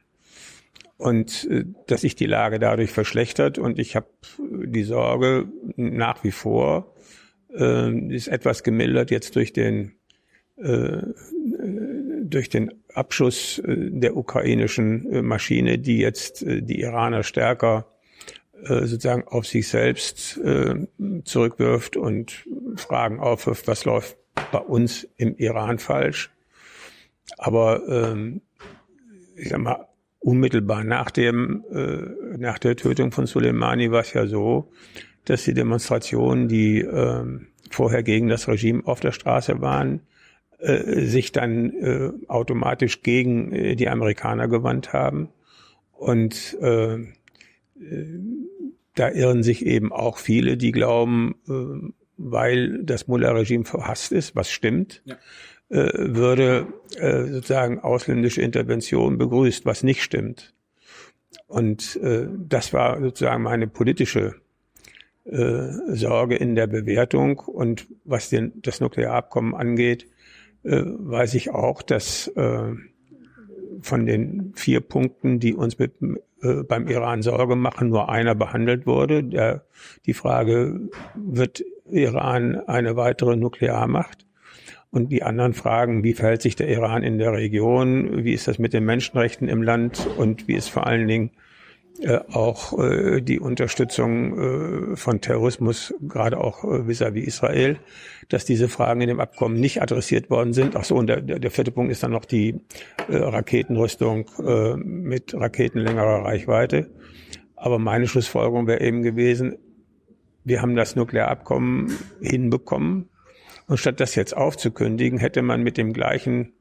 [0.97, 3.57] und äh, dass sich die Lage dadurch verschlechtert.
[3.57, 4.07] Und ich habe
[4.39, 6.93] die Sorge nach wie vor,
[7.53, 9.93] äh, ist etwas gemildert jetzt durch den
[10.57, 11.01] äh,
[12.35, 17.87] durch den Abschuss äh, der ukrainischen äh, Maschine, die jetzt äh, die Iraner stärker
[18.57, 20.39] sozusagen auf sich selbst
[21.25, 22.45] zurückwirft und
[22.77, 24.17] Fragen aufwirft, was läuft
[24.51, 26.31] bei uns im Iran falsch.
[27.37, 28.41] Aber ähm,
[29.35, 29.85] ich sag mal,
[30.19, 31.65] unmittelbar nach dem
[32.37, 34.71] nach der Tötung von Soleimani war es ja so,
[35.25, 39.99] dass die Demonstrationen, die ähm, vorher gegen das Regime auf der Straße waren,
[41.05, 45.29] sich dann äh, automatisch gegen äh, die Amerikaner gewandt haben.
[45.91, 47.05] Und äh, äh,
[48.95, 54.49] da irren sich eben auch viele, die glauben, äh, weil das Mullah-Regime verhasst ist, was
[54.49, 55.15] stimmt, ja.
[55.69, 56.67] äh, würde
[56.97, 60.53] äh, sozusagen ausländische Intervention begrüßt, was nicht stimmt.
[61.47, 64.35] Und äh, das war sozusagen meine politische
[65.25, 67.39] äh, Sorge in der Bewertung.
[67.39, 70.07] Und was den, das Nuklearabkommen angeht,
[70.65, 72.73] äh, weiß ich auch, dass äh,
[73.81, 75.93] von den vier Punkten, die uns mit,
[76.41, 79.23] äh, beim Iran Sorge machen, nur einer behandelt wurde.
[79.23, 79.65] Der,
[80.05, 84.25] die Frage, wird Iran eine weitere Nuklearmacht?
[84.91, 88.23] Und die anderen Fragen, wie verhält sich der Iran in der Region?
[88.23, 90.07] Wie ist das mit den Menschenrechten im Land?
[90.17, 91.31] Und wie ist vor allen Dingen
[92.01, 97.77] äh, auch äh, die Unterstützung äh, von Terrorismus, gerade auch äh, vis-à-vis -vis Israel,
[98.29, 100.75] dass diese Fragen in dem Abkommen nicht adressiert worden sind.
[100.75, 102.59] Ach so, und der, der vierte Punkt ist dann noch die
[103.07, 106.89] äh, Raketenrüstung äh, mit Raketen längerer Reichweite.
[107.55, 109.57] Aber meine Schlussfolgerung wäre eben gewesen,
[110.43, 113.09] wir haben das Nuklearabkommen hinbekommen.
[113.67, 116.53] Und statt das jetzt aufzukündigen, hätte man mit dem gleichen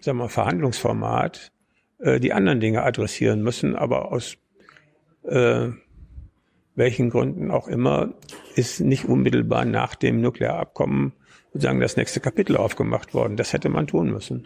[0.00, 1.52] sagen wir, Verhandlungsformat
[1.98, 3.76] äh, die anderen Dinge adressieren müssen.
[3.76, 4.36] Aber aus
[5.24, 5.70] äh,
[6.74, 8.14] welchen Gründen auch immer,
[8.54, 11.12] ist nicht unmittelbar nach dem Nuklearabkommen
[11.52, 13.36] sozusagen das nächste Kapitel aufgemacht worden.
[13.36, 14.44] Das hätte man tun müssen.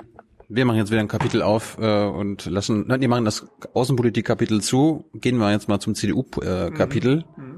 [0.50, 4.62] Wir machen jetzt wieder ein Kapitel auf äh, und lassen, nein, wir machen das Außenpolitik-Kapitel
[4.62, 5.04] zu.
[5.14, 7.24] Gehen wir jetzt mal zum CDU-Kapitel.
[7.36, 7.57] Äh, mhm.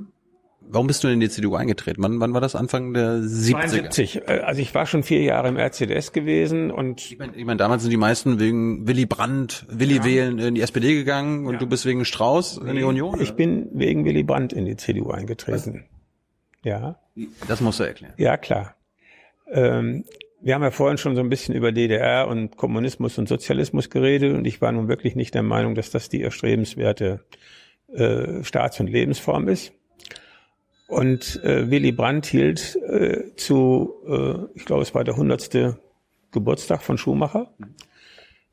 [0.73, 2.03] Warum bist du denn in die CDU eingetreten?
[2.03, 2.55] Wann, wann war das?
[2.55, 3.51] Anfang der 70er?
[3.51, 4.17] 72.
[4.17, 7.59] Äh, also ich war schon vier Jahre im RCDS gewesen und ich meine, ich mein,
[7.59, 10.05] damals sind die meisten wegen Willy Brandt, Willy ja.
[10.05, 11.59] wählen in die SPD gegangen und ja.
[11.59, 13.21] du bist wegen Strauß nee, in die Union?
[13.21, 15.85] Ich bin wegen Willy Brandt in die CDU eingetreten.
[15.85, 16.65] Was?
[16.65, 17.01] Ja.
[17.49, 18.15] Das musst du erklären.
[18.17, 18.77] Ja, klar.
[19.51, 20.05] Ähm,
[20.41, 24.35] wir haben ja vorhin schon so ein bisschen über DDR und Kommunismus und Sozialismus geredet
[24.35, 27.25] und ich war nun wirklich nicht der Meinung, dass das die erstrebenswerte
[27.93, 29.73] äh, Staats- und Lebensform ist.
[30.91, 35.79] Und äh, Willy Brandt hielt äh, zu, äh, ich glaube, es war der hundertste
[36.33, 37.55] Geburtstag von Schumacher,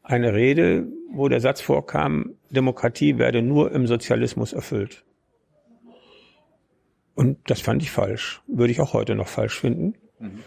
[0.04, 5.04] eine Rede, wo der Satz vorkam, Demokratie werde nur im Sozialismus erfüllt.
[7.16, 8.44] Und das fand ich falsch.
[8.46, 9.96] Würde ich auch heute noch falsch finden.
[10.20, 10.44] Mhm.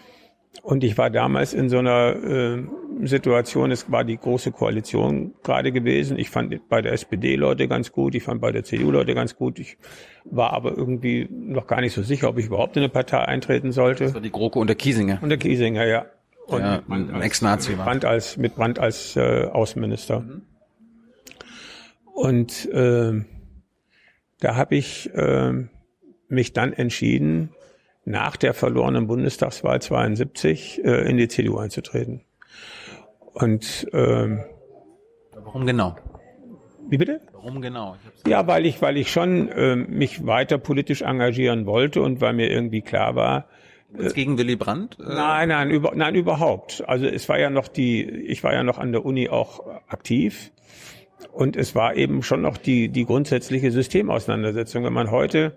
[0.62, 2.62] Und ich war damals in so einer äh,
[3.04, 6.18] Situation, es war die große Koalition gerade gewesen.
[6.18, 9.36] Ich fand bei der SPD Leute ganz gut, ich fand bei der CDU Leute ganz
[9.36, 9.58] gut.
[9.58, 9.78] Ich
[10.24, 13.72] war aber irgendwie noch gar nicht so sicher, ob ich überhaupt in eine Partei eintreten
[13.72, 14.04] sollte.
[14.04, 15.18] Das war die GroKo und der Kiesinger.
[15.22, 16.06] Und der Kiesinger, ja.
[16.46, 17.84] Und ja, ein Ex-Nazi war.
[17.86, 20.20] Brandt als, mit Brandt als äh, Außenminister.
[20.20, 20.42] Mhm.
[22.12, 23.24] Und äh,
[24.40, 25.52] da habe ich äh,
[26.28, 27.50] mich dann entschieden,
[28.10, 32.22] nach der verlorenen Bundestagswahl 72 äh, in die CDU einzutreten.
[33.32, 34.44] Und ähm,
[35.32, 35.96] warum genau?
[36.88, 37.20] Wie bitte?
[37.32, 37.96] Warum genau?
[38.26, 42.50] Ja, weil ich, weil ich schon äh, mich weiter politisch engagieren wollte und weil mir
[42.50, 43.46] irgendwie klar war,
[43.98, 44.98] Jetzt gegen Willy Brandt?
[45.00, 45.02] Äh?
[45.02, 46.84] Nein, nein, über, nein, überhaupt.
[46.86, 50.52] Also es war ja noch die, ich war ja noch an der Uni auch aktiv
[51.32, 54.84] und es war eben schon noch die, die grundsätzliche Systemauseinandersetzung.
[54.84, 55.56] Wenn man heute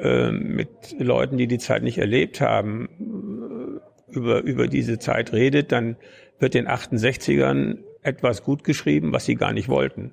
[0.00, 0.68] äh, mit
[0.98, 2.88] Leuten, die die Zeit nicht erlebt haben,
[4.10, 5.96] über, über diese Zeit redet, dann
[6.38, 10.12] wird den 68ern etwas gut geschrieben, was sie gar nicht wollten.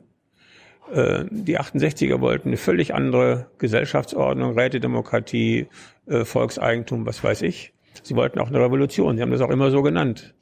[0.91, 5.67] Äh, die 68er wollten eine völlig andere Gesellschaftsordnung, Rätedemokratie,
[6.07, 7.73] äh, Volkseigentum, was weiß ich.
[8.03, 9.15] Sie wollten auch eine Revolution.
[9.15, 10.33] Sie haben das auch immer so genannt.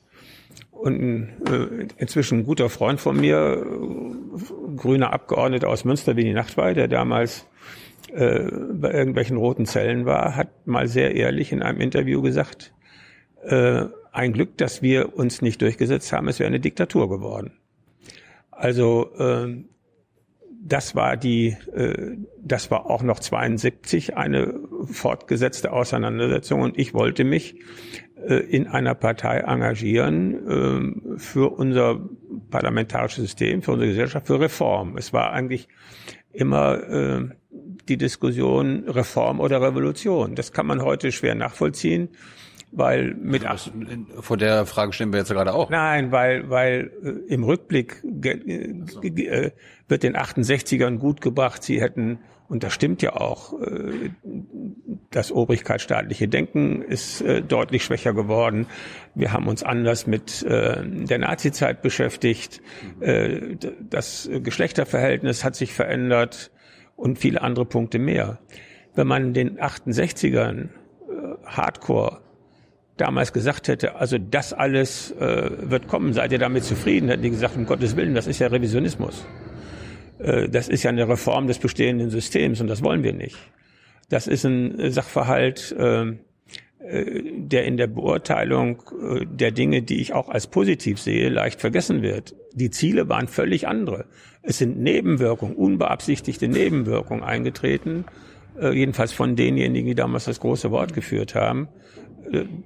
[0.72, 3.66] Und äh, inzwischen ein guter Freund von mir,
[4.76, 7.48] grüner Abgeordneter aus Münster, Winnie Nachtwey, der damals
[8.14, 12.74] äh, bei irgendwelchen roten Zellen war, hat mal sehr ehrlich in einem Interview gesagt,
[13.44, 17.54] äh, ein Glück, dass wir uns nicht durchgesetzt haben, es wäre eine Diktatur geworden.
[18.52, 19.64] Also äh,
[20.66, 24.54] das war die, äh, das war auch noch 72 eine
[24.86, 27.56] fortgesetzte Auseinandersetzung und ich wollte mich
[28.26, 32.00] äh, in einer Partei engagieren äh, für unser
[32.50, 34.98] parlamentarische System, für unsere Gesellschaft, für Reform.
[34.98, 35.68] Es war eigentlich
[36.32, 37.30] immer äh,
[37.90, 40.36] die Diskussion Reform oder Revolution.
[40.36, 42.10] Das kann man heute schwer nachvollziehen,
[42.72, 43.72] weil mit das,
[44.20, 45.70] vor der Frage stehen wir jetzt gerade auch.
[45.70, 49.52] Nein, weil weil äh, im Rückblick äh,
[49.88, 53.60] wird den 68ern gut gebracht, sie hätten und das stimmt ja auch.
[53.62, 54.12] Äh,
[55.12, 58.66] das obrigkeitsstaatliche Denken ist deutlich schwächer geworden.
[59.14, 62.64] Wir haben uns anders mit der Nazizeit beschäftigt.
[63.00, 66.50] Das Geschlechterverhältnis hat sich verändert
[66.96, 68.40] und viele andere Punkte mehr.
[68.96, 70.70] Wenn man den 68ern
[71.46, 72.22] Hardcore
[72.98, 77.58] damals gesagt hätte, also das alles wird kommen, seid ihr damit zufrieden, hätten die gesagt,
[77.58, 79.26] um Gottes Willen, das ist ja Revisionismus.
[80.20, 83.38] Äh, das ist ja eine Reform des bestehenden Systems und das wollen wir nicht.
[84.10, 86.14] Das ist ein Sachverhalt, äh,
[86.84, 92.02] der in der Beurteilung äh, der Dinge, die ich auch als positiv sehe, leicht vergessen
[92.02, 92.36] wird.
[92.54, 94.06] Die Ziele waren völlig andere.
[94.42, 98.06] Es sind Nebenwirkungen, unbeabsichtigte Nebenwirkungen eingetreten,
[98.62, 101.70] jedenfalls von denjenigen, die damals das große Wort geführt haben.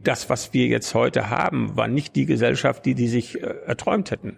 [0.04, 4.38] Das, was wir jetzt heute haben, war nicht die Gesellschaft, die die sich erträumt hätten.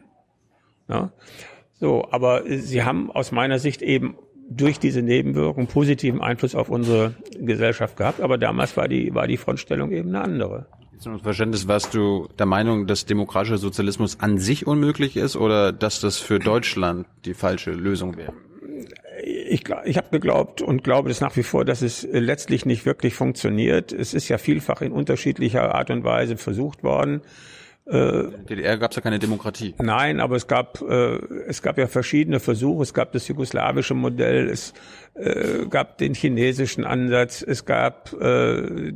[1.80, 4.15] So, aber sie haben aus meiner Sicht eben
[4.49, 8.21] durch diese Nebenwirkung positiven Einfluss auf unsere Gesellschaft gehabt.
[8.21, 10.65] Aber damals war die, war die Frontstellung eben eine andere.
[10.99, 16.01] Zum Verständnis, warst du der Meinung, dass demokratischer Sozialismus an sich unmöglich ist oder dass
[16.01, 18.34] das für Deutschland die falsche Lösung wäre?
[19.23, 23.13] Ich, ich habe geglaubt und glaube es nach wie vor, dass es letztlich nicht wirklich
[23.15, 23.93] funktioniert.
[23.93, 27.21] Es ist ja vielfach in unterschiedlicher Art und Weise versucht worden.
[27.89, 29.73] Äh, in der DDR gab es ja keine Demokratie.
[29.79, 31.15] Nein, aber es gab äh,
[31.47, 32.83] es gab ja verschiedene Versuche.
[32.83, 34.73] Es gab das jugoslawische Modell, es
[35.15, 38.93] äh, gab den chinesischen Ansatz, es gab äh, äh,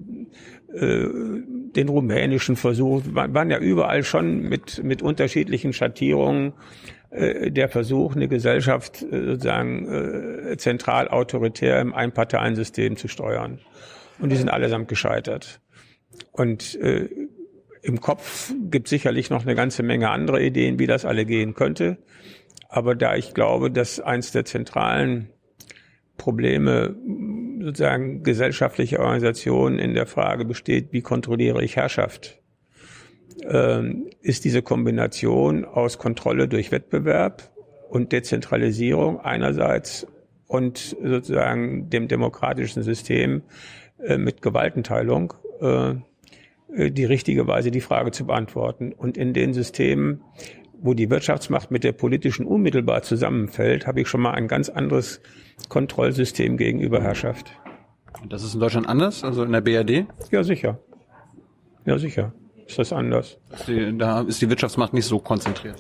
[0.74, 3.04] den rumänischen Versuch.
[3.12, 6.54] Man waren ja überall schon mit mit unterschiedlichen Schattierungen
[7.10, 13.60] äh, der Versuch, eine Gesellschaft äh, sozusagen äh, zentral autoritär im Einparteiensystem zu steuern.
[14.20, 15.62] Und die sind allesamt gescheitert.
[16.32, 17.10] Und äh,
[17.84, 21.98] im Kopf gibt sicherlich noch eine ganze Menge andere Ideen, wie das alle gehen könnte.
[22.70, 25.30] Aber da ich glaube, dass eins der zentralen
[26.18, 26.96] Probleme
[27.62, 32.40] sozusagen gesellschaftliche Organisation in der Frage besteht, wie kontrolliere ich Herrschaft,
[33.48, 37.52] ähm, ist diese Kombination aus Kontrolle durch Wettbewerb
[37.90, 40.08] und Dezentralisierung einerseits
[40.48, 43.42] und sozusagen dem demokratischen System
[44.04, 45.96] äh, mit Gewaltenteilung äh,
[46.76, 48.94] die richtige Weise, die Frage zu beantworten.
[48.94, 50.22] Und in den Systemen,
[50.82, 55.22] wo die Wirtschaftsmacht mit der politischen unmittelbar zusammenfällt, habe ich schon mal ein ganz anderes
[55.70, 57.52] Kontrollsystem gegenüber Herrschaft.
[58.22, 60.06] Und das ist in Deutschland anders, also in der BRD?
[60.32, 60.80] Ja, sicher.
[61.86, 62.34] Ja, sicher.
[62.66, 63.38] Ist das anders.
[63.52, 65.78] Ist die, da ist die Wirtschaftsmacht nicht so konzentriert.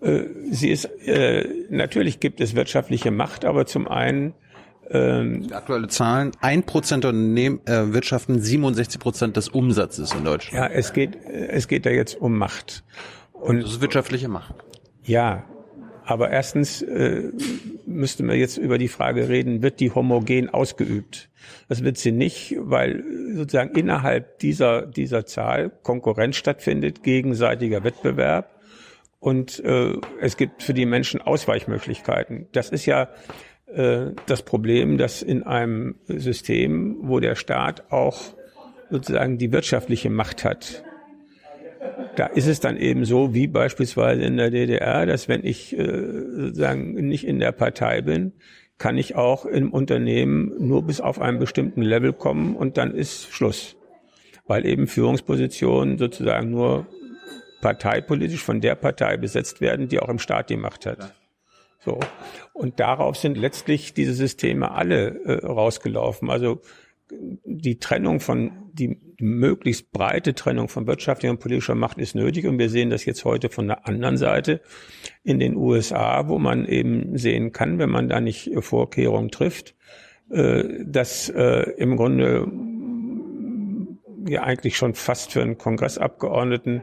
[0.00, 4.34] Äh, sie ist, äh, natürlich gibt es wirtschaftliche Macht, aber zum einen
[4.90, 10.70] ähm, Aktuelle Zahlen, ein Prozent der Unternehmen äh, wirtschaften 67 Prozent des Umsatzes in Deutschland.
[10.70, 12.84] Ja, es geht, es geht da jetzt um Macht.
[13.32, 14.54] Und das ist wirtschaftliche Macht.
[15.04, 15.44] Ja,
[16.04, 17.30] aber erstens äh,
[17.84, 21.28] müsste man jetzt über die Frage reden, wird die homogen ausgeübt?
[21.68, 23.04] Das wird sie nicht, weil
[23.34, 28.58] sozusagen innerhalb dieser, dieser Zahl Konkurrenz stattfindet, gegenseitiger Wettbewerb
[29.20, 32.46] und äh, es gibt für die Menschen Ausweichmöglichkeiten.
[32.52, 33.08] Das ist ja
[33.74, 38.18] das Problem, dass in einem System, wo der Staat auch
[38.90, 40.84] sozusagen die wirtschaftliche Macht hat,
[42.16, 45.84] da ist es dann eben so, wie beispielsweise in der DDR, dass wenn ich äh,
[45.84, 48.32] sozusagen nicht in der Partei bin,
[48.76, 53.32] kann ich auch im Unternehmen nur bis auf einen bestimmten Level kommen und dann ist
[53.32, 53.76] Schluss.
[54.46, 56.86] Weil eben Führungspositionen sozusagen nur
[57.60, 61.14] parteipolitisch von der Partei besetzt werden, die auch im Staat die Macht hat.
[61.78, 62.00] So.
[62.52, 66.30] Und darauf sind letztlich diese Systeme alle äh, rausgelaufen.
[66.30, 66.60] Also
[67.10, 72.46] die Trennung von, die möglichst breite Trennung von wirtschaftlicher und politischer Macht ist nötig.
[72.46, 74.60] Und wir sehen das jetzt heute von der anderen Seite
[75.24, 79.74] in den USA, wo man eben sehen kann, wenn man da nicht Vorkehrungen trifft,
[80.30, 82.50] äh, dass äh, im Grunde
[84.28, 86.82] ja eigentlich schon fast für einen Kongressabgeordneten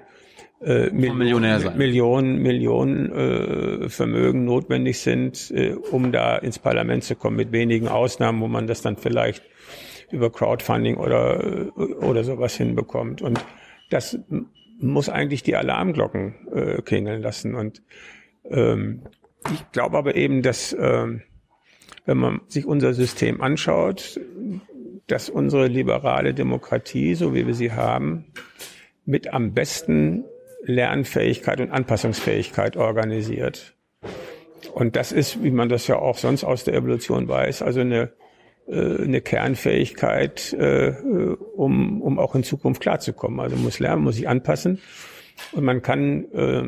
[0.66, 7.38] äh, Millionen, Millionen, Millionen äh, Vermögen notwendig sind, äh, um da ins Parlament zu kommen,
[7.38, 9.44] mit wenigen Ausnahmen, wo man das dann vielleicht
[10.12, 13.22] über Crowdfunding oder, äh, oder sowas hinbekommt.
[13.22, 13.40] Und
[13.92, 14.18] das
[14.80, 17.54] muss eigentlich die Alarmglocken äh, klingeln lassen.
[17.54, 17.84] Und
[18.50, 19.04] ähm,
[19.54, 21.08] ich glaube aber eben, dass äh,
[22.06, 24.20] wenn man sich unser System anschaut,
[25.06, 28.26] dass unsere liberale Demokratie, so wie wir sie haben,
[29.06, 30.26] mit am besten
[30.66, 33.76] Lernfähigkeit und Anpassungsfähigkeit organisiert.
[34.74, 38.12] Und das ist, wie man das ja auch sonst aus der Evolution weiß, also eine,
[38.68, 40.94] äh, eine Kernfähigkeit, äh,
[41.56, 43.40] um, um auch in Zukunft klarzukommen.
[43.40, 44.82] Also muss lernen, muss sich anpassen.
[45.52, 46.64] Und man kann äh,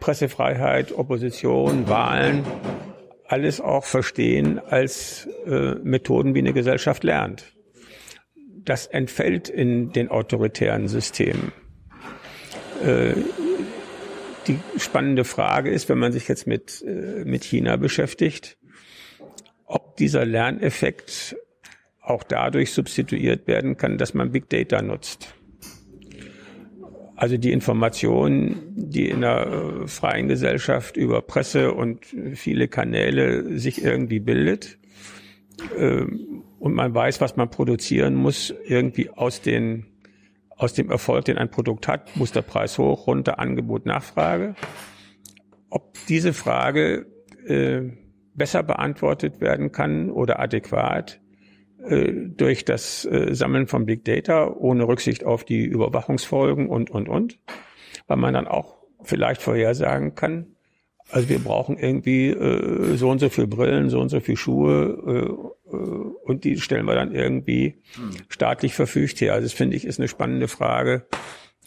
[0.00, 2.44] Pressefreiheit, Opposition, Wahlen,
[3.26, 7.52] alles auch verstehen als äh, Methoden, wie eine Gesellschaft lernt.
[8.64, 11.52] Das entfällt in den autoritären Systemen.
[12.84, 13.14] Äh,
[14.46, 18.56] die spannende Frage ist, wenn man sich jetzt mit, äh, mit China beschäftigt,
[19.66, 21.36] ob dieser Lerneffekt
[22.00, 25.34] auch dadurch substituiert werden kann, dass man Big Data nutzt.
[27.16, 33.82] Also die Informationen, die in einer äh, freien Gesellschaft über Presse und viele Kanäle sich
[33.82, 34.78] irgendwie bildet
[35.76, 39.86] ähm, und man weiß, was man produzieren muss, irgendwie aus den
[40.58, 44.56] aus dem Erfolg, den ein Produkt hat, muss der Preis hoch, runter, Angebot, Nachfrage.
[45.70, 47.06] Ob diese Frage
[47.46, 47.82] äh,
[48.34, 51.20] besser beantwortet werden kann oder adäquat
[51.84, 57.08] äh, durch das äh, Sammeln von Big Data ohne Rücksicht auf die Überwachungsfolgen und, und,
[57.08, 57.38] und,
[58.08, 60.56] weil man dann auch vielleicht vorhersagen kann,
[61.10, 64.84] also wir brauchen irgendwie äh, so und so viel Brillen, so und so viel Schuhe
[65.06, 67.82] äh, und die stellen wir dann irgendwie
[68.28, 69.34] staatlich verfügt her.
[69.34, 71.06] Also das finde ich ist eine spannende Frage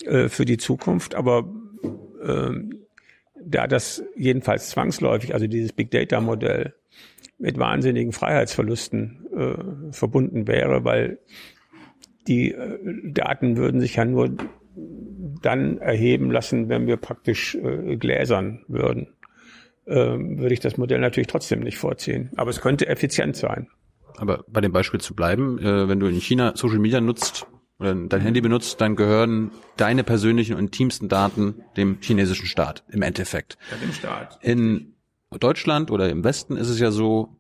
[0.06, 1.16] äh, für die Zukunft.
[1.16, 1.50] Aber
[2.24, 2.52] äh,
[3.44, 6.76] da das jedenfalls zwangsläufig, also dieses Big Data Modell
[7.38, 11.20] mit wahnsinnigen Freiheitsverlusten äh, verbunden wäre, weil
[12.28, 14.36] die äh, Daten würden sich ja nur
[15.42, 19.08] dann erheben lassen, wenn wir praktisch äh, gläsern würden
[19.88, 22.30] ähm, würde ich das Modell natürlich trotzdem nicht vorziehen.
[22.36, 23.68] Aber es könnte effizient sein.
[24.22, 27.48] Aber bei dem Beispiel zu bleiben, äh, wenn du in China Social Media nutzt
[27.80, 33.02] oder dein Handy benutzt, dann gehören deine persönlichen und intimsten Daten dem chinesischen Staat im
[33.02, 33.58] Endeffekt.
[33.72, 34.38] Ja, dem Staat.
[34.44, 34.94] In
[35.32, 37.36] Deutschland oder im Westen ist es ja so,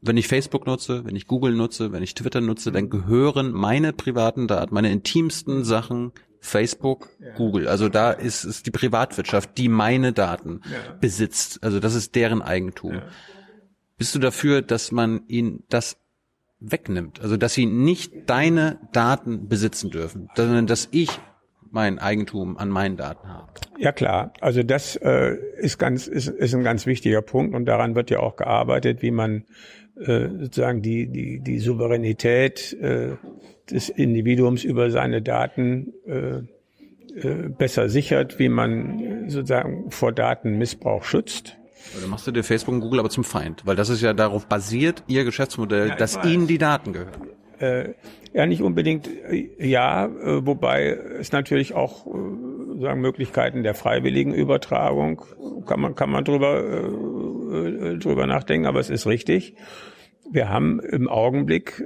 [0.00, 3.92] wenn ich Facebook nutze, wenn ich Google nutze, wenn ich Twitter nutze, dann gehören meine
[3.92, 7.32] privaten Daten, meine intimsten Sachen Facebook, ja.
[7.36, 7.68] Google.
[7.68, 10.96] Also da ist es die Privatwirtschaft, die meine Daten ja.
[11.00, 11.62] besitzt.
[11.62, 12.94] Also das ist deren Eigentum.
[12.94, 13.02] Ja.
[13.98, 15.96] Bist du dafür, dass man ihnen das
[16.70, 17.20] wegnimmt?
[17.20, 21.10] Also dass sie nicht deine Daten besitzen dürfen, sondern dass ich
[21.70, 23.48] mein Eigentum an meinen Daten habe?
[23.78, 27.94] Ja klar, also das äh, ist ganz ist, ist ein ganz wichtiger Punkt und daran
[27.94, 29.44] wird ja auch gearbeitet, wie man
[29.96, 33.16] äh, sozusagen die die die Souveränität äh,
[33.70, 36.42] des Individuums über seine Daten äh,
[37.14, 41.56] äh, besser sichert, wie man sozusagen vor Datenmissbrauch schützt.
[42.00, 44.46] Dann machst du dir Facebook und Google aber zum Feind, weil das ist ja darauf
[44.46, 46.26] basiert, ihr Geschäftsmodell, ja, dass weiß.
[46.26, 47.28] ihnen die Daten gehören.
[47.58, 47.94] Äh,
[48.32, 54.34] ja, nicht unbedingt äh, ja, äh, wobei es natürlich auch äh, sagen Möglichkeiten der freiwilligen
[54.34, 55.22] Übertragung
[55.66, 56.62] kann man kann man drüber
[57.98, 59.54] drüber nachdenken, aber es ist richtig.
[60.30, 61.82] Wir haben im Augenblick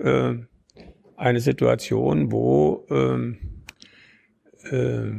[1.17, 3.37] eine Situation, wo ähm,
[4.71, 5.11] äh,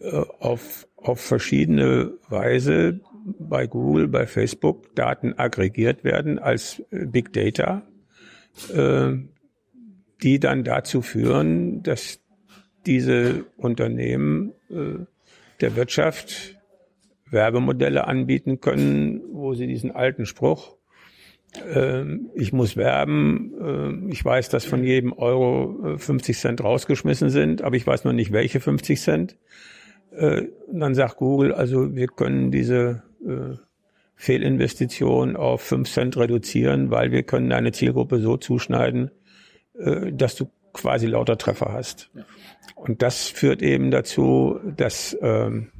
[0.00, 3.00] äh, auf, auf verschiedene Weise
[3.38, 7.82] bei Google, bei Facebook Daten aggregiert werden als äh, Big Data,
[8.74, 9.12] äh,
[10.22, 12.20] die dann dazu führen, dass
[12.86, 15.04] diese Unternehmen äh,
[15.60, 16.58] der Wirtschaft
[17.30, 20.76] Werbemodelle anbieten können, wo sie diesen alten Spruch
[21.72, 23.52] ähm, ich muss werben.
[23.60, 28.04] Ähm, ich weiß, dass von jedem Euro 50 äh, Cent rausgeschmissen sind, aber ich weiß
[28.04, 29.36] noch nicht, welche 50 Cent.
[30.16, 33.56] Äh, und dann sagt Google, also wir können diese äh,
[34.16, 39.10] Fehlinvestition auf 5 Cent reduzieren, weil wir können eine Zielgruppe so zuschneiden,
[40.12, 42.10] dass du quasi lauter Treffer hast.
[42.76, 45.72] Und das führt eben dazu, dass ähm,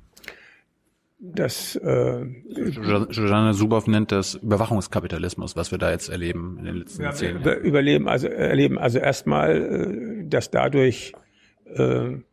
[1.19, 7.03] das äh, Jojana Zuboff nennt das Überwachungskapitalismus, was wir da jetzt erleben in den letzten
[7.03, 7.61] ja, zehn Jahren.
[7.61, 11.24] Überleben, also erleben also erstmal, äh, dass dadurch äh,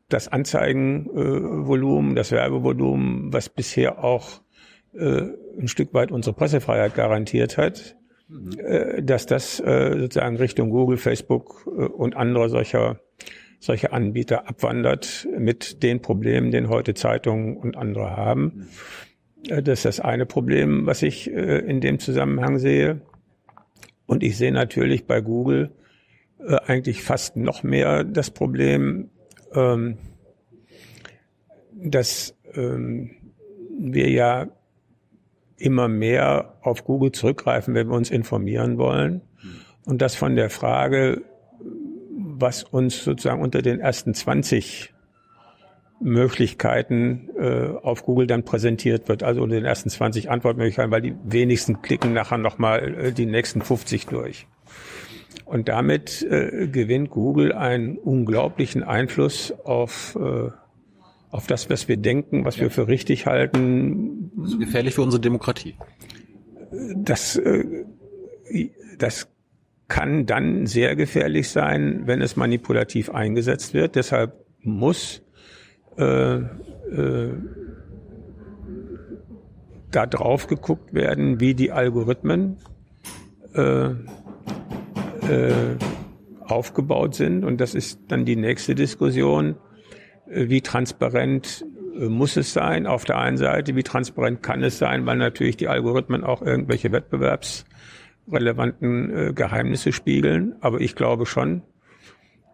[0.10, 4.41] das Anzeigenvolumen, das Werbevolumen, was bisher auch
[4.94, 5.24] äh,
[5.60, 7.95] ein Stück weit unsere Pressefreiheit garantiert hat,
[8.28, 8.52] mhm.
[8.60, 12.99] äh, dass das äh, sozusagen Richtung Google, Facebook äh, und andere solcher
[13.64, 18.68] solche Anbieter abwandert mit den Problemen, den heute Zeitungen und andere haben.
[19.48, 23.02] Äh, das ist das eine Problem, was ich äh, in dem Zusammenhang sehe.
[24.08, 25.72] Und ich sehe natürlich bei Google
[26.40, 29.12] äh, eigentlich fast noch mehr das Problem,
[29.53, 29.98] ähm,
[31.73, 33.11] dass ähm,
[33.80, 34.48] wir ja
[35.57, 39.22] immer mehr auf Google zurückgreifen, wenn wir uns informieren wollen.
[39.86, 41.23] Und das von der Frage,
[42.18, 44.94] was uns sozusagen unter den ersten 20
[45.99, 51.15] Möglichkeiten äh, auf Google dann präsentiert wird, also unter den ersten 20 Antwortmöglichkeiten, weil die
[51.23, 54.48] wenigsten klicken nachher nochmal äh, die nächsten 50 durch.
[55.45, 60.49] Und damit äh, gewinnt Google einen unglaublichen Einfluss auf, äh,
[61.30, 64.32] auf das, was wir denken, was wir für richtig halten.
[64.38, 65.76] Das ist gefährlich für unsere Demokratie.
[66.95, 67.84] Das, äh,
[68.98, 69.28] das
[69.88, 73.95] kann dann sehr gefährlich sein, wenn es manipulativ eingesetzt wird.
[73.95, 75.22] Deshalb muss
[75.98, 77.34] äh, äh,
[79.91, 82.58] da drauf geguckt werden, wie die Algorithmen
[83.53, 83.90] äh,
[85.30, 85.76] äh,
[86.45, 87.43] aufgebaut sind.
[87.43, 89.56] Und das ist dann die nächste Diskussion.
[90.30, 91.65] Äh, wie transparent
[91.98, 93.76] äh, muss es sein auf der einen Seite?
[93.76, 95.06] Wie transparent kann es sein?
[95.06, 100.56] Weil natürlich die Algorithmen auch irgendwelche wettbewerbsrelevanten äh, Geheimnisse spiegeln.
[100.61, 101.64] Aber ich glaube schon,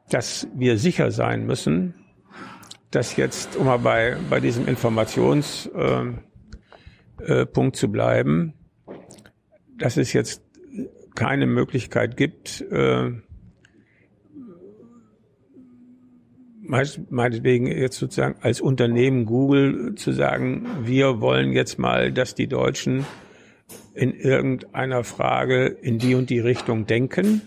[0.09, 1.93] dass wir sicher sein müssen,
[2.91, 6.21] dass jetzt, um mal bei, bei diesem Informationspunkt
[7.27, 8.53] äh, äh, zu bleiben,
[9.77, 10.41] dass es jetzt
[11.17, 13.09] keine Möglichkeit gibt, äh,
[17.09, 23.03] meinetwegen jetzt sozusagen als Unternehmen Google zu sagen, wir wollen jetzt mal, dass die Deutschen
[23.95, 27.41] in irgendeiner Frage in die und die Richtung denken.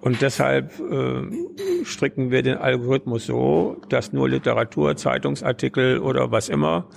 [0.00, 6.88] Und deshalb äh, stricken wir den Algorithmus so, dass nur Literatur, Zeitungsartikel oder was immer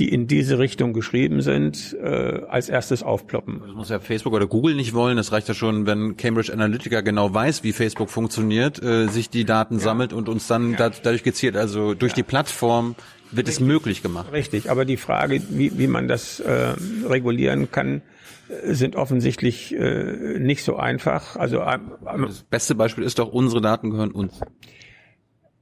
[0.00, 3.60] die in diese Richtung geschrieben sind, äh, als erstes aufploppen.
[3.66, 5.18] Das muss ja Facebook oder Google nicht wollen.
[5.18, 9.44] Das reicht ja schon, wenn Cambridge Analytica genau weiß, wie Facebook funktioniert, äh, sich die
[9.44, 9.80] Daten ja.
[9.80, 10.78] sammelt und uns dann ja.
[10.78, 12.16] da, dadurch gezielt, also durch ja.
[12.16, 12.96] die Plattform
[13.30, 13.62] wird Richtig.
[13.62, 14.32] es möglich gemacht.
[14.32, 16.72] Richtig, aber die Frage, wie, wie man das äh,
[17.06, 18.00] regulieren kann,
[18.48, 21.36] äh, sind offensichtlich äh, nicht so einfach.
[21.36, 21.78] Also äh,
[22.26, 24.40] das beste Beispiel ist doch, unsere Daten gehören uns.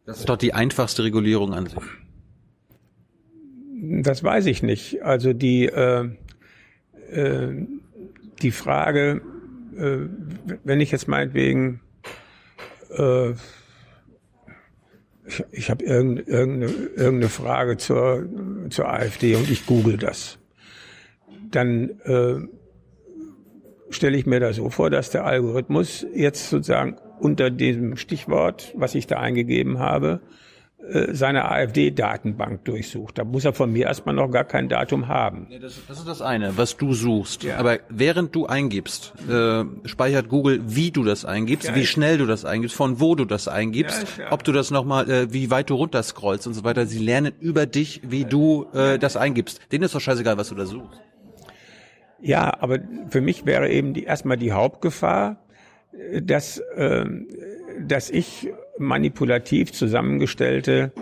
[0.07, 1.83] Das ist doch die einfachste Regulierung an sich.
[3.91, 5.03] Das weiß ich nicht.
[5.03, 6.09] Also die, äh,
[7.11, 7.67] äh,
[8.43, 9.23] die Frage,
[9.77, 10.09] äh,
[10.65, 11.81] wenn ich jetzt meinetwegen,
[12.91, 13.31] äh,
[15.27, 18.27] ich, ich habe irgendeine, irgendeine, Frage zur,
[18.69, 20.39] zur AfD und ich google das,
[21.51, 22.41] dann äh,
[23.91, 28.95] stelle ich mir das so vor, dass der Algorithmus jetzt sozusagen unter diesem Stichwort, was
[28.95, 30.21] ich da eingegeben habe,
[31.13, 33.19] seine AfD-Datenbank durchsucht.
[33.19, 35.49] Da muss er von mir erstmal noch gar kein Datum haben.
[35.61, 37.43] Das, das, ist das eine, was du suchst.
[37.43, 37.59] Ja.
[37.59, 42.27] Aber während du eingibst, äh, speichert Google, wie du das eingibst, ja, wie schnell du
[42.27, 45.71] das eingibst, von wo du das eingibst, ja, ob du das nochmal, äh, wie weit
[45.71, 46.87] du runterscrollst und so weiter.
[46.87, 49.61] Sie lernen über dich, wie du äh, das eingibst.
[49.73, 51.01] Denen ist doch scheißegal, was du da suchst.
[52.21, 52.79] Ja, aber
[53.11, 55.37] für mich wäre eben die, erstmal die Hauptgefahr,
[55.93, 57.05] äh, dass, äh,
[57.81, 58.49] dass ich
[58.79, 60.93] manipulativ zusammengestellte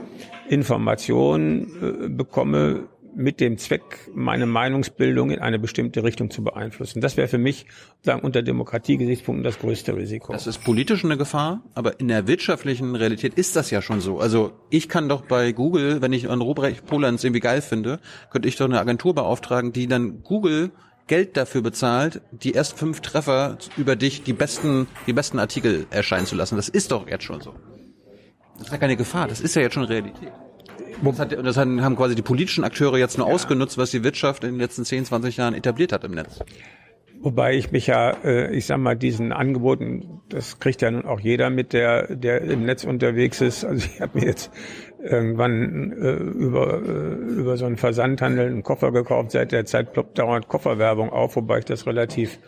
[0.48, 7.00] Informationen äh, bekomme mit dem Zweck, meine Meinungsbildung in eine bestimmte Richtung zu beeinflussen.
[7.00, 7.64] Das wäre für mich
[8.02, 10.34] sagen, unter Demokratiegesichtspunkten das größte Risiko.
[10.34, 14.20] Das ist politisch eine Gefahr, aber in der wirtschaftlichen Realität ist das ja schon so.
[14.20, 18.00] Also ich kann doch bei Google, wenn ich an Robrecht Polanz irgendwie geil finde,
[18.30, 20.72] könnte ich doch eine Agentur beauftragen, die dann Google
[21.06, 26.26] Geld dafür bezahlt, die ersten fünf Treffer über dich die besten, die besten Artikel erscheinen
[26.26, 26.56] zu lassen.
[26.56, 27.54] Das ist doch jetzt schon so.
[28.58, 30.32] Das ist ja keine Gefahr, das ist ja jetzt schon Realität.
[31.02, 33.34] Das, hat, das haben quasi die politischen Akteure jetzt nur ja.
[33.34, 36.40] ausgenutzt, was die Wirtschaft in den letzten 10, 20 Jahren etabliert hat im Netz.
[37.20, 41.20] Wobei ich mich ja, äh, ich sag mal, diesen Angeboten, das kriegt ja nun auch
[41.20, 43.64] jeder mit, der, der im Netz unterwegs ist.
[43.64, 44.50] Also ich habe mir jetzt
[45.06, 49.30] irgendwann äh, über, äh, über so einen Versandhandel einen Koffer gekauft.
[49.30, 52.38] Seit der Zeit ploppt dauernd Kofferwerbung auf, wobei ich das relativ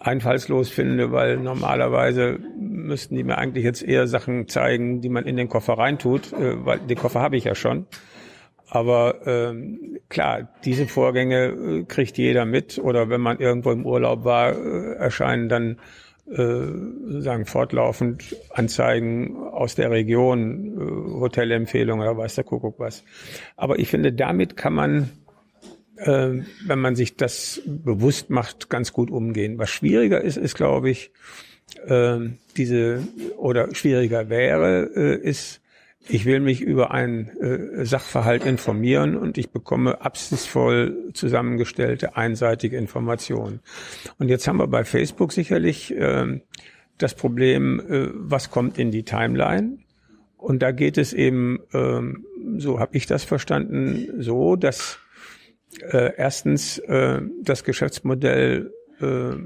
[0.00, 5.36] einfallslos finde, weil normalerweise müssten die mir eigentlich jetzt eher Sachen zeigen, die man in
[5.36, 7.86] den Koffer reintut, äh, weil den Koffer habe ich ja schon.
[8.70, 14.24] Aber ähm, klar, diese Vorgänge äh, kriegt jeder mit oder wenn man irgendwo im Urlaub
[14.24, 15.78] war, äh, erscheinen dann
[16.30, 23.02] äh, sozusagen fortlaufend Anzeigen aus der Region, äh, Hotelempfehlungen oder weiß der Kuckuck was.
[23.56, 25.10] Aber ich finde, damit kann man,
[25.96, 29.58] äh, wenn man sich das bewusst macht, ganz gut umgehen.
[29.58, 31.10] Was schwieriger ist, ist, glaube ich,
[32.56, 33.02] diese
[33.36, 35.60] oder schwieriger wäre, ist
[36.06, 43.60] ich will mich über einen äh, Sachverhalt informieren und ich bekomme absichtsvoll zusammengestellte einseitige Informationen.
[44.18, 46.40] Und jetzt haben wir bei Facebook sicherlich äh,
[46.98, 49.78] das Problem, äh, was kommt in die Timeline?
[50.36, 52.00] Und da geht es eben, äh,
[52.58, 54.98] so habe ich das verstanden, so, dass
[55.80, 59.36] äh, erstens äh, das Geschäftsmodell äh,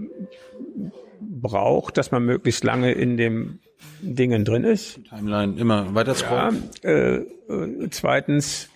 [1.20, 3.60] braucht, dass man möglichst lange in dem
[4.00, 5.00] Dingen drin ist.
[5.08, 6.64] Timeline immer weiter scrollen.
[6.82, 8.68] Ja, äh, äh, zweitens,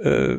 [0.00, 0.36] äh,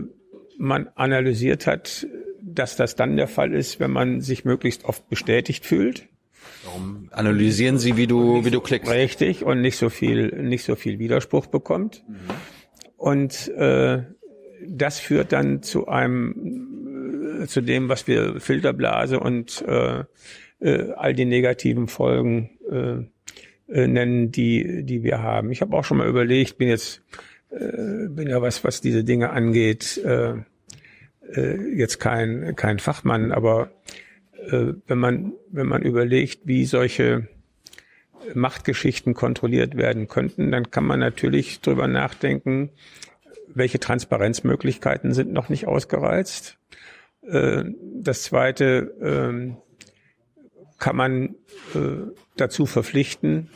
[0.58, 2.08] man analysiert hat,
[2.42, 6.08] dass das dann der Fall ist, wenn man sich möglichst oft bestätigt fühlt.
[6.64, 8.92] Warum analysieren Sie, wie du, wie du klickst?
[8.92, 12.04] Richtig und nicht so viel, nicht so viel Widerspruch bekommt.
[12.08, 12.16] Mhm.
[12.98, 14.04] Und äh,
[14.68, 20.04] das führt dann zu einem, äh, zu dem, was wir Filterblase und äh,
[20.60, 22.50] äh, all die negativen Folgen
[23.70, 25.52] äh, nennen, die, die wir haben.
[25.52, 27.02] Ich habe auch schon mal überlegt, bin jetzt,
[27.50, 30.36] äh, bin ja was, was diese Dinge angeht, äh,
[31.34, 33.72] äh, jetzt kein, kein Fachmann, aber
[34.50, 37.28] äh, wenn man, wenn man überlegt, wie solche
[38.34, 42.70] Machtgeschichten kontrolliert werden könnten, dann kann man natürlich drüber nachdenken,
[43.48, 46.58] welche Transparenzmöglichkeiten sind noch nicht ausgereizt.
[47.22, 47.64] Äh,
[48.02, 49.58] das zweite, ähm,
[50.86, 51.36] kann man
[51.74, 53.50] äh, dazu verpflichten,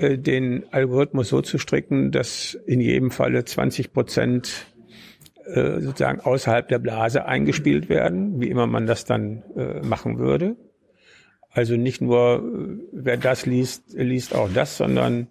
[0.00, 4.66] den Algorithmus so zu stricken, dass in jedem Falle 20 Prozent
[5.44, 10.56] äh, sozusagen außerhalb der Blase eingespielt werden, wie immer man das dann äh, machen würde.
[11.50, 15.26] Also nicht nur, äh, wer das liest, liest auch das, sondern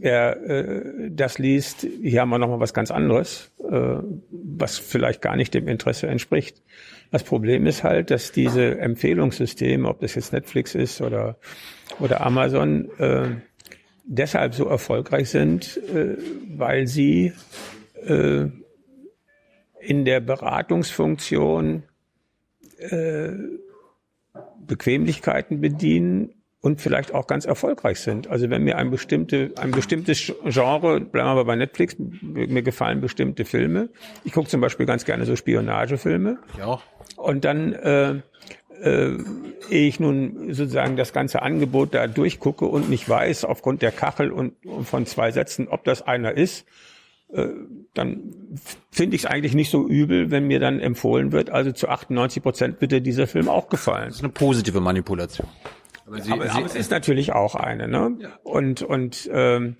[0.00, 3.96] wer äh, das liest, hier haben wir nochmal was ganz anderes, äh,
[4.30, 6.62] was vielleicht gar nicht dem Interesse entspricht.
[7.12, 11.36] Das Problem ist halt, dass diese Empfehlungssysteme, ob das jetzt Netflix ist oder,
[12.00, 13.28] oder Amazon, äh,
[14.04, 16.16] deshalb so erfolgreich sind, äh,
[16.56, 17.32] weil sie
[18.06, 18.46] äh,
[19.80, 21.82] in der Beratungsfunktion
[22.78, 23.32] äh,
[24.66, 26.30] Bequemlichkeiten bedienen
[26.62, 28.28] und vielleicht auch ganz erfolgreich sind.
[28.28, 33.00] Also wenn mir ein bestimmte ein bestimmtes Genre, bleiben wir aber bei Netflix, mir gefallen
[33.00, 33.90] bestimmte Filme.
[34.24, 36.38] Ich gucke zum Beispiel ganz gerne so Spionagefilme.
[36.64, 36.82] Auch.
[37.22, 38.14] Und dann äh,
[38.82, 39.16] äh,
[39.70, 44.32] ehe ich nun sozusagen das ganze Angebot da durchgucke und nicht weiß aufgrund der Kachel
[44.32, 46.66] und, und von zwei Sätzen, ob das einer ist,
[47.32, 47.48] äh,
[47.94, 48.34] dann
[48.90, 52.42] finde ich es eigentlich nicht so übel, wenn mir dann empfohlen wird, also zu 98
[52.42, 54.06] Prozent bitte dieser Film auch gefallen.
[54.06, 55.46] Das ist eine positive Manipulation.
[56.04, 57.86] Aber, Sie, aber, Sie, aber es ist natürlich auch eine.
[57.86, 58.16] Ne?
[58.18, 58.28] Ja.
[58.42, 59.76] Und, und ähm,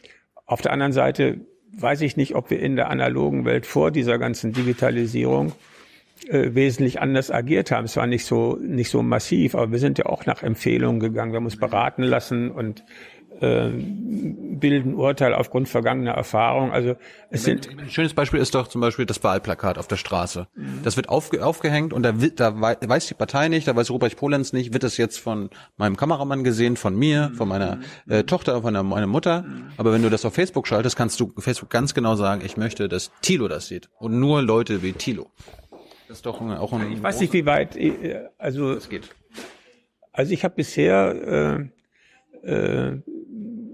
[0.47, 1.41] auf der anderen Seite
[1.77, 5.53] weiß ich nicht, ob wir in der analogen Welt vor dieser ganzen Digitalisierung
[6.29, 7.85] äh, wesentlich anders agiert haben.
[7.85, 11.33] Es war nicht so nicht so massiv, aber wir sind ja auch nach Empfehlungen gegangen.
[11.33, 12.85] Wir haben uns beraten lassen und
[13.43, 16.71] äh, bilden Urteil aufgrund vergangener Erfahrung.
[16.71, 16.95] Also
[17.31, 20.47] es sind ein schönes Beispiel ist doch zum Beispiel das Wahlplakat auf der Straße.
[20.55, 20.81] Mhm.
[20.85, 24.53] Das wird aufge aufgehängt und da, da weiß die Partei nicht, da weiß Robert Polenz
[24.53, 28.13] nicht, wird das jetzt von meinem Kameramann gesehen, von mir, von meiner mhm.
[28.13, 29.43] äh, Tochter, von der, meiner Mutter.
[29.43, 29.73] Mhm.
[29.77, 32.89] Aber wenn du das auf Facebook schaltest, kannst du Facebook ganz genau sagen, ich möchte,
[32.89, 35.31] dass Tilo das sieht und nur Leute wie Tilo.
[36.13, 36.93] Das ist doch auch ein.
[36.93, 37.75] Ich weiß nicht, wie weit.
[37.75, 39.09] Äh, also es geht.
[40.13, 41.71] Also ich habe bisher
[42.45, 43.01] äh, äh,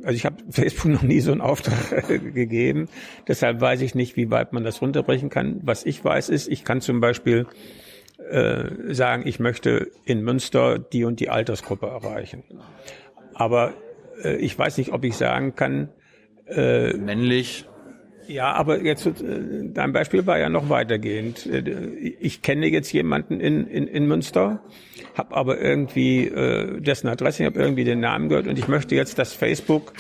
[0.05, 2.89] also ich habe Facebook noch nie so einen Auftrag gegeben,
[3.27, 5.59] deshalb weiß ich nicht, wie weit man das runterbrechen kann.
[5.65, 7.49] Was ich weiß ist, ich kann zum Beispiel
[8.31, 12.45] äh, sagen, ich möchte in Münster die und die Altersgruppe erreichen.
[13.35, 13.75] Aber
[14.23, 15.89] äh, ich weiß nicht, ob ich sagen kann.
[16.47, 17.68] Äh, Männlich.
[18.29, 19.13] Ja, aber jetzt äh,
[19.73, 21.47] dein Beispiel war ja noch weitergehend.
[21.47, 21.61] Äh,
[22.21, 24.61] ich kenne jetzt jemanden in, in, in Münster,
[25.17, 28.95] habe aber irgendwie äh, dessen Adresse, ich habe irgendwie den Namen gehört und ich möchte
[28.95, 29.95] jetzt, dass Facebook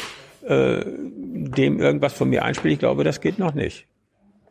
[0.46, 2.74] äh, dem irgendwas von mir einspielt.
[2.74, 3.86] Ich glaube, das geht noch nicht.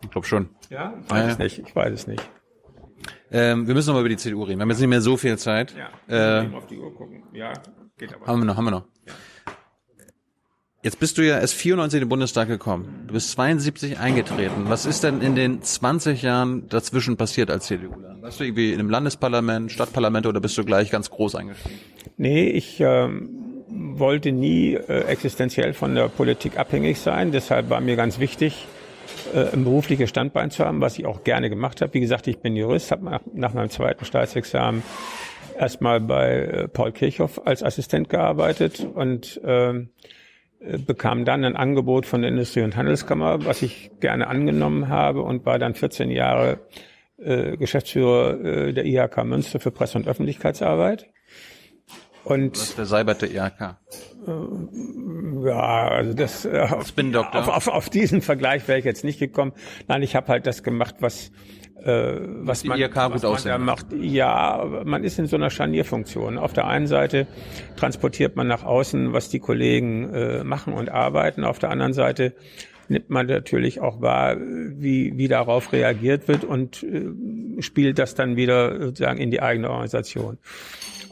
[0.04, 0.50] Ich glaube schon.
[0.70, 1.60] Ja, ich weiß ja, es nicht.
[1.68, 2.30] Ich weiß es nicht.
[3.32, 4.58] Ähm, wir müssen noch mal über die CDU reden.
[4.58, 5.76] Wir haben jetzt nicht mehr so viel Zeit.
[6.08, 7.24] Ja, äh, auf die Uhr gucken.
[7.34, 7.54] Ja,
[7.98, 8.26] geht aber.
[8.26, 8.86] Haben wir noch, haben wir noch.
[9.06, 9.14] Ja.
[10.88, 13.04] Jetzt bist du ja erst 94 in den Bundestag gekommen.
[13.08, 14.70] Du bist 72 eingetreten.
[14.70, 17.92] Was ist denn in den 20 Jahren dazwischen passiert als CDU?
[18.22, 21.78] Warst du irgendwie in einem Landesparlament, Stadtparlament oder bist du gleich ganz groß eingestiegen?
[22.16, 27.34] Nee, ich ähm, wollte nie äh, existenziell von der Politik abhängig sein.
[27.34, 28.66] Deshalb war mir ganz wichtig,
[29.36, 31.94] äh, ein berufliches Standbein zu haben, was ich auch gerne gemacht habe.
[31.96, 34.84] Wie gesagt, ich bin Jurist, habe nach, nach meinem zweiten Staatsexamen
[35.60, 39.86] erstmal bei äh, Paul Kirchhoff als Assistent gearbeitet und äh,
[40.60, 45.46] bekam dann ein Angebot von der Industrie- und Handelskammer, was ich gerne angenommen habe und
[45.46, 46.60] war dann 14 Jahre
[47.18, 51.08] äh, Geschäftsführer äh, der IHK Münster für Presse- und Öffentlichkeitsarbeit.
[52.24, 53.78] Und Was der Seibert IHK?
[54.28, 59.20] Äh, ja, also das äh, auf, auf, auf, auf diesen Vergleich wäre ich jetzt nicht
[59.20, 59.54] gekommen.
[59.88, 61.32] Nein, ich habe halt das gemacht, was
[61.84, 63.88] äh, was die man, IRK was gut man da macht.
[63.94, 66.38] Ja, man ist in so einer Scharnierfunktion.
[66.38, 67.28] Auf der einen Seite
[67.76, 71.44] transportiert man nach außen, was die Kollegen äh, machen und arbeiten.
[71.44, 72.34] Auf der anderen Seite
[72.90, 78.36] nimmt man natürlich auch wahr, wie, wie darauf reagiert wird und äh, spielt das dann
[78.36, 80.38] wieder sozusagen in die eigene Organisation.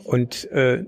[0.03, 0.85] Und äh,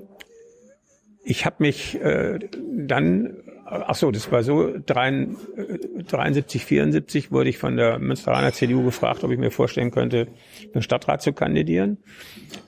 [1.24, 2.40] ich habe mich äh,
[2.74, 3.38] dann
[3.70, 9.32] ach so, das war so, 73, 74 wurde ich von der Münsteraner CDU gefragt, ob
[9.32, 10.28] ich mir vorstellen könnte,
[10.74, 11.98] den Stadtrat zu kandidieren.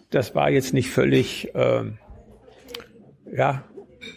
[0.09, 1.84] Das war jetzt nicht völlig, äh,
[3.34, 3.63] ja,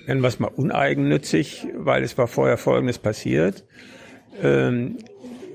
[0.07, 3.65] nennen wir es mal uneigennützig, weil es war vorher Folgendes passiert.
[4.43, 4.99] Ähm,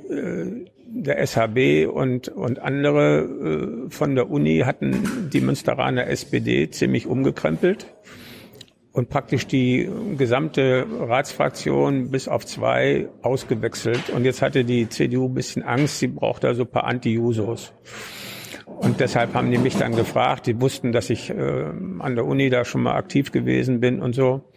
[0.10, 7.08] äh, der SHB und, und andere äh, von der Uni hatten die Münsteraner SPD ziemlich
[7.08, 7.88] umgekrempelt
[8.98, 9.88] und praktisch die
[10.18, 14.10] gesamte Ratsfraktion bis auf zwei ausgewechselt.
[14.10, 17.74] Und jetzt hatte die CDU ein bisschen Angst, sie braucht da so ein paar Anti-Jusos.
[18.66, 20.48] Und deshalb haben die mich dann gefragt.
[20.48, 21.66] Die wussten, dass ich äh,
[22.00, 24.52] an der Uni da schon mal aktiv gewesen bin und so.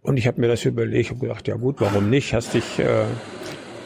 [0.00, 2.34] Und ich habe mir das überlegt und gedacht, ja gut, warum nicht?
[2.34, 3.04] Hast dich äh,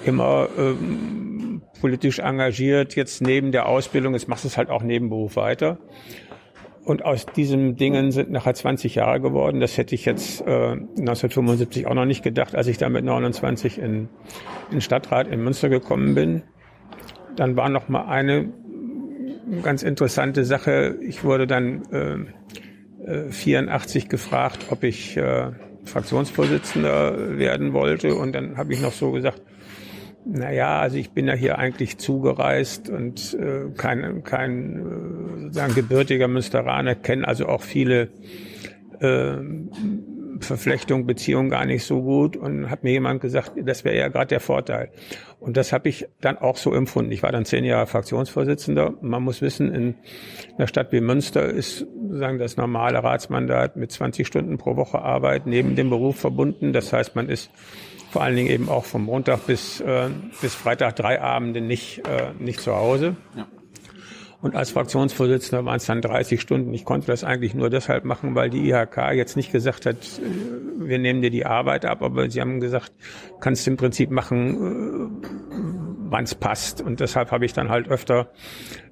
[0.06, 5.10] immer ähm, politisch engagiert, jetzt neben der Ausbildung, jetzt machst du es halt auch neben
[5.10, 5.76] Beruf weiter.
[6.86, 9.58] Und aus diesen Dingen sind nachher 20 Jahre geworden.
[9.58, 13.78] Das hätte ich jetzt äh, 1975 auch noch nicht gedacht, als ich da mit 29
[13.78, 14.08] in,
[14.70, 16.42] in Stadtrat in Münster gekommen bin.
[17.34, 18.52] Dann war noch mal eine
[19.64, 20.96] ganz interessante Sache.
[21.00, 25.50] Ich wurde dann äh, äh, 84 gefragt, ob ich äh,
[25.86, 28.14] Fraktionsvorsitzender werden wollte.
[28.14, 29.42] Und dann habe ich noch so gesagt,
[30.28, 36.26] naja, also ich bin ja hier eigentlich zugereist und äh, kein, kein äh, sozusagen gebürtiger
[36.26, 38.08] Münsteraner, kenne also auch viele
[38.98, 39.36] äh,
[40.40, 44.26] Verflechtung, Beziehungen gar nicht so gut und hat mir jemand gesagt, das wäre ja gerade
[44.26, 44.90] der Vorteil.
[45.38, 47.12] Und das habe ich dann auch so empfunden.
[47.12, 48.94] Ich war dann zehn Jahre Fraktionsvorsitzender.
[49.00, 49.94] Man muss wissen, in
[50.58, 55.46] einer Stadt wie Münster ist sozusagen das normale Ratsmandat mit 20 Stunden pro Woche Arbeit
[55.46, 56.72] neben dem Beruf verbunden.
[56.72, 57.50] Das heißt, man ist
[58.16, 60.08] vor allen Dingen eben auch vom Montag bis, äh,
[60.40, 63.14] bis Freitag drei Abende nicht, äh, nicht zu Hause.
[63.36, 63.46] Ja.
[64.40, 66.72] Und als Fraktionsvorsitzender waren es dann 30 Stunden.
[66.72, 70.88] Ich konnte das eigentlich nur deshalb machen, weil die IHK jetzt nicht gesagt hat, äh,
[70.88, 72.90] wir nehmen dir die Arbeit ab, aber sie haben gesagt,
[73.38, 75.28] kannst im Prinzip machen, äh,
[76.08, 76.80] wann es passt.
[76.80, 78.30] Und deshalb habe ich dann halt öfter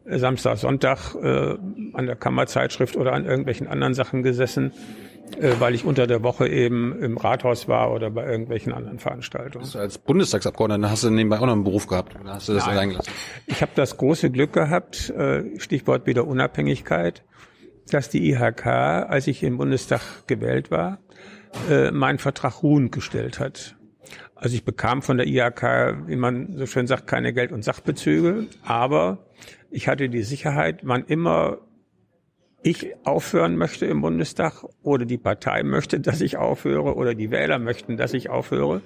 [0.05, 1.57] Samstag, Sonntag äh,
[1.95, 4.75] an der Kammerzeitschrift oder an irgendwelchen anderen Sachen gesessen
[5.59, 9.65] weil ich unter der Woche eben im Rathaus war oder bei irgendwelchen anderen Veranstaltungen.
[9.65, 12.19] Also als Bundestagsabgeordneter hast du nebenbei auch noch einen Beruf gehabt.
[12.21, 12.99] Oder hast du das Nein.
[13.47, 17.25] Ich habe das große Glück gehabt, äh, Stichwort wieder Unabhängigkeit,
[17.91, 20.99] dass die IHK, als ich im Bundestag gewählt war,
[21.71, 23.77] äh, meinen Vertrag ruhend gestellt hat.
[24.35, 28.47] Also ich bekam von der IHK, wie man so schön sagt, keine Geld- und Sachbezüge,
[28.63, 29.27] aber
[29.71, 31.59] ich hatte die Sicherheit, wann immer
[32.65, 37.59] ich aufhören möchte im Bundestag oder die Partei möchte, dass ich aufhöre oder die Wähler
[37.59, 38.81] möchten, dass ich aufhöre,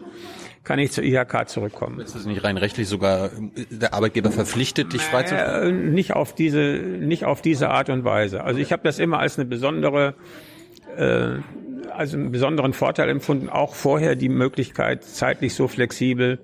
[0.65, 2.01] kann ich zur IHK zurückkommen.
[2.01, 3.31] Ist das nicht rein rechtlich sogar
[3.71, 5.87] der Arbeitgeber verpflichtet, dich freizuführen?
[5.87, 8.43] Äh, nicht auf diese, nicht auf diese Art und Weise.
[8.43, 10.15] Also ich habe das immer als eine besondere,
[10.97, 11.37] äh,
[11.97, 16.41] also einen besonderen Vorteil empfunden, auch vorher die Möglichkeit, zeitlich so flexibel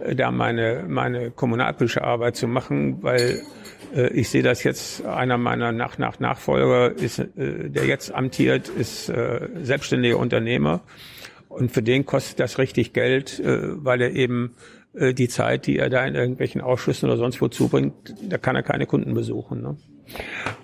[0.00, 3.59] äh, da meine, meine kommunalpolitische Arbeit zu machen, weil äh,
[3.92, 9.08] ich sehe das jetzt, einer meiner Nach Nach Nachfolger ist, äh, der jetzt amtiert, ist
[9.08, 10.82] äh, selbstständiger Unternehmer.
[11.48, 14.54] Und für den kostet das richtig Geld, weil er eben
[14.94, 18.62] die Zeit, die er da in irgendwelchen Ausschüssen oder sonst wo zubringt, da kann er
[18.62, 19.60] keine Kunden besuchen.
[19.60, 19.76] Ne?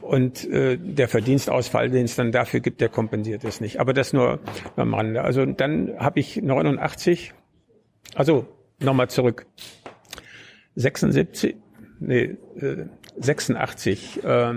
[0.00, 3.80] Und äh, der Verdienstausfall, den es dann dafür gibt, der kompensiert es nicht.
[3.80, 4.40] Aber das nur
[4.76, 5.22] am Rande.
[5.22, 7.34] Also dann habe ich 89,
[8.14, 8.46] also
[8.78, 9.46] nochmal zurück,
[10.76, 11.56] 76,
[12.00, 12.86] nee, äh,
[13.18, 14.54] 86 äh,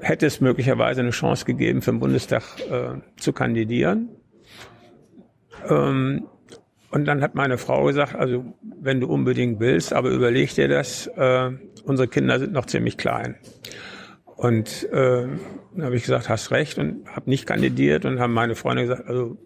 [0.00, 4.10] hätte es möglicherweise eine Chance gegeben, für den Bundestag äh, zu kandidieren.
[5.68, 6.26] Ähm,
[6.90, 8.44] und dann hat meine Frau gesagt, also
[8.80, 11.50] wenn du unbedingt willst, aber überleg dir das, äh,
[11.84, 13.36] unsere Kinder sind noch ziemlich klein.
[14.36, 15.26] Und äh,
[15.74, 19.08] dann habe ich gesagt, hast recht und habe nicht kandidiert und haben meine Freunde gesagt,
[19.08, 19.38] also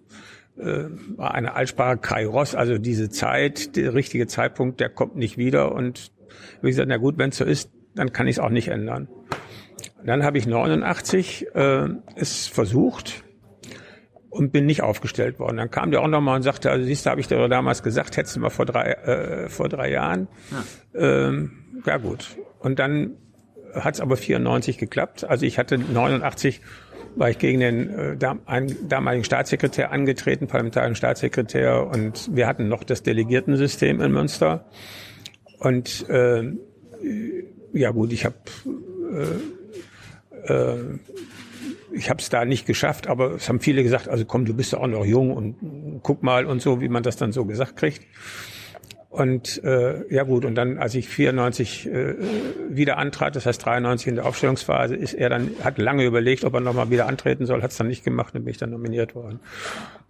[0.58, 0.84] äh,
[1.16, 6.10] war eine Altsprache Kairos, also diese Zeit, der richtige Zeitpunkt, der kommt nicht wieder und
[6.62, 9.08] wie gesagt, na gut, wenn es so ist, dann kann ich es auch nicht ändern.
[10.04, 13.24] Dann habe ich 89 äh, es versucht
[14.30, 15.56] und bin nicht aufgestellt worden.
[15.56, 18.16] Dann kam der auch nochmal und sagte, also siehst du, habe ich dir damals gesagt,
[18.16, 20.28] hättest du mal vor drei, äh, vor drei Jahren.
[20.94, 21.28] Ja.
[21.28, 22.36] Ähm, ja gut.
[22.60, 23.16] Und dann
[23.74, 25.24] hat es aber 94 geklappt.
[25.24, 26.60] Also ich hatte 89
[27.16, 33.02] war ich gegen den äh, damaligen Staatssekretär angetreten, parlamentarischen Staatssekretär, und wir hatten noch das
[33.02, 34.66] Delegiertensystem in Münster.
[35.58, 36.52] Und äh,
[37.72, 38.36] ja gut, ich habe
[40.46, 40.98] äh, äh,
[41.92, 44.72] ich habe es da nicht geschafft, aber es haben viele gesagt, also komm, du bist
[44.72, 47.76] ja auch noch jung und guck mal und so, wie man das dann so gesagt
[47.76, 48.02] kriegt.
[49.10, 52.14] Und äh, ja gut, und dann, als ich 94 äh,
[52.68, 56.54] wieder antrat, das heißt 93 in der Aufstellungsphase, ist er dann, hat lange überlegt, ob
[56.54, 59.14] er nochmal wieder antreten soll, hat es dann nicht gemacht und bin ich dann nominiert
[59.14, 59.40] worden.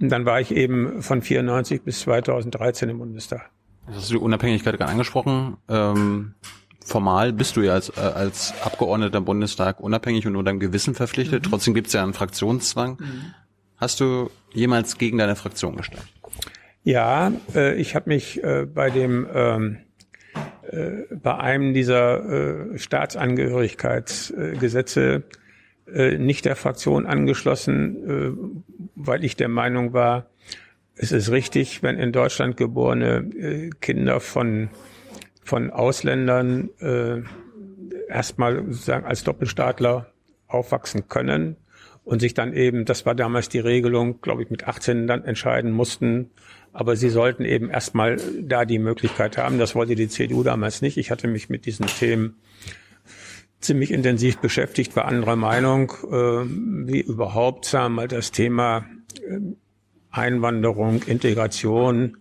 [0.00, 3.50] Und dann war ich eben von 94 bis 2013 im Bundestag.
[3.88, 5.56] Das hast du die Unabhängigkeit gerade angesprochen.
[5.68, 6.34] Ähm,
[6.84, 10.94] formal bist du ja als, äh, als Abgeordneter im Bundestag unabhängig und nur deinem Gewissen
[10.94, 11.44] verpflichtet.
[11.44, 11.50] Mhm.
[11.50, 12.98] Trotzdem gibt es ja einen Fraktionszwang.
[13.00, 13.34] Mhm.
[13.76, 16.06] Hast du jemals gegen deine Fraktion gestimmt?
[16.82, 19.78] Ja, äh, ich habe mich äh, bei dem ähm,
[20.70, 25.24] äh, bei einem dieser äh, Staatsangehörigkeitsgesetze
[25.92, 28.32] äh, nicht der Fraktion angeschlossen, äh,
[28.94, 30.26] weil ich der Meinung war,
[30.98, 34.70] es ist richtig, wenn in Deutschland geborene äh, Kinder von
[35.48, 37.22] von Ausländern äh,
[38.08, 40.12] erstmal sozusagen als Doppelstaatler
[40.46, 41.56] aufwachsen können
[42.04, 45.72] und sich dann eben, das war damals die Regelung, glaube ich, mit 18 dann entscheiden
[45.72, 46.30] mussten,
[46.72, 49.58] aber sie sollten eben erstmal da die Möglichkeit haben.
[49.58, 50.98] Das wollte die CDU damals nicht.
[50.98, 52.36] Ich hatte mich mit diesen Themen
[53.60, 56.44] ziemlich intensiv beschäftigt, war anderer Meinung, äh,
[56.86, 58.84] wie überhaupt, sagen wir mal, das Thema
[59.26, 59.40] äh,
[60.18, 62.16] Einwanderung, Integration,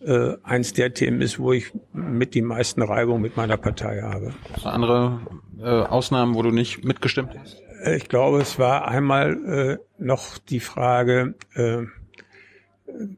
[0.00, 4.34] äh, eins der Themen ist, wo ich mit die meisten Reibungen mit meiner Partei habe.
[4.62, 5.20] Andere
[5.60, 7.62] äh, Ausnahmen, wo du nicht mitgestimmt hast?
[7.84, 11.82] Äh, ich glaube, es war einmal äh, noch die Frage, äh,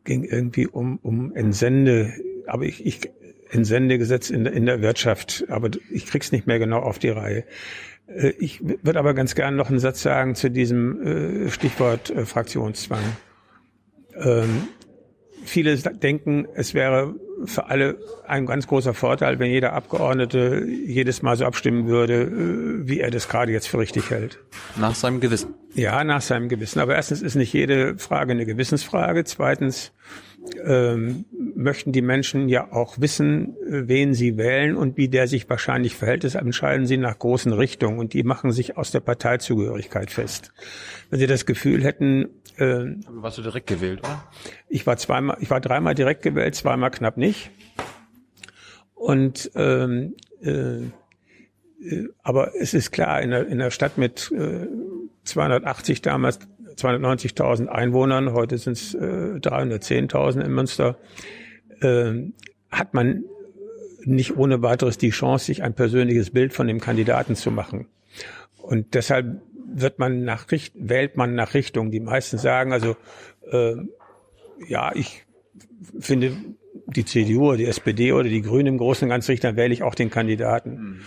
[0.05, 2.15] ging irgendwie um, um Entsende,
[2.47, 3.11] aber ich, ich
[3.51, 7.45] Entsendegesetz in, in der Wirtschaft, aber ich krieg's nicht mehr genau auf die Reihe.
[8.07, 12.25] Äh, ich würde aber ganz gerne noch einen Satz sagen zu diesem äh, Stichwort äh,
[12.25, 13.03] Fraktionszwang.
[14.21, 14.69] Ähm,
[15.45, 17.15] viele denken, es wäre
[17.45, 22.89] für alle ein ganz großer Vorteil, wenn jeder Abgeordnete jedes Mal so abstimmen würde, äh,
[22.89, 24.39] wie er das gerade jetzt für richtig hält.
[24.77, 25.55] Nach seinem Gewissen.
[25.75, 26.81] Ja, nach seinem Gewissen.
[26.81, 29.25] Aber erstens ist nicht jede Frage eine Gewissensfrage.
[29.25, 29.93] Zweitens
[30.65, 31.25] ähm,
[31.55, 35.97] möchten die Menschen ja auch wissen, äh, wen sie wählen und wie der sich wahrscheinlich
[35.97, 36.23] verhält.
[36.23, 40.53] Deshalb entscheiden sie nach großen Richtungen und die machen sich aus der Parteizugehörigkeit fest.
[41.11, 42.29] Wenn sie das Gefühl hätten,
[42.59, 44.25] äh, warst du direkt gewählt, oder?
[44.69, 47.51] Ich war zweimal, ich war dreimal direkt gewählt, zweimal knapp nicht.
[48.95, 54.67] Und ähm, äh, äh aber es ist klar, in der, in der Stadt mit äh,
[55.25, 56.39] 280 damals
[56.77, 60.99] 290.000 Einwohnern, heute sind es äh, 310.000 in Münster,
[61.81, 62.13] äh,
[62.71, 63.25] hat man
[64.05, 67.87] nicht ohne weiteres die Chance, sich ein persönliches Bild von dem Kandidaten zu machen.
[68.59, 71.91] Und deshalb wird man nach wählt man nach Richtung.
[71.91, 72.97] Die meisten sagen also,
[73.51, 73.75] äh,
[74.69, 75.25] ja, ich
[75.99, 76.33] finde
[76.87, 79.75] die CDU oder die SPD oder die Grünen im Großen und Ganzen richtig, dann wähle
[79.75, 80.71] ich auch den Kandidaten.
[80.71, 81.01] Mhm.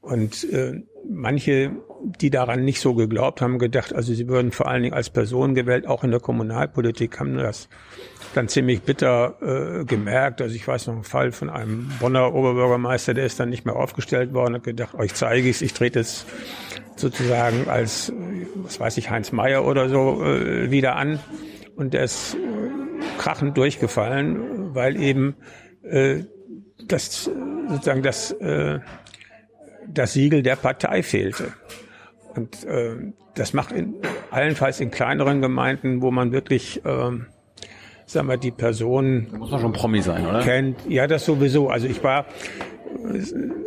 [0.00, 1.72] Und äh, manche,
[2.02, 5.54] die daran nicht so geglaubt haben, gedacht, also sie würden vor allen Dingen als Person
[5.54, 7.68] gewählt, auch in der Kommunalpolitik, haben das
[8.34, 9.36] dann ziemlich bitter
[9.80, 10.40] äh, gemerkt.
[10.42, 13.76] Also ich weiß noch einen Fall von einem Bonner Oberbürgermeister, der ist dann nicht mehr
[13.76, 16.26] aufgestellt worden, hat gedacht, euch zeige ich es, ich trete jetzt
[16.96, 18.12] sozusagen als,
[18.56, 21.18] was weiß ich, Heinz Meier oder so äh, wieder an.
[21.76, 22.38] Und der ist äh,
[23.18, 25.36] krachend durchgefallen, weil eben
[25.82, 26.24] äh,
[26.86, 27.30] das
[27.68, 28.80] sozusagen das äh,
[29.88, 31.52] das Siegel der Partei fehlte.
[32.36, 32.96] Und äh,
[33.34, 33.94] das macht in,
[34.30, 37.10] allenfalls in kleineren Gemeinden, wo man wirklich, äh,
[38.06, 40.42] sagen wir, die Person da muss man schon Promi sein, oder?
[40.42, 40.78] Kennt.
[40.88, 41.68] Ja, das sowieso.
[41.68, 42.26] Also ich war,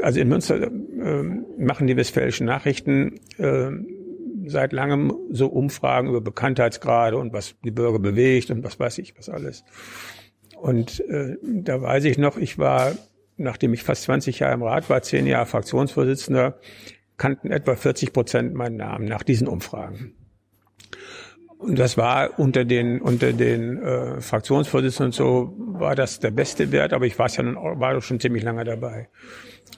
[0.01, 1.23] also in Münster äh,
[1.57, 3.71] machen die westfälischen Nachrichten äh,
[4.47, 9.17] seit langem so Umfragen über Bekanntheitsgrade und was die Bürger bewegt und was weiß ich,
[9.17, 9.63] was alles.
[10.59, 12.93] Und äh, da weiß ich noch, ich war
[13.39, 16.59] nachdem ich fast 20 Jahre im Rat war, zehn Jahre Fraktionsvorsitzender,
[17.19, 20.15] kannten etwa 40 Prozent meinen Namen nach diesen Umfragen.
[21.59, 26.71] Und das war unter den unter den äh, Fraktionsvorsitzenden und so war das der beste
[26.71, 29.09] Wert, aber ich war ja nun war schon ziemlich lange dabei.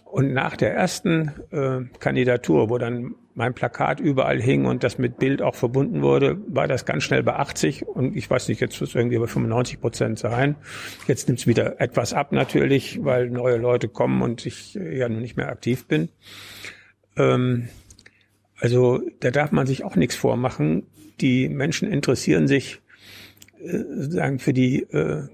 [0.05, 5.17] Und nach der ersten äh, Kandidatur, wo dann mein Plakat überall hing und das mit
[5.17, 8.79] Bild auch verbunden wurde, war das ganz schnell bei 80 und ich weiß nicht, jetzt
[8.79, 10.57] wird es irgendwie bei 95 Prozent sein.
[11.07, 15.09] Jetzt nimmt es wieder etwas ab natürlich, weil neue Leute kommen und ich äh, ja
[15.09, 16.09] nun nicht mehr aktiv bin.
[17.21, 17.69] Ähm,
[18.59, 20.83] also da darf man sich auch nichts vormachen.
[21.19, 22.79] Die Menschen interessieren sich
[23.59, 23.79] äh,
[24.09, 25.27] sagen für die äh,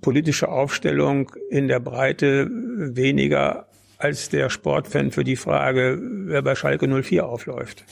[0.00, 3.68] politische Aufstellung in der Breite weniger
[3.98, 7.84] als der Sportfan für die Frage, wer bei Schalke 04 aufläuft.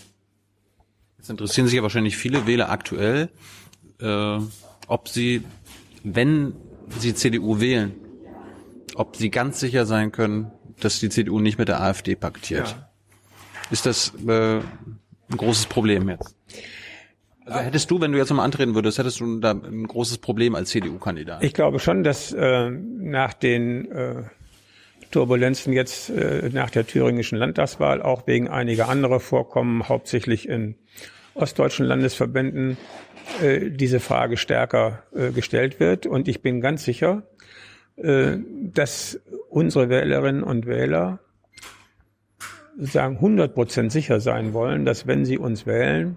[1.19, 3.31] Jetzt interessieren sich ja wahrscheinlich viele Wähler aktuell,
[4.01, 4.39] äh,
[4.87, 5.43] ob sie,
[6.03, 6.55] wenn
[6.99, 7.95] sie CDU wählen,
[8.95, 12.69] ob sie ganz sicher sein können, dass die CDU nicht mit der AfD paktiert.
[12.69, 12.84] Ja.
[13.71, 16.37] Ist das äh, ein großes Problem jetzt?
[17.47, 20.55] Also hättest du, wenn du jetzt nochmal antreten würdest, hättest du da ein großes Problem
[20.55, 21.43] als CDU-Kandidat?
[21.43, 24.23] Ich glaube schon, dass äh, nach den äh,
[25.11, 30.77] Turbulenzen jetzt äh, nach der thüringischen Landtagswahl auch wegen einiger anderer Vorkommen, hauptsächlich in
[31.35, 32.79] ostdeutschen Landesverbänden,
[33.43, 36.07] äh, diese Frage stärker äh, gestellt wird.
[36.07, 37.25] Und ich bin ganz sicher,
[37.97, 38.39] äh,
[38.73, 39.21] dass
[39.51, 41.21] unsere Wählerinnen und Wähler
[42.79, 46.17] sagen 100 Prozent sicher sein wollen, dass wenn sie uns wählen,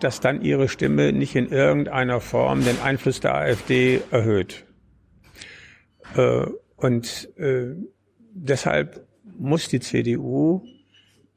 [0.00, 4.66] dass dann ihre Stimme nicht in irgendeiner Form den Einfluss der AfD erhöht.
[6.16, 6.46] Äh,
[6.76, 7.74] und äh,
[8.34, 9.06] deshalb
[9.38, 10.62] muss die CDU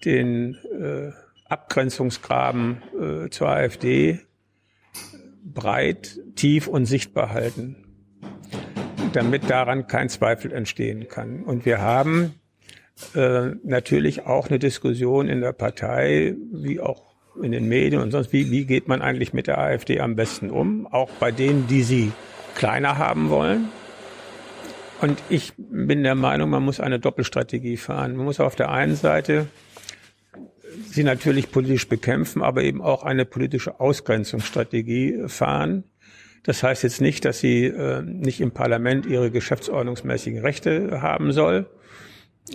[0.06, 1.12] den äh,
[1.50, 2.82] Abgrenzungsgraben
[3.32, 4.20] zur AfD
[5.46, 7.78] breit, tief und sichtbar halten,
[9.14, 11.44] damit daran kein Zweifel entstehen kann.
[11.44, 12.34] Und wir haben
[13.16, 18.34] äh, natürlich auch eine Diskussion in der Partei, wie auch in den Medien und sonst,
[18.34, 21.84] wie, wie geht man eigentlich mit der AfD am besten um, auch bei denen, die
[21.84, 22.12] sie
[22.56, 23.70] kleiner haben wollen.
[25.00, 28.16] Und ich bin der Meinung, man muss eine Doppelstrategie fahren.
[28.16, 29.48] Man muss auf der einen Seite
[30.86, 35.84] sie natürlich politisch bekämpfen, aber eben auch eine politische Ausgrenzungsstrategie fahren.
[36.44, 41.68] Das heißt jetzt nicht, dass sie äh, nicht im Parlament ihre geschäftsordnungsmäßigen Rechte haben soll,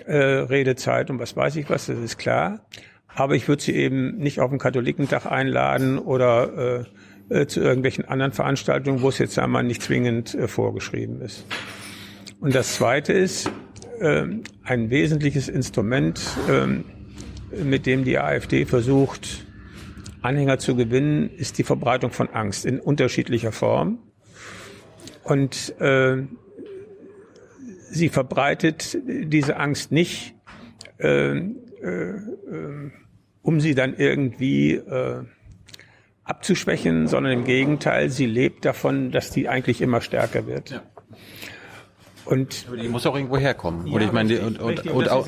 [0.06, 2.66] äh, Redezeit und was weiß ich was, das ist klar.
[3.14, 6.85] Aber ich würde sie eben nicht auf den Katholikentag einladen oder
[7.28, 11.47] äh, äh, zu irgendwelchen anderen Veranstaltungen, wo es jetzt einmal nicht zwingend äh, vorgeschrieben ist.
[12.40, 13.51] Und das Zweite ist,
[14.01, 14.27] äh,
[14.64, 19.47] ein wesentliches Instrument, äh, mit dem die AfD versucht,
[20.23, 23.98] Anhänger zu gewinnen, ist die Verbreitung von Angst in unterschiedlicher Form.
[25.24, 26.23] Und äh,
[27.93, 30.35] sie verbreitet diese Angst nicht,
[30.98, 32.20] äh, äh,
[33.43, 35.24] um sie dann irgendwie äh,
[36.24, 40.70] abzuschwächen, sondern im Gegenteil, sie lebt davon, dass die eigentlich immer stärker wird.
[40.70, 40.82] Ja.
[42.24, 43.86] Und die muss auch irgendwo herkommen.
[43.86, 45.26] Ja, und ich meine, richtig, und, und, und, auch,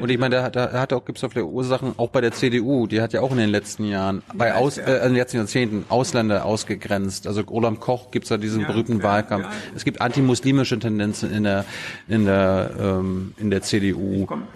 [0.00, 2.86] und ich meine, da, da hat auch gibt's auch viele Ursachen, auch bei der CDU,
[2.86, 5.38] die hat ja auch in den letzten Jahren, bei ja, aus, äh, in den letzten
[5.38, 7.26] Jahrzehnten Ausländer ausgegrenzt.
[7.26, 9.46] Also Roland Koch gibt's ja diesen ja, berühmten Wahlkampf.
[9.74, 11.64] Es gibt antimuslimische Tendenzen in der
[12.08, 14.26] in der ähm, in der CDU.
[14.26, 14.48] Komme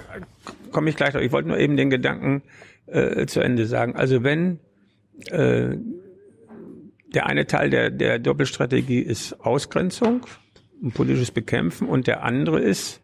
[0.74, 1.22] komm ich gleich drauf.
[1.22, 2.43] Ich wollte nur eben den Gedanken
[2.86, 3.97] äh, zu Ende sagen.
[3.97, 4.59] Also wenn
[5.31, 5.76] äh,
[7.14, 10.26] der eine Teil der, der Doppelstrategie ist Ausgrenzung,
[10.85, 13.01] ein politisches Bekämpfen und der andere ist,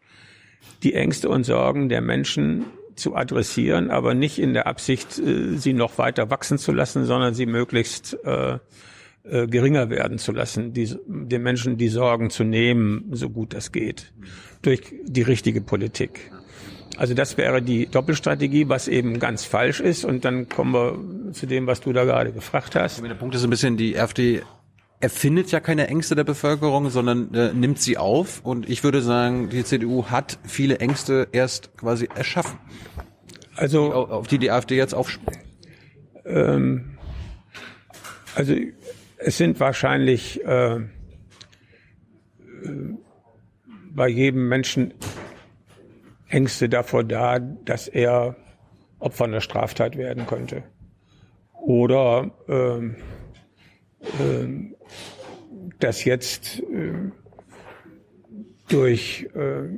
[0.82, 5.73] die Ängste und Sorgen der Menschen zu adressieren, aber nicht in der Absicht, äh, sie
[5.73, 8.59] noch weiter wachsen zu lassen, sondern sie möglichst äh,
[9.23, 13.73] äh, geringer werden zu lassen, die, den Menschen die Sorgen zu nehmen, so gut das
[13.73, 14.12] geht,
[14.62, 16.31] durch die richtige Politik.
[16.97, 20.05] Also das wäre die Doppelstrategie, was eben ganz falsch ist.
[20.05, 23.02] Und dann kommen wir zu dem, was du da gerade gefragt hast.
[23.02, 24.43] Der Punkt ist ein bisschen, die AfD
[25.01, 28.44] erfindet ja keine Ängste der Bevölkerung, sondern äh, nimmt sie auf.
[28.44, 32.59] Und ich würde sagen, die CDU hat viele Ängste erst quasi erschaffen.
[33.56, 35.43] Also auf die die AfD jetzt aufspringt.
[36.24, 36.98] Ähm,
[38.35, 38.55] also
[39.16, 40.82] es sind wahrscheinlich äh, äh,
[43.93, 44.94] bei jedem Menschen
[46.28, 48.36] Ängste davor da, dass er
[48.98, 50.62] Opfer einer Straftat werden könnte.
[51.55, 52.97] Oder ähm,
[54.20, 54.77] ähm,
[55.81, 57.11] dass jetzt äh,
[58.69, 59.69] durch äh,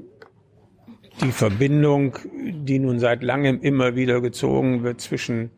[1.22, 5.50] die Verbindung, die nun seit langem immer wieder gezogen wird zwischen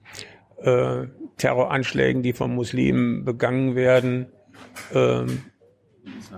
[0.62, 1.06] äh,
[1.36, 4.26] Terroranschlägen, die von Muslimen begangen werden,
[4.92, 5.24] äh,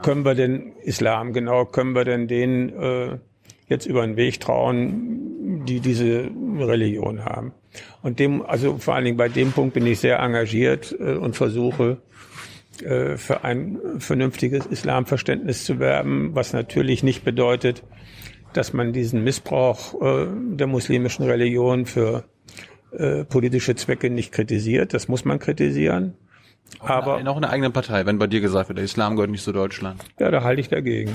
[0.02, 3.18] können wir den Islam, genau, können wir denn den äh,
[3.68, 7.52] jetzt über den Weg trauen, die diese Religion haben.
[8.02, 11.36] Und dem, also vor allen Dingen bei dem Punkt bin ich sehr engagiert äh, und
[11.36, 11.98] versuche
[12.82, 17.82] äh, für ein vernünftiges Islamverständnis zu werben, was natürlich nicht bedeutet,
[18.52, 20.26] dass man diesen Missbrauch äh,
[20.56, 22.24] der muslimischen Religion für
[22.92, 24.94] äh, politische Zwecke nicht kritisiert.
[24.94, 26.14] Das muss man kritisieren.
[26.80, 29.52] Aber noch eine eigene Partei, wenn bei dir gesagt wird, der Islam gehört nicht zu
[29.52, 30.02] Deutschland.
[30.18, 31.14] Ja, da halte ich dagegen.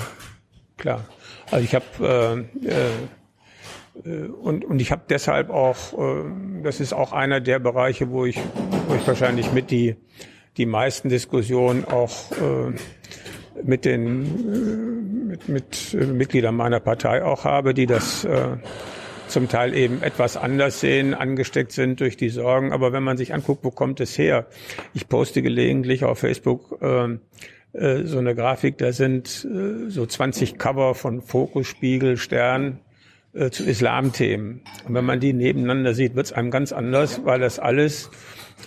[0.78, 1.06] Klar.
[1.52, 2.70] Also ich habe äh,
[4.06, 6.24] äh, und, und ich habe deshalb auch, äh,
[6.64, 8.40] das ist auch einer der Bereiche, wo ich,
[8.88, 9.96] wo ich wahrscheinlich mit die
[10.62, 12.72] die meisten Diskussionen auch äh,
[13.64, 18.58] mit den äh, mit, mit äh, Mitgliedern meiner Partei auch habe, die das äh,
[19.28, 22.74] zum Teil eben etwas anders sehen, angesteckt sind durch die Sorgen.
[22.74, 24.46] Aber wenn man sich anguckt, wo kommt es her?
[24.94, 27.18] Ich poste gelegentlich auf Facebook äh,
[27.74, 32.80] äh, so eine Grafik, da sind äh, so 20 Cover von Fokus, Spiegel, Stern
[33.52, 34.60] zu Islamthemen.
[34.86, 38.12] Und wenn man die nebeneinander sieht, wird es einem ganz anders, weil das alles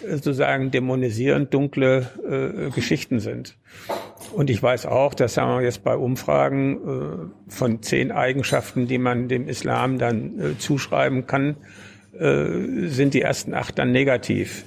[0.01, 3.57] sozusagen dämonisierend dunkle äh, Geschichten sind.
[4.33, 8.99] Und ich weiß auch, dass sagen wir jetzt bei Umfragen äh, von zehn Eigenschaften, die
[8.99, 11.57] man dem Islam dann äh, zuschreiben kann,
[12.19, 14.65] äh, sind die ersten acht dann negativ.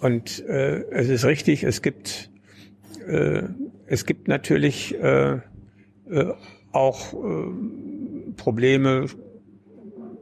[0.00, 2.30] Und äh, es ist richtig, es gibt
[3.06, 3.42] äh,
[3.86, 5.40] es gibt natürlich äh, äh,
[6.72, 9.06] auch äh, Probleme,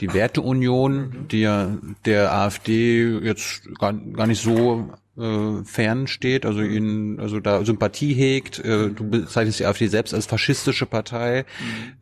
[0.02, 6.60] die Werteunion, die ja der AfD jetzt gar, gar nicht so äh, fern steht, also
[6.60, 8.58] ihnen, also da Sympathie hegt.
[8.58, 11.44] Äh, du bezeichnest die AfD selbst als faschistische Partei.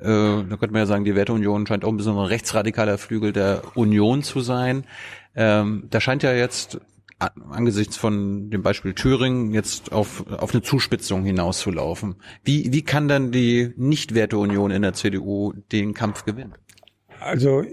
[0.00, 0.06] Mhm.
[0.06, 3.32] Äh, da könnte man ja sagen, die Werteunion scheint auch ein bisschen ein rechtsradikaler Flügel
[3.32, 4.84] der Union zu sein.
[5.36, 6.80] Ähm, da scheint ja jetzt
[7.50, 12.16] angesichts von dem Beispiel Thüringen jetzt auf, auf eine Zuspitzung hinauszulaufen.
[12.44, 16.54] Wie, wie kann dann die Nichtwerteunion in der CDU den Kampf gewinnen?
[17.20, 17.64] Also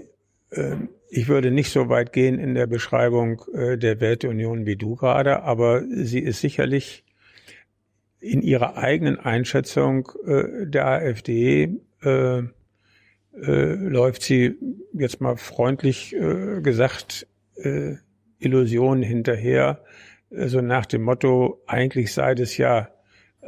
[1.10, 5.42] ich würde nicht so weit gehen in der Beschreibung äh, der Werteunion wie du gerade,
[5.42, 7.04] aber sie ist sicherlich
[8.20, 14.56] in ihrer eigenen Einschätzung äh, der AfD äh, äh, läuft sie
[14.92, 16.14] jetzt mal freundlich
[16.62, 17.26] gesagt
[18.38, 19.82] Illusionen hinterher,
[20.30, 22.88] so nach dem Motto, eigentlich sei das ja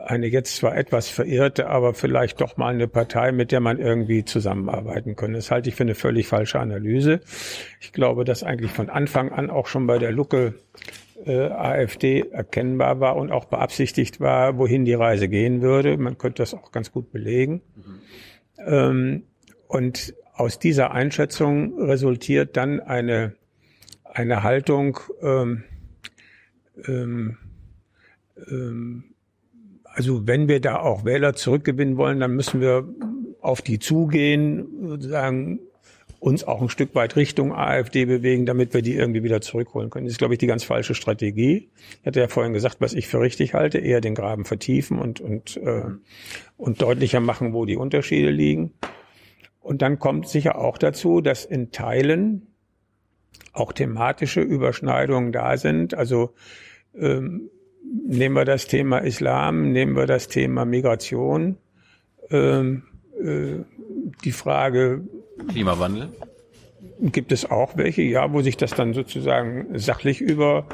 [0.06, 4.24] eine jetzt zwar etwas verirrte, aber vielleicht doch mal eine Partei, mit der man irgendwie
[4.24, 5.38] zusammenarbeiten könnte.
[5.38, 7.20] Das halte ich für eine völlig falsche Analyse.
[7.80, 10.54] Ich glaube, dass eigentlich von Anfang an auch schon bei der Lucke
[11.24, 15.96] äh, AfD erkennbar war und auch beabsichtigt war, wohin die Reise gehen würde.
[15.96, 17.62] Man könnte das auch ganz gut belegen.
[17.76, 18.00] Mhm.
[18.66, 19.22] Ähm,
[19.68, 23.34] und aus dieser Einschätzung resultiert dann eine
[24.14, 25.64] eine Haltung, ähm,
[26.86, 27.36] ähm,
[28.48, 29.09] ähm,
[29.92, 32.88] also wenn wir da auch Wähler zurückgewinnen wollen, dann müssen wir
[33.40, 35.60] auf die zugehen, sozusagen
[36.20, 40.04] uns auch ein Stück weit Richtung AfD bewegen, damit wir die irgendwie wieder zurückholen können.
[40.04, 41.70] Das ist, glaube ich, die ganz falsche Strategie.
[42.00, 45.20] Ich hatte ja vorhin gesagt, was ich für richtig halte, eher den Graben vertiefen und,
[45.20, 45.84] und, äh,
[46.58, 48.74] und deutlicher machen, wo die Unterschiede liegen.
[49.60, 52.48] Und dann kommt sicher auch dazu, dass in Teilen
[53.52, 55.94] auch thematische Überschneidungen da sind.
[55.94, 56.34] Also
[56.94, 57.50] ähm,
[57.90, 61.56] nehmen wir das Thema Islam, nehmen wir das Thema Migration,
[62.30, 62.84] ähm,
[63.22, 63.64] äh,
[64.24, 65.02] die Frage
[65.48, 66.08] Klimawandel.
[67.02, 70.66] Gibt es auch welche, ja, wo sich das dann sozusagen sachlich über,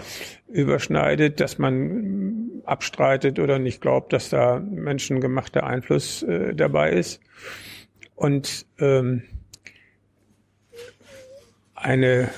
[0.48, 7.20] überschneidet, dass man abstreitet oder nicht glaubt, dass da menschengemachter Einfluss äh, dabei ist.
[8.16, 9.22] Und ähm,
[11.74, 12.28] eine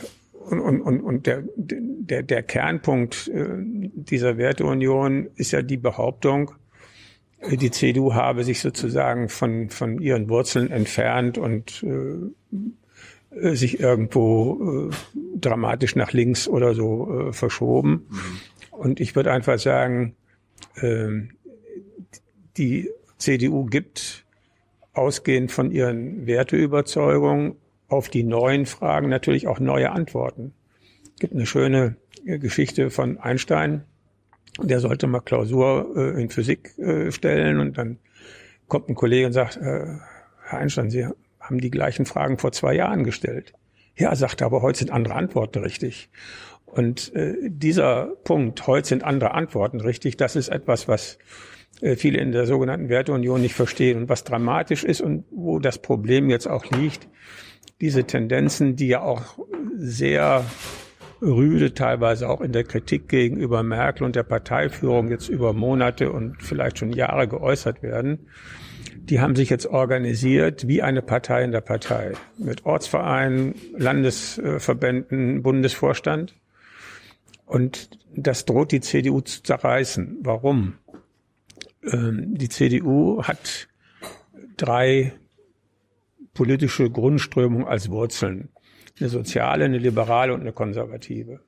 [0.51, 6.53] und, und, und, und der, der, der Kernpunkt äh, dieser Werteunion ist ja die Behauptung,
[7.41, 14.91] äh, die CDU habe sich sozusagen von, von ihren Wurzeln entfernt und äh, sich irgendwo
[14.91, 14.95] äh,
[15.39, 18.07] dramatisch nach links oder so äh, verschoben.
[18.09, 18.41] Mhm.
[18.71, 20.15] Und ich würde einfach sagen,
[20.77, 21.09] äh,
[22.57, 24.25] die CDU gibt,
[24.95, 27.57] ausgehend von ihren Werteüberzeugungen,
[27.89, 30.53] auf die neuen Fragen natürlich auch neue Antworten.
[31.15, 33.85] Es gibt eine schöne Geschichte von Einstein,
[34.61, 37.99] der sollte mal Klausur äh, in Physik äh, stellen und dann
[38.67, 39.87] kommt ein Kollege und sagt, äh,
[40.45, 41.07] Herr Einstein, Sie
[41.41, 43.53] haben die gleichen Fragen vor zwei Jahren gestellt.
[43.97, 46.11] Ja, sagt er, aber heute sind andere Antworten richtig.
[46.67, 51.19] Und äh, dieser Punkt, heute sind andere Antworten richtig, das ist etwas, was
[51.81, 55.79] äh, viele in der sogenannten Werteunion nicht verstehen und was dramatisch ist und wo das
[55.79, 57.09] Problem jetzt auch liegt.
[57.81, 59.39] Diese Tendenzen, die ja auch
[59.77, 60.45] sehr
[61.21, 66.43] rüde teilweise auch in der Kritik gegenüber Merkel und der Parteiführung jetzt über Monate und
[66.43, 68.29] vielleicht schon Jahre geäußert werden,
[68.95, 76.35] die haben sich jetzt organisiert wie eine Partei in der Partei mit Ortsvereinen, Landesverbänden, Bundesvorstand.
[77.47, 80.19] Und das droht die CDU zu zerreißen.
[80.21, 80.75] Warum?
[81.83, 83.69] Ähm, die CDU hat
[84.59, 85.15] drei
[86.39, 88.49] politische Grundströmungen als Wurzeln
[89.01, 91.41] eine soziale, eine liberale und eine konservative.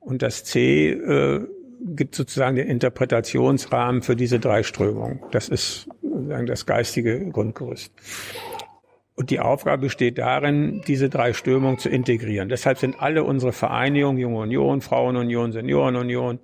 [0.00, 1.46] Und das C äh,
[1.80, 5.20] gibt sozusagen den Interpretationsrahmen für diese drei Strömungen.
[5.30, 7.92] Das ist sozusagen das geistige Grundgerüst.
[9.14, 12.48] Und die Aufgabe besteht darin, diese drei Strömungen zu integrieren.
[12.48, 16.38] Deshalb sind alle unsere Vereinigungen, Junge Union, Frauenunion, Seniorenunion,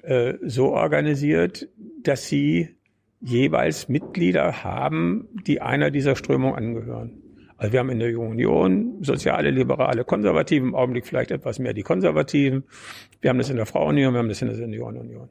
[0.00, 1.68] äh, so organisiert,
[2.02, 2.75] dass sie
[3.20, 7.22] jeweils Mitglieder haben, die einer dieser Strömungen angehören.
[7.56, 11.82] Also wir haben in der Union soziale, liberale, konservative, im Augenblick vielleicht etwas mehr die
[11.82, 12.64] Konservativen.
[13.20, 15.30] Wir haben das in der Frauenunion, wir haben das in der Seniorenunion.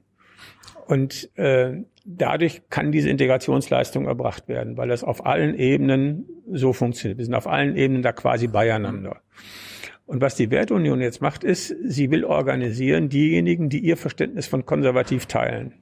[0.88, 7.18] Und äh, dadurch kann diese Integrationsleistung erbracht werden, weil das auf allen Ebenen so funktioniert.
[7.18, 9.22] Wir sind auf allen Ebenen da quasi beieinander.
[10.06, 14.66] Und was die Wertunion jetzt macht, ist, sie will organisieren diejenigen, die ihr Verständnis von
[14.66, 15.74] konservativ teilen.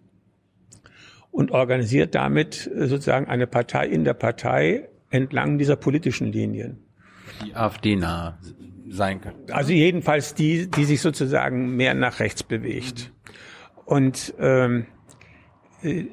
[1.34, 6.78] Und organisiert damit sozusagen eine Partei in der Partei, entlang dieser politischen Linien.
[7.44, 8.38] Die AfD nah
[8.88, 9.38] sein können.
[9.52, 13.12] Also jedenfalls die, die sich sozusagen mehr nach rechts bewegt.
[13.86, 14.86] Und ähm,
[15.82, 16.06] äh,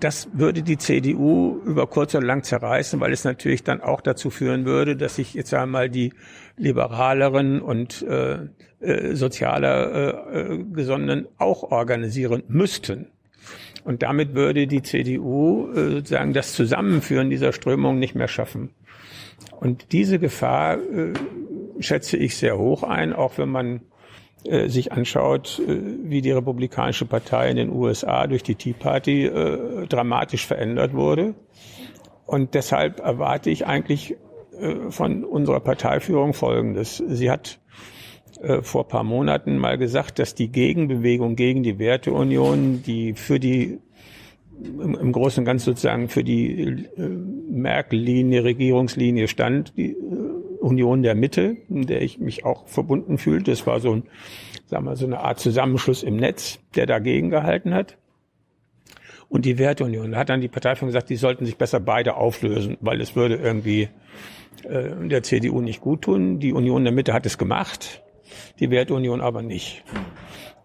[0.00, 4.30] das würde die CDU über kurz oder lang zerreißen, weil es natürlich dann auch dazu
[4.30, 6.12] führen würde, dass sich jetzt einmal die
[6.56, 8.46] liberaleren und äh,
[8.80, 13.08] äh, sozialer äh, äh, Gesonnenen auch organisieren müssten.
[13.84, 18.70] Und damit würde die CDU äh, sozusagen das Zusammenführen dieser Strömung nicht mehr schaffen.
[19.60, 21.12] Und diese Gefahr äh,
[21.80, 23.80] schätze ich sehr hoch ein, auch wenn man
[24.44, 29.30] äh, sich anschaut, wie die Republikanische Partei in den USA durch die Tea Party
[29.88, 31.34] dramatisch verändert wurde.
[32.26, 34.16] Und deshalb erwarte ich eigentlich
[34.90, 37.02] von unserer Parteiführung Folgendes.
[37.06, 37.60] Sie hat
[38.42, 43.78] äh, vor paar Monaten mal gesagt, dass die Gegenbewegung gegen die Werteunion, die für die
[44.62, 47.08] im, Großen und Ganzen sozusagen für die äh,
[47.50, 49.96] Merkel-Linie, Regierungslinie stand, die äh,
[50.60, 53.52] Union der Mitte, in der ich mich auch verbunden fühlte.
[53.52, 54.02] Es war so ein,
[54.66, 57.96] sagen wir, so eine Art Zusammenschluss im Netz, der dagegen gehalten hat.
[59.28, 60.12] Und die Werteunion.
[60.12, 63.36] Da hat dann die Parteiführung gesagt, die sollten sich besser beide auflösen, weil es würde
[63.36, 63.88] irgendwie
[64.64, 66.40] äh, der CDU nicht gut tun.
[66.40, 68.02] Die Union der Mitte hat es gemacht
[68.58, 69.84] die Wertunion aber nicht.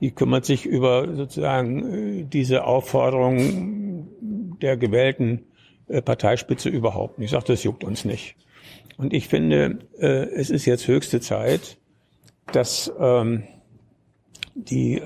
[0.02, 4.08] Die kümmert sich über sozusagen äh, diese Aufforderung
[4.62, 5.46] der gewählten
[5.88, 7.28] äh, Parteispitze überhaupt nicht.
[7.28, 8.36] Ich sage, das juckt uns nicht.
[8.98, 11.78] Und ich finde, äh, es ist jetzt höchste Zeit,
[12.52, 13.44] dass ähm,
[14.56, 15.02] die,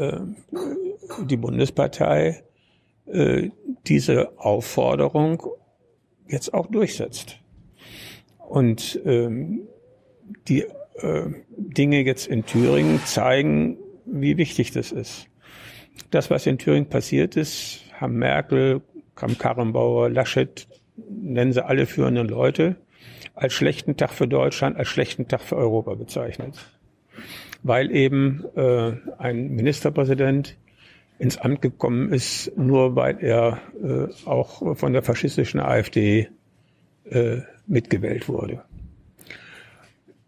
[1.23, 2.43] die Bundespartei
[3.85, 5.41] diese Aufforderung
[6.27, 7.39] jetzt auch durchsetzt.
[8.49, 9.67] Und ähm,
[10.47, 10.65] die
[11.01, 15.27] äh, Dinge jetzt in Thüringen zeigen, wie wichtig das ist.
[16.11, 18.81] Das, was in Thüringen passiert ist, haben Merkel,
[19.15, 22.75] Kramp-Karrenbauer, Laschet, nennen sie alle führenden Leute,
[23.35, 26.65] als schlechten Tag für Deutschland, als schlechten Tag für Europa bezeichnet.
[27.63, 30.55] Weil eben äh, ein Ministerpräsident
[31.19, 36.29] ins Amt gekommen ist, nur weil er äh, auch von der faschistischen AfD
[37.09, 38.63] äh, mitgewählt wurde.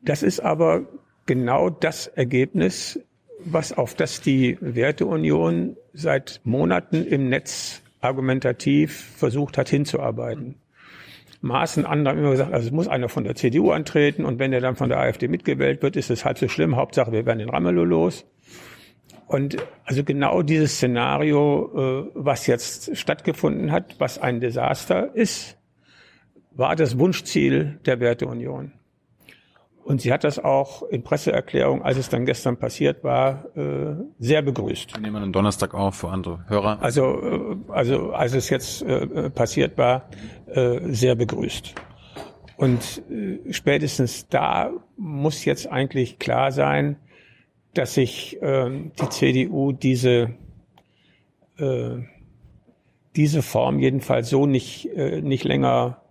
[0.01, 0.83] Das ist aber
[1.25, 2.99] genau das Ergebnis,
[3.39, 10.55] was auf das die Werteunion seit Monaten im Netz argumentativ versucht hat hinzuarbeiten.
[11.41, 14.51] Maßen andere haben immer gesagt, also es muss einer von der CDU antreten und wenn
[14.51, 16.75] er dann von der AfD mitgewählt wird, ist es halb so schlimm.
[16.75, 18.25] Hauptsache, wir werden den Ramelow los.
[19.27, 25.55] Und also genau dieses Szenario, äh, was jetzt stattgefunden hat, was ein Desaster ist,
[26.51, 28.73] war das Wunschziel der Werteunion.
[29.89, 34.43] Und sie hat das auch in Presseerklärung, als es dann gestern passiert war, äh, sehr
[34.43, 34.93] begrüßt.
[34.93, 36.77] Wir nehmen einen Donnerstag auf für andere Hörer.
[36.79, 40.07] Also, äh, also als es jetzt äh, passiert war,
[40.45, 41.73] sehr begrüßt.
[42.57, 43.03] Und
[43.49, 46.97] spätestens da muss jetzt eigentlich klar sein,
[47.73, 50.35] dass sich äh, die CDU diese
[53.15, 56.01] diese Form jedenfalls so nicht nicht länger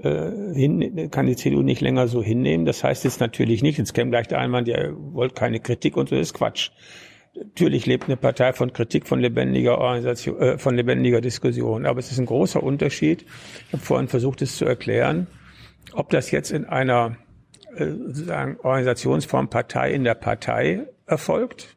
[0.00, 2.64] hin, kann die CDU nicht länger so hinnehmen.
[2.64, 6.08] Das heißt jetzt natürlich nicht, jetzt käme gleich der Einwand, ihr wollt keine Kritik und
[6.08, 6.70] so, das ist Quatsch.
[7.34, 11.86] Natürlich lebt eine Partei von Kritik, von lebendiger Organisation, äh, von lebendiger Diskussion.
[11.86, 13.24] Aber es ist ein großer Unterschied.
[13.66, 15.28] Ich habe vorhin versucht, es zu erklären,
[15.94, 17.16] ob das jetzt in einer
[17.74, 21.76] äh, sozusagen Organisationsform Partei in der Partei erfolgt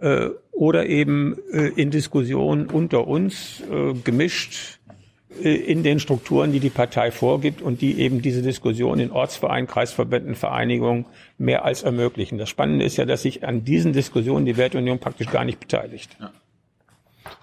[0.00, 4.81] äh, oder eben äh, in Diskussionen unter uns äh, gemischt äh,
[5.40, 10.34] in den Strukturen, die die Partei vorgibt und die eben diese Diskussion in Ortsvereinen, Kreisverbänden,
[10.34, 11.06] Vereinigungen
[11.38, 12.38] mehr als ermöglichen.
[12.38, 16.16] Das Spannende ist ja, dass sich an diesen Diskussionen die Weltunion praktisch gar nicht beteiligt.
[16.20, 16.30] Ja.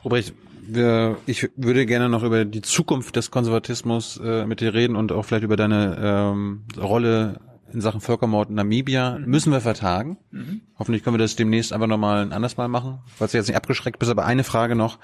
[0.04, 4.96] Robrecht, wir, ich würde gerne noch über die Zukunft des Konservatismus äh, mit dir reden
[4.96, 7.40] und auch vielleicht über deine ähm, Rolle
[7.74, 9.18] in Sachen Völkermord in Namibia.
[9.18, 9.26] Mhm.
[9.26, 10.18] Müssen wir vertagen.
[10.32, 10.62] Mhm.
[10.78, 13.58] Hoffentlich können wir das demnächst einfach nochmal ein anderes Mal machen, falls du jetzt nicht
[13.58, 14.12] abgeschreckt bist.
[14.12, 15.00] Aber eine Frage noch.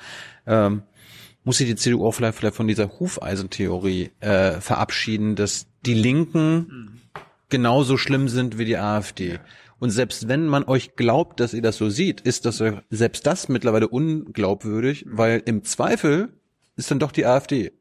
[0.47, 0.83] Ähm,
[1.45, 6.57] muss sich die CDU auch vielleicht, vielleicht von dieser Hufeisentheorie äh, verabschieden, dass die Linken
[6.57, 7.01] mhm.
[7.49, 9.39] genauso schlimm sind wie die AfD.
[9.79, 13.47] Und selbst wenn man euch glaubt, dass ihr das so sieht, ist das selbst das
[13.47, 15.17] mittlerweile unglaubwürdig, mhm.
[15.17, 16.29] weil im Zweifel
[16.75, 17.71] ist dann doch die AfD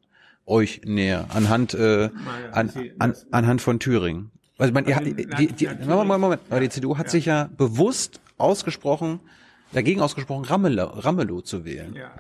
[0.47, 2.11] euch näher anhand äh,
[2.53, 4.31] an, an, anhand von Thüringen.
[4.59, 8.21] Also man, also, die, die, die, Moment, Moment, aber die CDU hat sich ja bewusst
[8.37, 9.21] ausgesprochen,
[9.73, 11.95] dagegen ausgesprochen, Ramelow, Ramelow zu wählen.
[11.95, 12.13] Ja.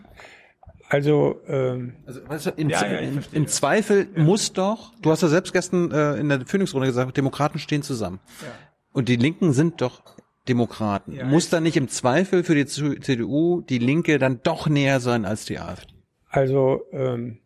[0.94, 4.22] Also, ähm, also weißt du, im, ja, ja, im, im, Zweifel ja.
[4.22, 8.20] muss doch, du hast ja selbst gestern äh, in der Phoenix-Runde gesagt, Demokraten stehen zusammen.
[8.42, 8.48] Ja.
[8.92, 10.02] Und die Linken sind doch
[10.46, 11.10] Demokraten.
[11.10, 15.24] Ja, muss da nicht im Zweifel für die CDU die Linke dann doch näher sein
[15.24, 15.92] als die AfD?
[16.28, 17.38] Also ähm,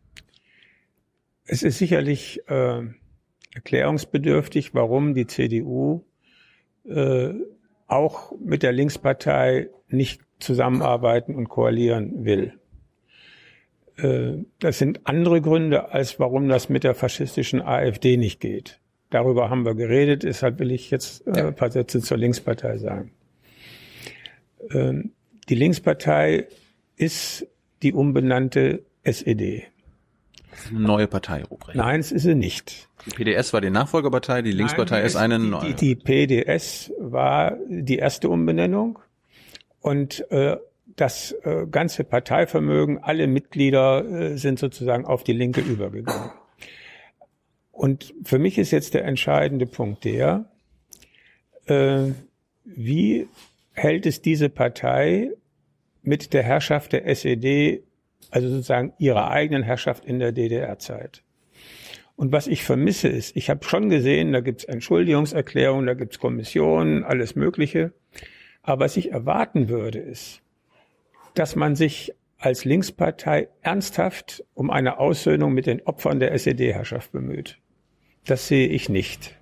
[1.45, 2.83] es ist sicherlich äh,
[3.55, 6.05] erklärungsbedürftig, warum die CDU
[6.85, 7.33] äh,
[7.87, 12.58] auch mit der Linkspartei nicht zusammenarbeiten und koalieren will.
[14.01, 18.79] Äh, das sind andere Gründe, als warum das mit der faschistischen AfD nicht geht.
[19.09, 23.11] Darüber haben wir geredet, deshalb will ich jetzt äh, ein paar Sätze zur Linkspartei sagen.
[24.71, 25.11] Ähm,
[25.49, 26.47] die Linkspartei
[26.95, 27.47] ist
[27.81, 29.63] die umbenannte SED.
[30.69, 31.77] Eine neue Partei, Ruprecht.
[31.77, 32.89] Nein, es ist sie nicht.
[33.05, 35.73] Die PDS war die Nachfolgerpartei, die Linkspartei Nein, ist eine neue.
[35.73, 38.99] Die, die, PDS war die erste Umbenennung
[39.79, 40.57] und äh,
[40.99, 46.31] das äh, ganze Parteivermögen, alle Mitglieder äh, sind sozusagen auf die Linke übergegangen.
[47.71, 50.51] Und für mich ist jetzt der entscheidende Punkt der,
[51.67, 52.11] äh,
[52.65, 53.27] wie
[53.71, 55.31] hält es diese Partei
[56.01, 57.83] mit der Herrschaft der SED,
[58.31, 61.23] also sozusagen ihrer eigenen Herrschaft in der DDR-Zeit?
[62.17, 67.05] Und was ich vermisse ist, ich habe schon gesehen, da gibt's Entschuldigungserklärungen, da gibt's Kommissionen,
[67.05, 67.93] alles Mögliche.
[68.61, 70.41] Aber was ich erwarten würde, ist,
[71.39, 77.59] dass man sich als Linkspartei ernsthaft um eine Aussöhnung mit den Opfern der SED-Herrschaft bemüht.
[78.25, 79.37] Das sehe ich nicht.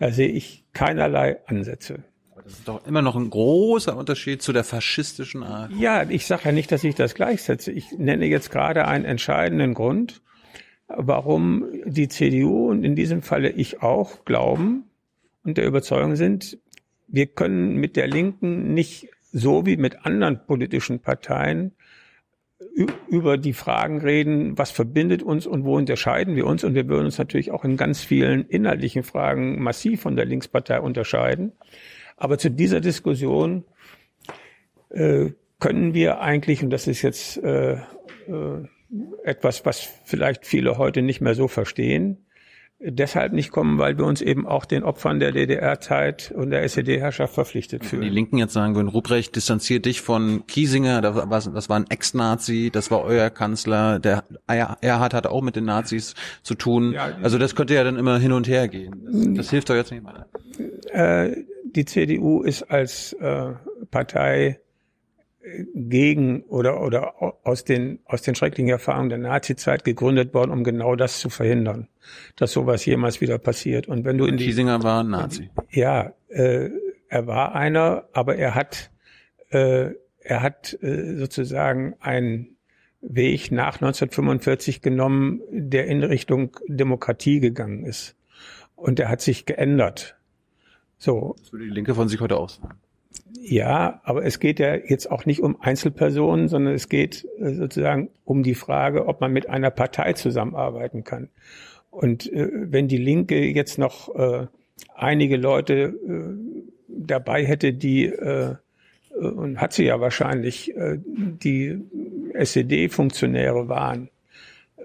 [0.00, 2.02] Da sehe ich keinerlei Ansätze.
[2.32, 5.70] Aber das ist doch immer noch ein großer Unterschied zu der faschistischen Art.
[5.78, 7.70] Ja, ich sage ja nicht, dass ich das gleichsetze.
[7.70, 10.20] Ich nenne jetzt gerade einen entscheidenden Grund,
[10.88, 14.90] warum die CDU und in diesem Falle ich auch glauben
[15.44, 16.58] und der Überzeugung sind,
[17.06, 21.72] wir können mit der Linken nicht so wie mit anderen politischen Parteien
[23.08, 26.64] über die Fragen reden, was verbindet uns und wo unterscheiden wir uns.
[26.64, 30.80] Und wir würden uns natürlich auch in ganz vielen inhaltlichen Fragen massiv von der Linkspartei
[30.80, 31.52] unterscheiden.
[32.16, 33.64] Aber zu dieser Diskussion
[34.88, 37.78] äh, können wir eigentlich, und das ist jetzt äh, äh,
[39.22, 42.25] etwas, was vielleicht viele heute nicht mehr so verstehen,
[42.78, 47.34] deshalb nicht kommen, weil wir uns eben auch den Opfern der DDR-Zeit und der SED-Herrschaft
[47.34, 48.02] verpflichtet fühlen.
[48.02, 51.86] Die Linken jetzt sagen würden, Ruprecht distanziert dich von Kiesinger, das war, das war ein
[51.88, 56.92] Ex-Nazi, das war euer Kanzler, der Erhard hatte auch mit den Nazis zu tun.
[56.92, 59.02] Ja, also das könnte ja dann immer hin und her gehen.
[59.04, 60.26] Das, das hilft doch jetzt nicht weiter.
[60.92, 63.52] Äh, die CDU ist als äh,
[63.90, 64.60] Partei
[65.74, 67.14] gegen oder oder
[67.44, 71.88] aus den aus den schrecklichen Erfahrungen der Nazizeit gegründet worden, um genau das zu verhindern,
[72.36, 73.86] dass sowas jemals wieder passiert.
[73.86, 75.50] Und wenn du in die Kiesinger war ein Nazi.
[75.70, 76.70] Ja, äh,
[77.08, 78.90] er war einer, aber er hat
[79.50, 79.90] äh,
[80.20, 82.56] er hat äh, sozusagen einen
[83.00, 88.16] Weg nach 1945 genommen, der in Richtung Demokratie gegangen ist.
[88.74, 90.16] Und der hat sich geändert.
[90.98, 91.36] So.
[91.38, 92.60] Das würde die Linke von sich heute aus.
[93.40, 98.10] Ja, aber es geht ja jetzt auch nicht um Einzelpersonen, sondern es geht äh, sozusagen
[98.24, 101.28] um die Frage, ob man mit einer Partei zusammenarbeiten kann.
[101.90, 104.46] Und äh, wenn die Linke jetzt noch äh,
[104.94, 108.56] einige Leute äh, dabei hätte, die äh,
[109.16, 111.80] und hat sie ja wahrscheinlich, äh, die
[112.34, 114.10] SED-Funktionäre waren,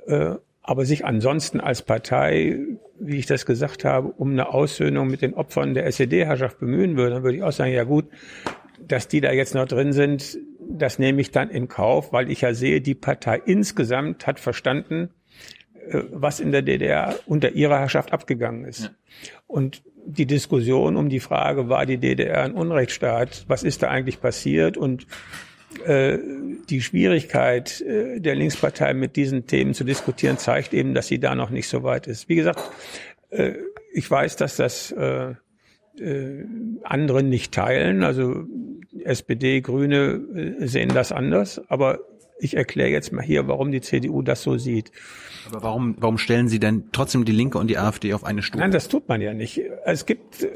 [0.07, 0.35] äh,
[0.71, 2.57] aber sich ansonsten als Partei,
[2.97, 7.15] wie ich das gesagt habe, um eine Aussöhnung mit den Opfern der SED-Herrschaft bemühen würde,
[7.15, 8.05] dann würde ich auch sagen, ja gut,
[8.79, 12.39] dass die da jetzt noch drin sind, das nehme ich dann in Kauf, weil ich
[12.39, 15.09] ja sehe, die Partei insgesamt hat verstanden,
[15.89, 18.83] äh, was in der DDR unter ihrer Herrschaft abgegangen ist.
[18.83, 18.89] Ja.
[19.47, 24.21] Und die Diskussion um die Frage, war die DDR ein Unrechtsstaat, was ist da eigentlich
[24.21, 25.05] passiert und
[26.69, 31.35] die Schwierigkeit äh, der Linkspartei mit diesen Themen zu diskutieren zeigt eben, dass sie da
[31.35, 32.29] noch nicht so weit ist.
[32.29, 32.61] Wie gesagt,
[33.29, 33.53] äh,
[33.93, 35.33] ich weiß, dass das äh,
[35.99, 36.45] äh,
[36.83, 38.03] andere nicht teilen.
[38.03, 38.45] Also
[39.03, 41.61] SPD, Grüne äh, sehen das anders.
[41.69, 41.99] Aber
[42.39, 44.91] ich erkläre jetzt mal hier, warum die CDU das so sieht.
[45.47, 48.59] Aber warum, warum stellen Sie denn trotzdem die Linke und die AfD auf eine Stufe?
[48.59, 49.61] Nein, das tut man ja nicht.
[49.85, 50.49] Es gibt, äh,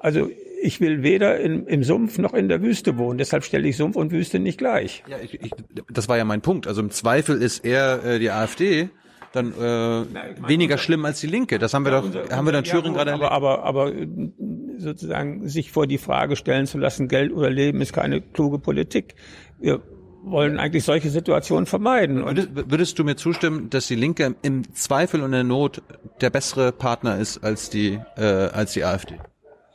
[0.00, 3.18] also ich will weder in, im Sumpf noch in der Wüste wohnen.
[3.18, 5.02] Deshalb stelle ich Sumpf und Wüste nicht gleich.
[5.08, 5.50] Ja, ich, ich,
[5.90, 6.66] das war ja mein Punkt.
[6.66, 8.90] Also im Zweifel ist eher äh, die AfD
[9.32, 11.58] dann äh, Nein, weniger schlimm als die Linke.
[11.58, 13.92] Das haben wir ja, doch, unser, haben wir dann Thüringen ja, gerade aber, aber, aber
[14.78, 19.14] sozusagen sich vor die Frage stellen zu lassen, Geld oder Leben ist keine kluge Politik.
[19.60, 19.82] Wir
[20.22, 22.22] wollen eigentlich solche Situationen vermeiden.
[22.22, 25.82] Und würdest du mir zustimmen, dass die Linke im Zweifel und in der Not
[26.20, 29.16] der bessere Partner ist als die äh, als die AfD?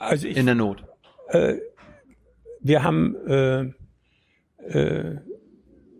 [0.03, 0.83] Also ich, in der Not.
[1.29, 1.55] Äh,
[2.61, 3.61] wir haben, äh,
[4.67, 5.19] äh,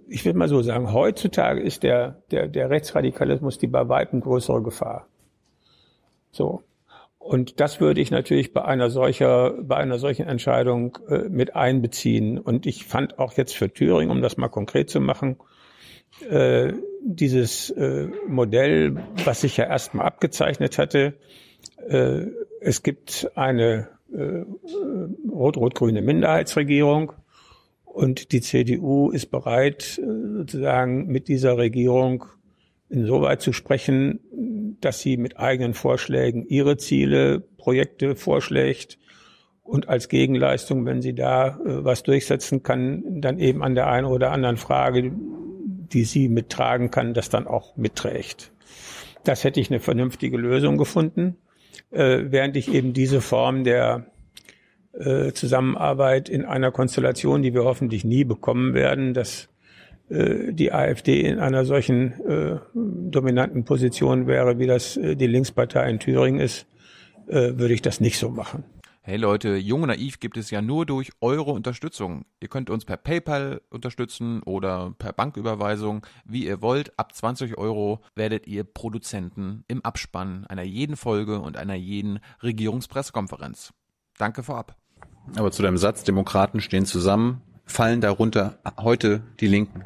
[0.07, 4.61] ich will mal so sagen, heutzutage ist der der der Rechtsradikalismus die bei weitem größere
[4.61, 5.07] Gefahr.
[6.31, 6.63] So.
[7.23, 12.38] Und das würde ich natürlich bei einer solcher, bei einer solchen Entscheidung äh, mit einbeziehen.
[12.38, 15.38] Und ich fand auch jetzt für Thüringen, um das mal konkret zu machen,
[16.30, 21.13] äh, dieses äh, Modell, was sich ja erstmal abgezeichnet hatte,
[21.88, 22.25] äh,
[22.59, 27.14] es gibt eine rot-rot-grüne Minderheitsregierung
[27.94, 32.26] und die CDU ist bereit, äh, sozusagen mit dieser Regierung
[32.90, 34.19] insoweit zu sprechen,
[34.81, 38.98] dass sie mit eigenen Vorschlägen ihre Ziele, Projekte vorschlägt
[39.61, 44.07] und als Gegenleistung, wenn sie da äh, was durchsetzen kann, dann eben an der einen
[44.07, 48.52] oder anderen Frage, die sie mittragen kann, das dann auch mitträgt.
[49.23, 51.38] Das hätte ich eine vernünftige Lösung gefunden,
[51.94, 54.06] äh, während ich eben diese Form der
[54.94, 59.49] äh, Zusammenarbeit in einer Konstellation, die wir hoffentlich nie bekommen werden, dass
[60.10, 62.14] äh, die AfD in einer solchen
[62.74, 66.65] dominanten Position wäre, wie das die Linkspartei in Thüringen ist,
[67.28, 68.65] würde ich das nicht so machen.
[69.05, 72.23] Hey Leute, Jung und Naiv gibt es ja nur durch eure Unterstützung.
[72.39, 76.98] Ihr könnt uns per PayPal unterstützen oder per Banküberweisung, wie ihr wollt.
[76.98, 83.73] Ab 20 Euro werdet ihr Produzenten im Abspann einer jeden Folge und einer jeden Regierungspressekonferenz.
[84.17, 84.77] Danke vorab.
[85.35, 89.83] Aber zu deinem Satz, Demokraten stehen zusammen, fallen darunter heute die Linken?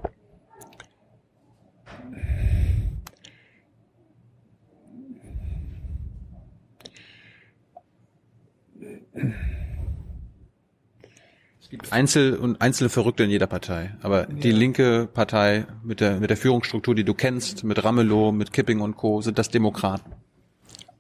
[11.89, 16.37] Einzel und einzelne Verrückte in jeder Partei, aber die linke Partei mit der mit der
[16.37, 20.13] Führungsstruktur, die du kennst, mit Ramelow, mit Kipping und Co, sind das Demokraten.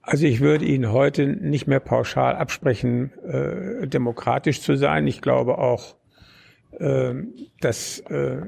[0.01, 5.05] Also ich würde Ihnen heute nicht mehr pauschal absprechen, äh, demokratisch zu sein.
[5.05, 5.95] Ich glaube auch,
[6.79, 7.13] äh,
[7.59, 8.43] dass äh,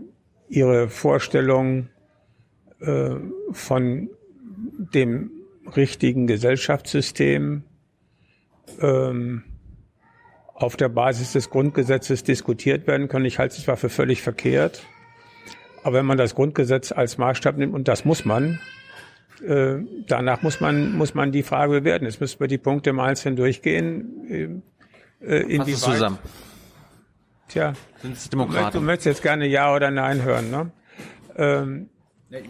[0.47, 1.89] ihre Vorstellung
[2.79, 3.15] äh,
[3.51, 4.09] von
[4.77, 5.31] dem
[5.75, 7.63] richtigen Gesellschaftssystem
[8.79, 9.43] ähm,
[10.59, 13.25] auf der Basis des Grundgesetzes diskutiert werden können.
[13.25, 14.83] Ich halte es zwar für völlig verkehrt,
[15.83, 18.59] aber wenn man das Grundgesetz als Maßstab nimmt, und das muss man,
[19.45, 22.05] äh, danach muss man, muss man die Frage bewerten.
[22.05, 24.61] Jetzt müssen wir die Punkte mal einzeln durchgehen.
[25.21, 26.19] Äh, inwieweit, zusammen.
[27.47, 28.77] Tja, sind es Demokraten?
[28.77, 30.71] Du möchtest jetzt gerne Ja oder Nein hören, ne?
[31.37, 31.89] Ähm,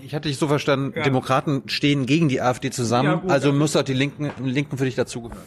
[0.03, 1.03] ich hatte dich so verstanden, ja.
[1.03, 4.85] Demokraten stehen gegen die AfD zusammen, ja, gut, also muss auch die Linken, Linken für
[4.85, 5.41] dich dazugehören.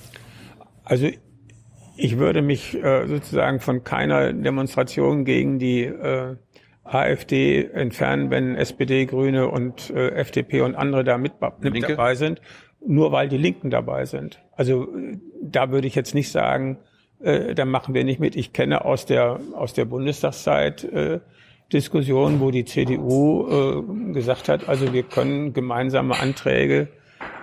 [0.84, 1.10] Also
[2.02, 6.34] ich würde mich äh, sozusagen von keiner Demonstration gegen die äh,
[6.82, 12.40] AfD entfernen, wenn SPD, Grüne und äh, FDP und andere da mit, mit dabei sind,
[12.84, 14.42] nur weil die Linken dabei sind.
[14.56, 14.88] Also
[15.40, 16.78] da würde ich jetzt nicht sagen,
[17.20, 18.34] äh, dann machen wir nicht mit.
[18.34, 21.20] Ich kenne aus der, aus der Bundestagszeit äh,
[21.72, 26.88] Diskussionen, wo die CDU äh, gesagt hat, also wir können gemeinsame Anträge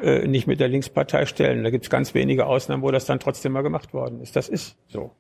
[0.02, 1.64] äh, nicht mit der Linkspartei stellen.
[1.64, 4.36] Da gibt es ganz wenige Ausnahmen, wo das dann trotzdem mal gemacht worden ist.
[4.36, 5.12] Das ist so.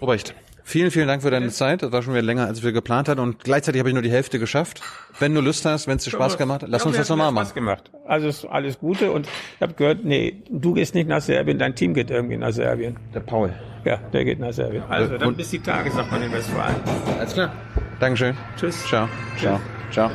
[0.00, 1.82] Obercht, vielen, vielen Dank für deine Zeit.
[1.82, 3.20] Das war schon wieder länger, als wir geplant hatten.
[3.20, 4.82] Und gleichzeitig habe ich nur die Hälfte geschafft.
[5.20, 7.30] Wenn du Lust hast, wenn es dir Spaß gemacht hat, lass Ja, uns das nochmal
[7.30, 7.54] Spaß machen.
[7.54, 7.90] gemacht.
[8.04, 11.76] Also ist alles Gute und ich habe gehört, nee, du gehst nicht nach Serbien, dein
[11.76, 12.96] Team geht irgendwie nach Serbien.
[13.14, 13.52] Der Paul.
[13.84, 14.82] Ja, der geht nach Serbien.
[14.88, 16.74] Also dann und- bis die Tage, sagt man in Westfalen.
[17.18, 17.52] Alles klar.
[18.00, 18.36] Dankeschön.
[18.56, 18.84] Tschüss.
[18.86, 19.08] Ciao.
[19.38, 19.60] Ciao.
[19.92, 20.10] Ciao.